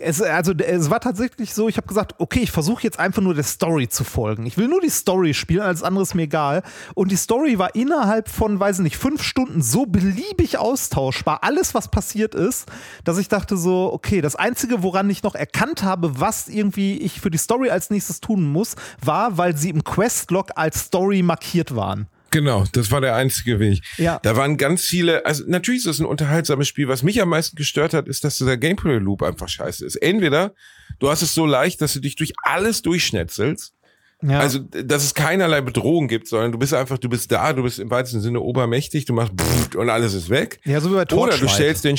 [0.00, 3.34] es, also, es war tatsächlich so, ich habe gesagt, okay, ich versuche jetzt einfach nur
[3.34, 4.46] der Story zu folgen.
[4.46, 6.62] Ich will nur die Story spielen, alles andere ist mir egal.
[6.94, 11.40] Und die Story Story war innerhalb von, weiß ich nicht, fünf Stunden so beliebig austauschbar,
[11.42, 12.66] alles, was passiert ist,
[13.04, 17.20] dass ich dachte so, okay, das Einzige, woran ich noch erkannt habe, was irgendwie ich
[17.20, 18.74] für die Story als nächstes tun muss,
[19.04, 22.08] war, weil sie im Questlog als Story markiert waren.
[22.30, 23.82] Genau, das war der einzige Weg.
[23.98, 24.18] Ja.
[24.22, 26.88] Da waren ganz viele, also natürlich ist es ein unterhaltsames Spiel.
[26.88, 29.96] Was mich am meisten gestört hat, ist, dass dieser Gameplay-Loop einfach scheiße ist.
[29.96, 30.54] Entweder
[30.98, 33.74] du hast es so leicht, dass du dich durch alles durchschnetzelst
[34.22, 34.38] ja.
[34.38, 37.78] Also, dass es keinerlei Bedrohung gibt, sondern du bist einfach, du bist da, du bist
[37.78, 39.32] im weitesten Sinne obermächtig, du machst
[39.74, 40.60] und alles ist weg.
[40.64, 41.38] Ja, so wie bei Torchlight.
[41.38, 41.98] Oder du stellst den,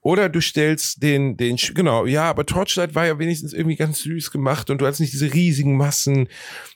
[0.00, 4.30] oder du stellst den, den, genau, ja, aber Torchlight war ja wenigstens irgendwie ganz süß
[4.30, 6.28] gemacht und du hast nicht diese riesigen Massen,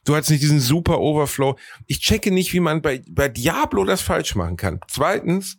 [0.05, 1.57] du hast nicht diesen super Overflow.
[1.87, 4.81] Ich checke nicht, wie man bei, bei Diablo das falsch machen kann.
[4.89, 5.59] Zweitens,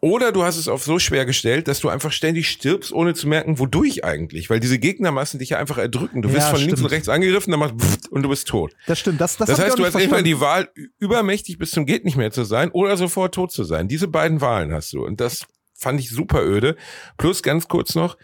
[0.00, 3.28] oder du hast es auf so schwer gestellt, dass du einfach ständig stirbst, ohne zu
[3.28, 4.48] merken, wodurch eigentlich.
[4.48, 6.22] Weil diese Gegnermassen dich ja einfach erdrücken.
[6.22, 6.70] Du wirst ja, von stimmt.
[6.70, 8.72] links und rechts angegriffen, dann machst und du bist tot.
[8.86, 9.20] Das stimmt.
[9.20, 12.30] Das, das, das heißt, du hast immer die Wahl, übermächtig bis zum geht nicht mehr
[12.30, 13.88] zu sein oder sofort tot zu sein.
[13.88, 15.04] Diese beiden Wahlen hast du.
[15.04, 16.76] Und das fand ich super öde.
[17.18, 18.16] Plus ganz kurz noch,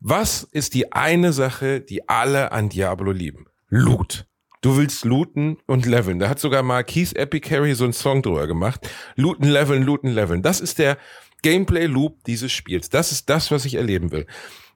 [0.00, 3.46] was ist die eine Sache, die alle an Diablo lieben?
[3.68, 4.27] Loot.
[4.60, 6.18] Du willst looten und leveln.
[6.18, 8.88] Da hat sogar mal Keith Epic Harry so einen Song drüber gemacht.
[9.14, 10.42] Looten, leveln, looten, leveln.
[10.42, 10.98] Das ist der
[11.42, 12.90] Gameplay-Loop dieses Spiels.
[12.90, 14.26] Das ist das, was ich erleben will.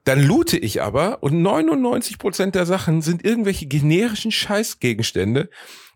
[0.05, 5.49] Dann loote ich aber und 99 Prozent der Sachen sind irgendwelche generischen Scheißgegenstände.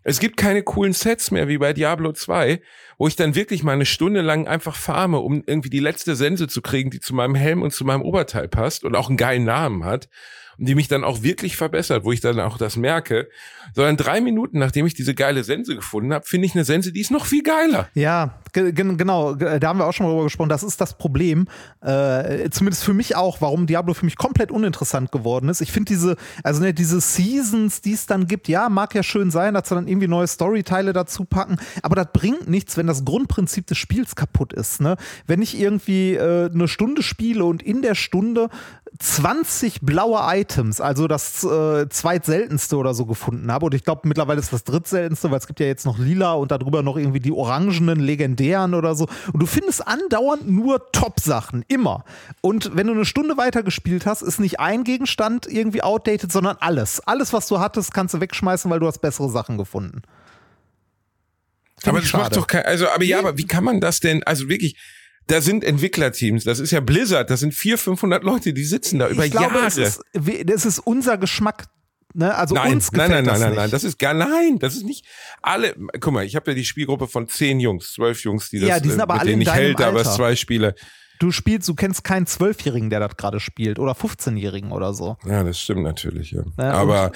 [0.03, 2.61] Es gibt keine coolen Sets mehr wie bei Diablo 2,
[2.97, 6.47] wo ich dann wirklich mal eine Stunde lang einfach farme, um irgendwie die letzte Sense
[6.47, 9.43] zu kriegen, die zu meinem Helm und zu meinem Oberteil passt und auch einen geilen
[9.43, 10.07] Namen hat
[10.57, 13.29] die mich dann auch wirklich verbessert, wo ich dann auch das merke,
[13.75, 17.01] sondern drei Minuten, nachdem ich diese geile Sense gefunden habe, finde ich eine Sense, die
[17.01, 17.89] ist noch viel geiler.
[17.93, 18.39] Ja,
[18.73, 20.49] genau, da haben wir auch schon mal drüber gesprochen.
[20.49, 21.47] Das ist das Problem,
[21.81, 25.61] äh, zumindest für mich auch, warum Diablo für mich komplett uninteressant geworden ist.
[25.61, 29.31] Ich finde diese, also ne, diese Seasons, die es dann gibt, ja, mag ja schön
[29.31, 33.05] sein, dass sie dann irgendwie neue Storyteile dazu packen, aber das bringt nichts, wenn das
[33.05, 34.81] Grundprinzip des Spiels kaputt ist.
[34.81, 34.97] Ne?
[35.25, 38.49] Wenn ich irgendwie äh, eine Stunde spiele und in der Stunde
[38.99, 43.65] 20 blaue Items, also das äh, zweitseltenste oder so gefunden habe.
[43.65, 46.51] Und ich glaube, mittlerweile ist das drittseltenste, weil es gibt ja jetzt noch lila und
[46.51, 49.07] darüber noch irgendwie die orangenen legendären oder so.
[49.33, 52.03] Und du findest andauernd nur Top-Sachen, immer.
[52.41, 56.57] Und wenn du eine Stunde weiter gespielt hast, ist nicht ein Gegenstand irgendwie outdated, sondern
[56.59, 56.99] alles.
[57.01, 60.01] Alles, was du hattest, kannst du wegschmeißen, weil du hast bessere Sachen gefunden.
[61.79, 62.23] Find aber das schade.
[62.23, 64.77] macht doch kein, also, aber ja, aber wie kann man das denn, also wirklich,
[65.27, 69.09] da sind Entwicklerteams, das ist ja Blizzard, das sind 400, 500 Leute, die sitzen da
[69.09, 69.65] über ich glaube, Jahre.
[69.65, 70.01] Das ist,
[70.45, 71.65] das ist unser Geschmack.
[72.17, 72.33] Ne?
[72.33, 75.05] Also nein, uns nein, nein, nein, nein, nein, das ist gar nein, das ist nicht
[75.43, 75.75] alle.
[75.99, 78.79] Guck mal, ich habe ja die Spielgruppe von zehn Jungs, zwölf Jungs, die das ja,
[78.79, 80.73] die sind äh, aber mit alle denen ich hält, aber es zwei Spiele.
[81.19, 85.17] Du spielst, du kennst keinen Zwölfjährigen, der das gerade spielt oder 15-Jährigen oder so.
[85.25, 86.43] Ja, das stimmt natürlich, ja.
[86.57, 87.11] ja aber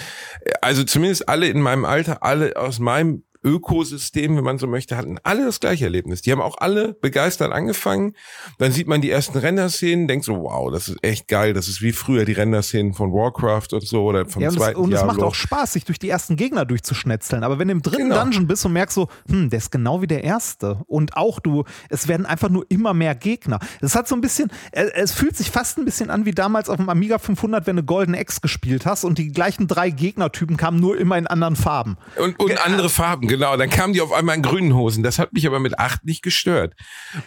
[0.62, 5.18] also zumindest alle in meinem Alter, alle aus meinem Ökosystem, wenn man so möchte, hatten
[5.24, 6.22] alle das gleiche Erlebnis.
[6.22, 8.16] Die haben auch alle begeistert angefangen.
[8.60, 11.54] Dann sieht man die ersten Render-Szenen, denkt so, wow, das ist echt geil.
[11.54, 14.80] Das ist wie früher die Render-Szenen von Warcraft und so oder vom ja, und zweiten
[14.80, 15.12] Und Diablo.
[15.12, 17.44] es macht auch Spaß, sich durch die ersten Gegner durchzuschnetzeln.
[17.44, 18.22] Aber wenn du im dritten genau.
[18.22, 20.80] Dungeon bist und merkst so, hm, der ist genau wie der erste.
[20.88, 23.60] Und auch du, es werden einfach nur immer mehr Gegner.
[23.82, 26.78] Es hat so ein bisschen, es fühlt sich fast ein bisschen an wie damals auf
[26.78, 30.80] dem Amiga 500, wenn du Golden X gespielt hast und die gleichen drei Gegnertypen kamen
[30.80, 31.98] nur immer in anderen Farben.
[32.18, 33.56] Und, und andere Farben, genau.
[33.58, 35.04] Dann kamen die auf einmal in grünen Hosen.
[35.04, 36.76] Das hat mich aber mit acht nicht gestört.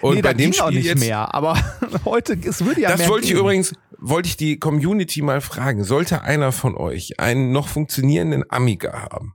[0.00, 1.34] Und nee, bei dem Spiel auch nicht jetzt, mehr.
[1.34, 1.58] Aber
[2.04, 3.36] heute, es würde ja Das mehr wollte gehen.
[3.36, 5.82] ich übrigens, wollte ich die Community mal fragen.
[5.84, 9.34] Sollte einer von euch einen noch funktionierenden Amiga haben,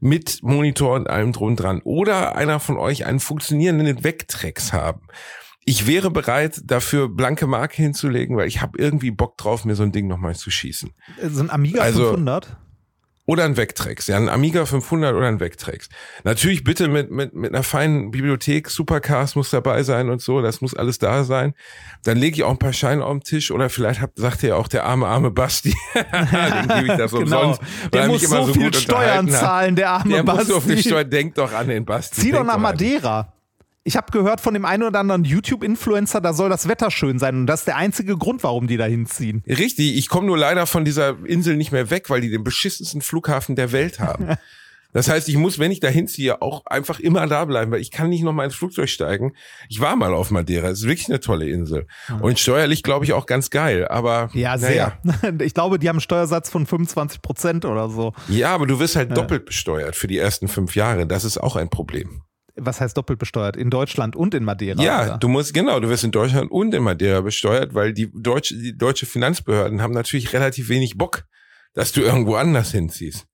[0.00, 5.08] mit Monitor und allem drum dran, oder einer von euch einen funktionierenden Vectrex haben,
[5.66, 9.82] ich wäre bereit, dafür blanke Marke hinzulegen, weil ich habe irgendwie Bock drauf, mir so
[9.82, 10.90] ein Ding nochmal zu schießen.
[11.30, 12.58] So ein Amiga also, 500?
[13.26, 15.88] Oder ein Vectrex, ja, ein Amiga 500 oder ein Vectrex.
[16.24, 20.60] Natürlich bitte mit, mit, mit einer feinen Bibliothek, Supercars muss dabei sein und so, das
[20.60, 21.54] muss alles da sein.
[22.04, 24.56] Dann lege ich auch ein paar Scheine auf den Tisch oder vielleicht hat, sagt ja
[24.56, 27.22] auch der arme, arme Basti, den gebe ich das genau.
[27.22, 27.60] umsonst.
[27.92, 30.52] Der muss so, so viel Steuern zahlen, der arme der Basti.
[30.52, 32.20] Muss so viel Steuern, denk doch an den Basti.
[32.20, 33.33] Zieh doch nach Madeira.
[33.86, 37.36] Ich habe gehört von dem einen oder anderen YouTube-Influencer, da soll das Wetter schön sein
[37.40, 39.44] und das ist der einzige Grund, warum die da hinziehen.
[39.46, 43.02] Richtig, ich komme nur leider von dieser Insel nicht mehr weg, weil die den beschissensten
[43.02, 44.36] Flughafen der Welt haben.
[44.94, 47.90] Das heißt, ich muss, wenn ich da hinziehe, auch einfach immer da bleiben, weil ich
[47.90, 49.32] kann nicht noch mal ins Flugzeug steigen.
[49.68, 51.88] Ich war mal auf Madeira, es ist wirklich eine tolle Insel.
[52.20, 53.88] Und steuerlich, glaube ich, auch ganz geil.
[53.88, 54.96] Aber ja, sehr.
[55.02, 55.32] Naja.
[55.40, 58.12] Ich glaube, die haben einen Steuersatz von 25 Prozent oder so.
[58.28, 59.16] Ja, aber du wirst halt ja.
[59.16, 61.08] doppelt besteuert für die ersten fünf Jahre.
[61.08, 62.22] Das ist auch ein Problem
[62.56, 63.56] was heißt doppelt besteuert?
[63.56, 64.82] In Deutschland und in Madeira?
[64.82, 65.18] Ja, oder?
[65.18, 68.76] du musst, genau, du wirst in Deutschland und in Madeira besteuert, weil die deutsche, die
[68.76, 71.24] deutsche Finanzbehörden haben natürlich relativ wenig Bock,
[71.74, 73.26] dass du irgendwo anders hinziehst.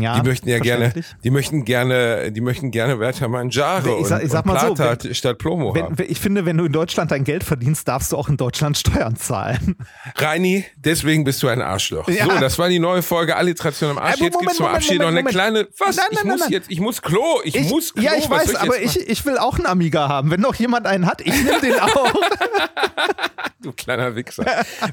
[0.00, 0.92] Ja, die möchten ja gerne,
[1.22, 4.96] die möchten gerne, die möchten gerne Werther Mangiare ich sag, ich sag und, mal Plata
[5.00, 5.96] so, wenn, statt Plomo wenn, haben.
[6.08, 9.16] Ich finde, wenn du in Deutschland dein Geld verdienst, darfst du auch in Deutschland Steuern
[9.16, 9.76] zahlen.
[10.16, 12.08] Reini, deswegen bist du ein Arschloch.
[12.08, 12.24] Ja.
[12.24, 14.20] So, das war die neue Folge Alliteration am Arsch.
[14.20, 15.96] Äh, jetzt gibt's zum Abschied noch eine kleine, was?
[15.96, 18.02] Nein, nein, ich muss nein, jetzt, ich muss Klo, ich, ich muss Klo.
[18.02, 20.30] Ja, ich weiß, ich aber ich, ich will auch einen Amiga haben.
[20.30, 22.12] Wenn noch jemand einen hat, ich nehme den auch.
[23.62, 24.44] du kleiner Wichser.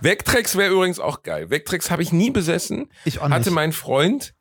[0.02, 1.50] Vectrex wäre übrigens auch geil.
[1.50, 2.90] Vectrex habe ich nie besessen.
[3.06, 3.36] Ich auch nicht.
[3.36, 4.34] Hatte mein Freund,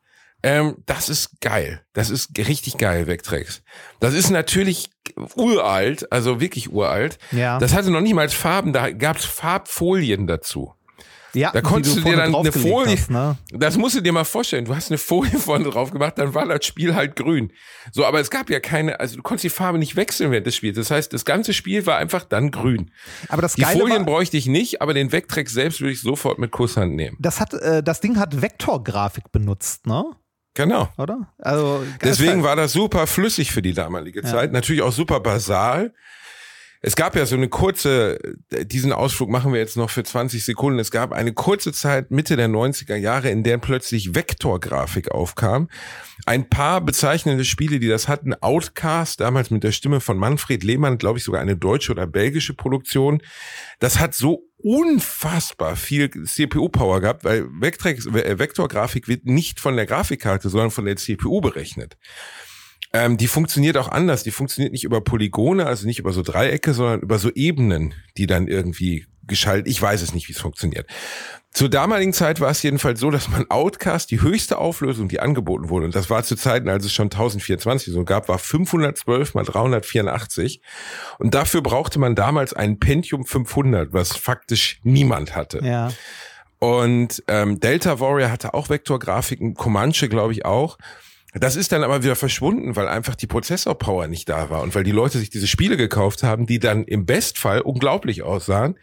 [0.43, 1.81] ähm, das ist geil.
[1.93, 3.61] Das ist richtig geil, Vectrex.
[3.99, 4.89] Das ist natürlich
[5.35, 7.17] uralt, also wirklich uralt.
[7.31, 7.59] Ja.
[7.59, 10.73] Das hatte noch nicht mal Farben, da gab's Farbfolien dazu.
[11.33, 13.37] Ja, da konntest du, dir dann eine Folie, hast, ne?
[13.51, 16.45] das musst du dir mal vorstellen, du hast eine Folie vorne drauf gemacht, dann war
[16.45, 17.53] das Spiel halt grün.
[17.91, 20.55] So, aber es gab ja keine, also du konntest die Farbe nicht wechseln während des
[20.55, 20.75] Spiels.
[20.75, 22.91] Das heißt, das ganze Spiel war einfach dann grün.
[23.29, 26.01] Aber das die Geile Folien war, bräuchte ich nicht, aber den Vectrex selbst würde ich
[26.01, 27.15] sofort mit Kusshand nehmen.
[27.19, 30.03] Das hat, äh, das Ding hat Vektorgrafik benutzt, ne?
[30.53, 30.89] Genau.
[30.97, 31.27] Oder?
[31.37, 34.49] Also, Deswegen war das super flüssig für die damalige Zeit.
[34.49, 34.53] Ja.
[34.53, 35.93] Natürlich auch super basal.
[36.83, 38.17] Es gab ja so eine kurze,
[38.49, 40.79] diesen Ausflug machen wir jetzt noch für 20 Sekunden.
[40.79, 45.69] Es gab eine kurze Zeit Mitte der 90er Jahre, in der plötzlich Vektorgrafik aufkam.
[46.25, 48.33] Ein paar bezeichnende Spiele, die das hatten.
[48.33, 52.55] Outcast, damals mit der Stimme von Manfred Lehmann, glaube ich sogar eine deutsche oder belgische
[52.55, 53.21] Produktion.
[53.79, 60.49] Das hat so unfassbar viel CPU-Power gehabt, weil äh, Vektorgrafik wird nicht von der Grafikkarte,
[60.49, 61.97] sondern von der CPU berechnet.
[62.93, 64.23] Ähm, die funktioniert auch anders.
[64.23, 68.27] Die funktioniert nicht über Polygone, also nicht über so Dreiecke, sondern über so Ebenen, die
[68.27, 69.67] dann irgendwie geschaltet.
[69.67, 70.87] Ich weiß es nicht, wie es funktioniert.
[71.53, 75.69] Zur damaligen Zeit war es jedenfalls so, dass man Outcast, die höchste Auflösung, die angeboten
[75.69, 79.43] wurde, und das war zu Zeiten, als es schon 1024 so gab, war 512 mal
[79.43, 80.61] 384.
[81.19, 85.59] Und dafür brauchte man damals einen Pentium 500, was faktisch niemand hatte.
[85.61, 85.91] Ja.
[86.59, 90.77] Und ähm, Delta Warrior hatte auch Vektorgrafiken, Comanche glaube ich auch.
[91.33, 94.83] Das ist dann aber wieder verschwunden, weil einfach die Prozessorpower nicht da war und weil
[94.83, 98.77] die Leute sich diese Spiele gekauft haben, die dann im Bestfall unglaublich aussahen,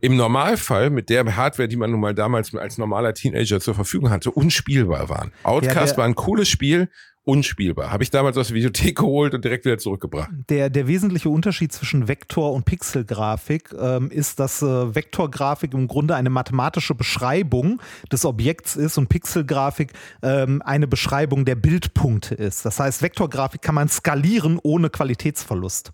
[0.00, 4.10] im Normalfall mit der Hardware, die man nun mal damals als normaler Teenager zur Verfügung
[4.10, 5.32] hatte, unspielbar waren.
[5.42, 6.88] Outcast ja, war ein cooles Spiel,
[7.28, 7.90] unspielbar.
[7.90, 10.30] Habe ich damals aus der Videothek geholt und direkt wieder zurückgebracht.
[10.48, 16.14] Der, der wesentliche Unterschied zwischen Vektor- und Pixelgrafik ähm, ist, dass äh, Vektorgrafik im Grunde
[16.14, 19.92] eine mathematische Beschreibung des Objekts ist und Pixelgrafik
[20.22, 22.64] ähm, eine Beschreibung der Bildpunkte ist.
[22.64, 25.92] Das heißt, Vektorgrafik kann man skalieren ohne Qualitätsverlust.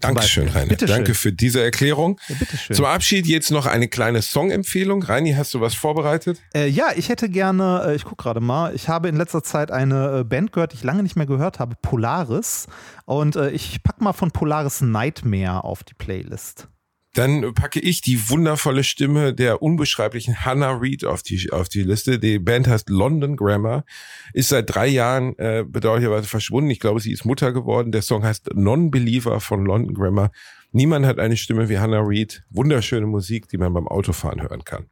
[0.00, 0.76] Dankeschön, Rainer.
[0.76, 2.20] Danke für diese Erklärung.
[2.28, 2.76] Ja, bitteschön.
[2.76, 5.02] Zum Abschied jetzt noch eine kleine Songempfehlung.
[5.02, 6.40] Reini, hast du was vorbereitet?
[6.54, 9.70] Äh, ja, ich hätte gerne, äh, ich gucke gerade mal, ich habe in letzter Zeit
[9.70, 12.66] eine äh, Band gehört, die ich lange nicht mehr gehört habe, Polaris.
[13.04, 16.68] Und äh, ich packe mal von Polaris Nightmare auf die Playlist.
[17.14, 22.20] Dann packe ich die wundervolle Stimme der unbeschreiblichen Hannah Reid auf die, auf die Liste.
[22.20, 23.84] Die Band heißt London Grammar,
[24.32, 26.70] ist seit drei Jahren äh, bedauerlicherweise verschwunden.
[26.70, 27.90] Ich glaube, sie ist Mutter geworden.
[27.90, 30.30] Der Song heißt Non-Believer von London Grammar.
[30.70, 32.44] Niemand hat eine Stimme wie Hannah Reid.
[32.50, 34.86] Wunderschöne Musik, die man beim Autofahren hören kann.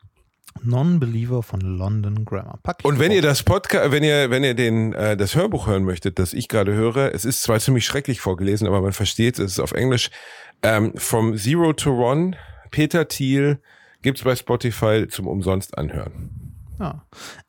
[0.64, 2.58] Non-Believer von London Grammar.
[2.62, 5.84] Pack und wenn ihr das Podcast, wenn ihr, wenn ihr den, äh, das Hörbuch hören
[5.84, 9.52] möchtet, das ich gerade höre, es ist zwar ziemlich schrecklich vorgelesen, aber man versteht es
[9.52, 10.10] ist auf Englisch.
[10.62, 12.36] Ähm, From Zero to One,
[12.70, 13.60] Peter Thiel,
[14.02, 16.47] gibt's bei Spotify zum umsonst anhören.
[16.78, 17.02] Ja.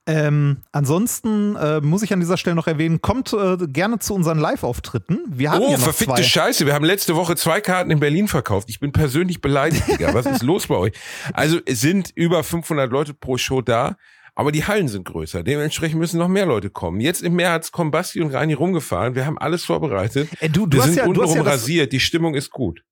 [0.07, 4.39] Ähm, ansonsten äh, muss ich an dieser Stelle noch erwähnen, kommt äh, gerne zu unseren
[4.39, 5.19] Live-Auftritten.
[5.27, 6.23] Wir haben oh, verfickte zwei.
[6.23, 8.69] Scheiße, wir haben letzte Woche zwei Karten in Berlin verkauft.
[8.69, 10.13] Ich bin persönlich beleidigt, Digga.
[10.13, 10.93] Was ist los bei euch?
[11.33, 13.97] Also es sind über 500 Leute pro Show da.
[14.35, 15.43] Aber die Hallen sind größer.
[15.43, 17.01] Dementsprechend müssen noch mehr Leute kommen.
[17.01, 19.13] Jetzt im März kommen Basti und Reini rumgefahren.
[19.13, 20.29] Wir haben alles vorbereitet.
[20.39, 21.91] Ey, du, du wir sind ja, untenrum ja rasiert.
[21.91, 22.85] Die Stimmung ist gut.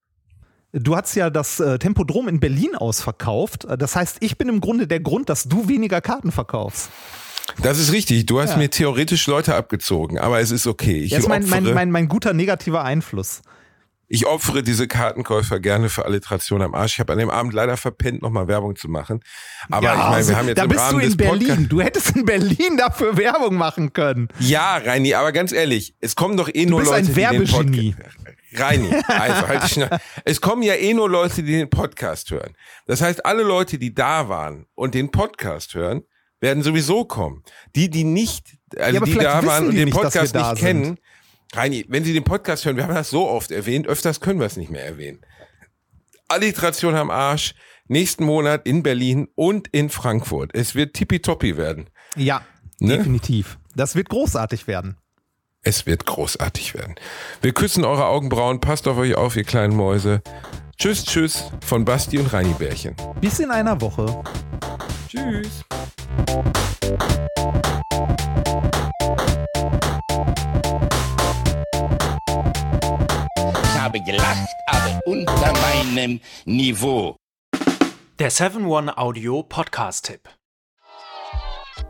[0.73, 3.65] Du hast ja das äh, Tempodrom in Berlin ausverkauft.
[3.77, 6.89] Das heißt, ich bin im Grunde der Grund, dass du weniger Karten verkaufst.
[7.61, 8.25] Das ist richtig.
[8.25, 8.57] Du hast ja.
[8.57, 10.99] mir theoretisch Leute abgezogen, aber es ist okay.
[10.99, 13.41] Ich das ist mein, mein, mein, mein guter negativer Einfluss.
[14.09, 16.93] Ich opfere diese Kartenkäufer gerne für Alliteration am Arsch.
[16.93, 19.19] Ich habe an dem Abend leider verpennt, nochmal Werbung zu machen.
[19.69, 21.47] Aber ja, ich meine, wir haben jetzt da im bist Rahmen du in Berlin.
[21.47, 24.29] Podcast du hättest in Berlin dafür Werbung machen können.
[24.39, 28.36] Ja, Reini, aber ganz ehrlich, es kommen doch eh nur Leute, ein die den Podcast.
[28.53, 32.55] Reini, also halt dich Es kommen ja eh nur Leute, die den Podcast hören.
[32.85, 36.03] Das heißt, alle Leute, die da waren und den Podcast hören,
[36.39, 37.43] werden sowieso kommen.
[37.75, 40.97] Die, die nicht, also ja, die da waren und den nicht, Podcast nicht kennen,
[41.53, 44.45] Reini, wenn Sie den Podcast hören, wir haben das so oft erwähnt, öfters können wir
[44.45, 45.21] es nicht mehr erwähnen.
[46.27, 47.55] Alliteration am Arsch,
[47.87, 50.51] nächsten Monat in Berlin und in Frankfurt.
[50.53, 51.89] Es wird tippitoppi werden.
[52.15, 52.45] Ja,
[52.79, 52.97] ne?
[52.97, 53.59] definitiv.
[53.75, 54.97] Das wird großartig werden.
[55.67, 56.95] Es wird großartig werden.
[57.41, 60.21] Wir küssen eure Augenbrauen, passt auf euch auf, ihr kleinen Mäuse.
[60.77, 62.95] Tschüss, tschüss von Basti und Reini Bärchen.
[63.19, 64.23] Bis in einer Woche.
[65.09, 65.65] Tschüss.
[73.77, 77.17] habe gelacht, aber unter meinem Niveau.
[78.19, 80.29] Der 7-One Audio Podcast-Tipp.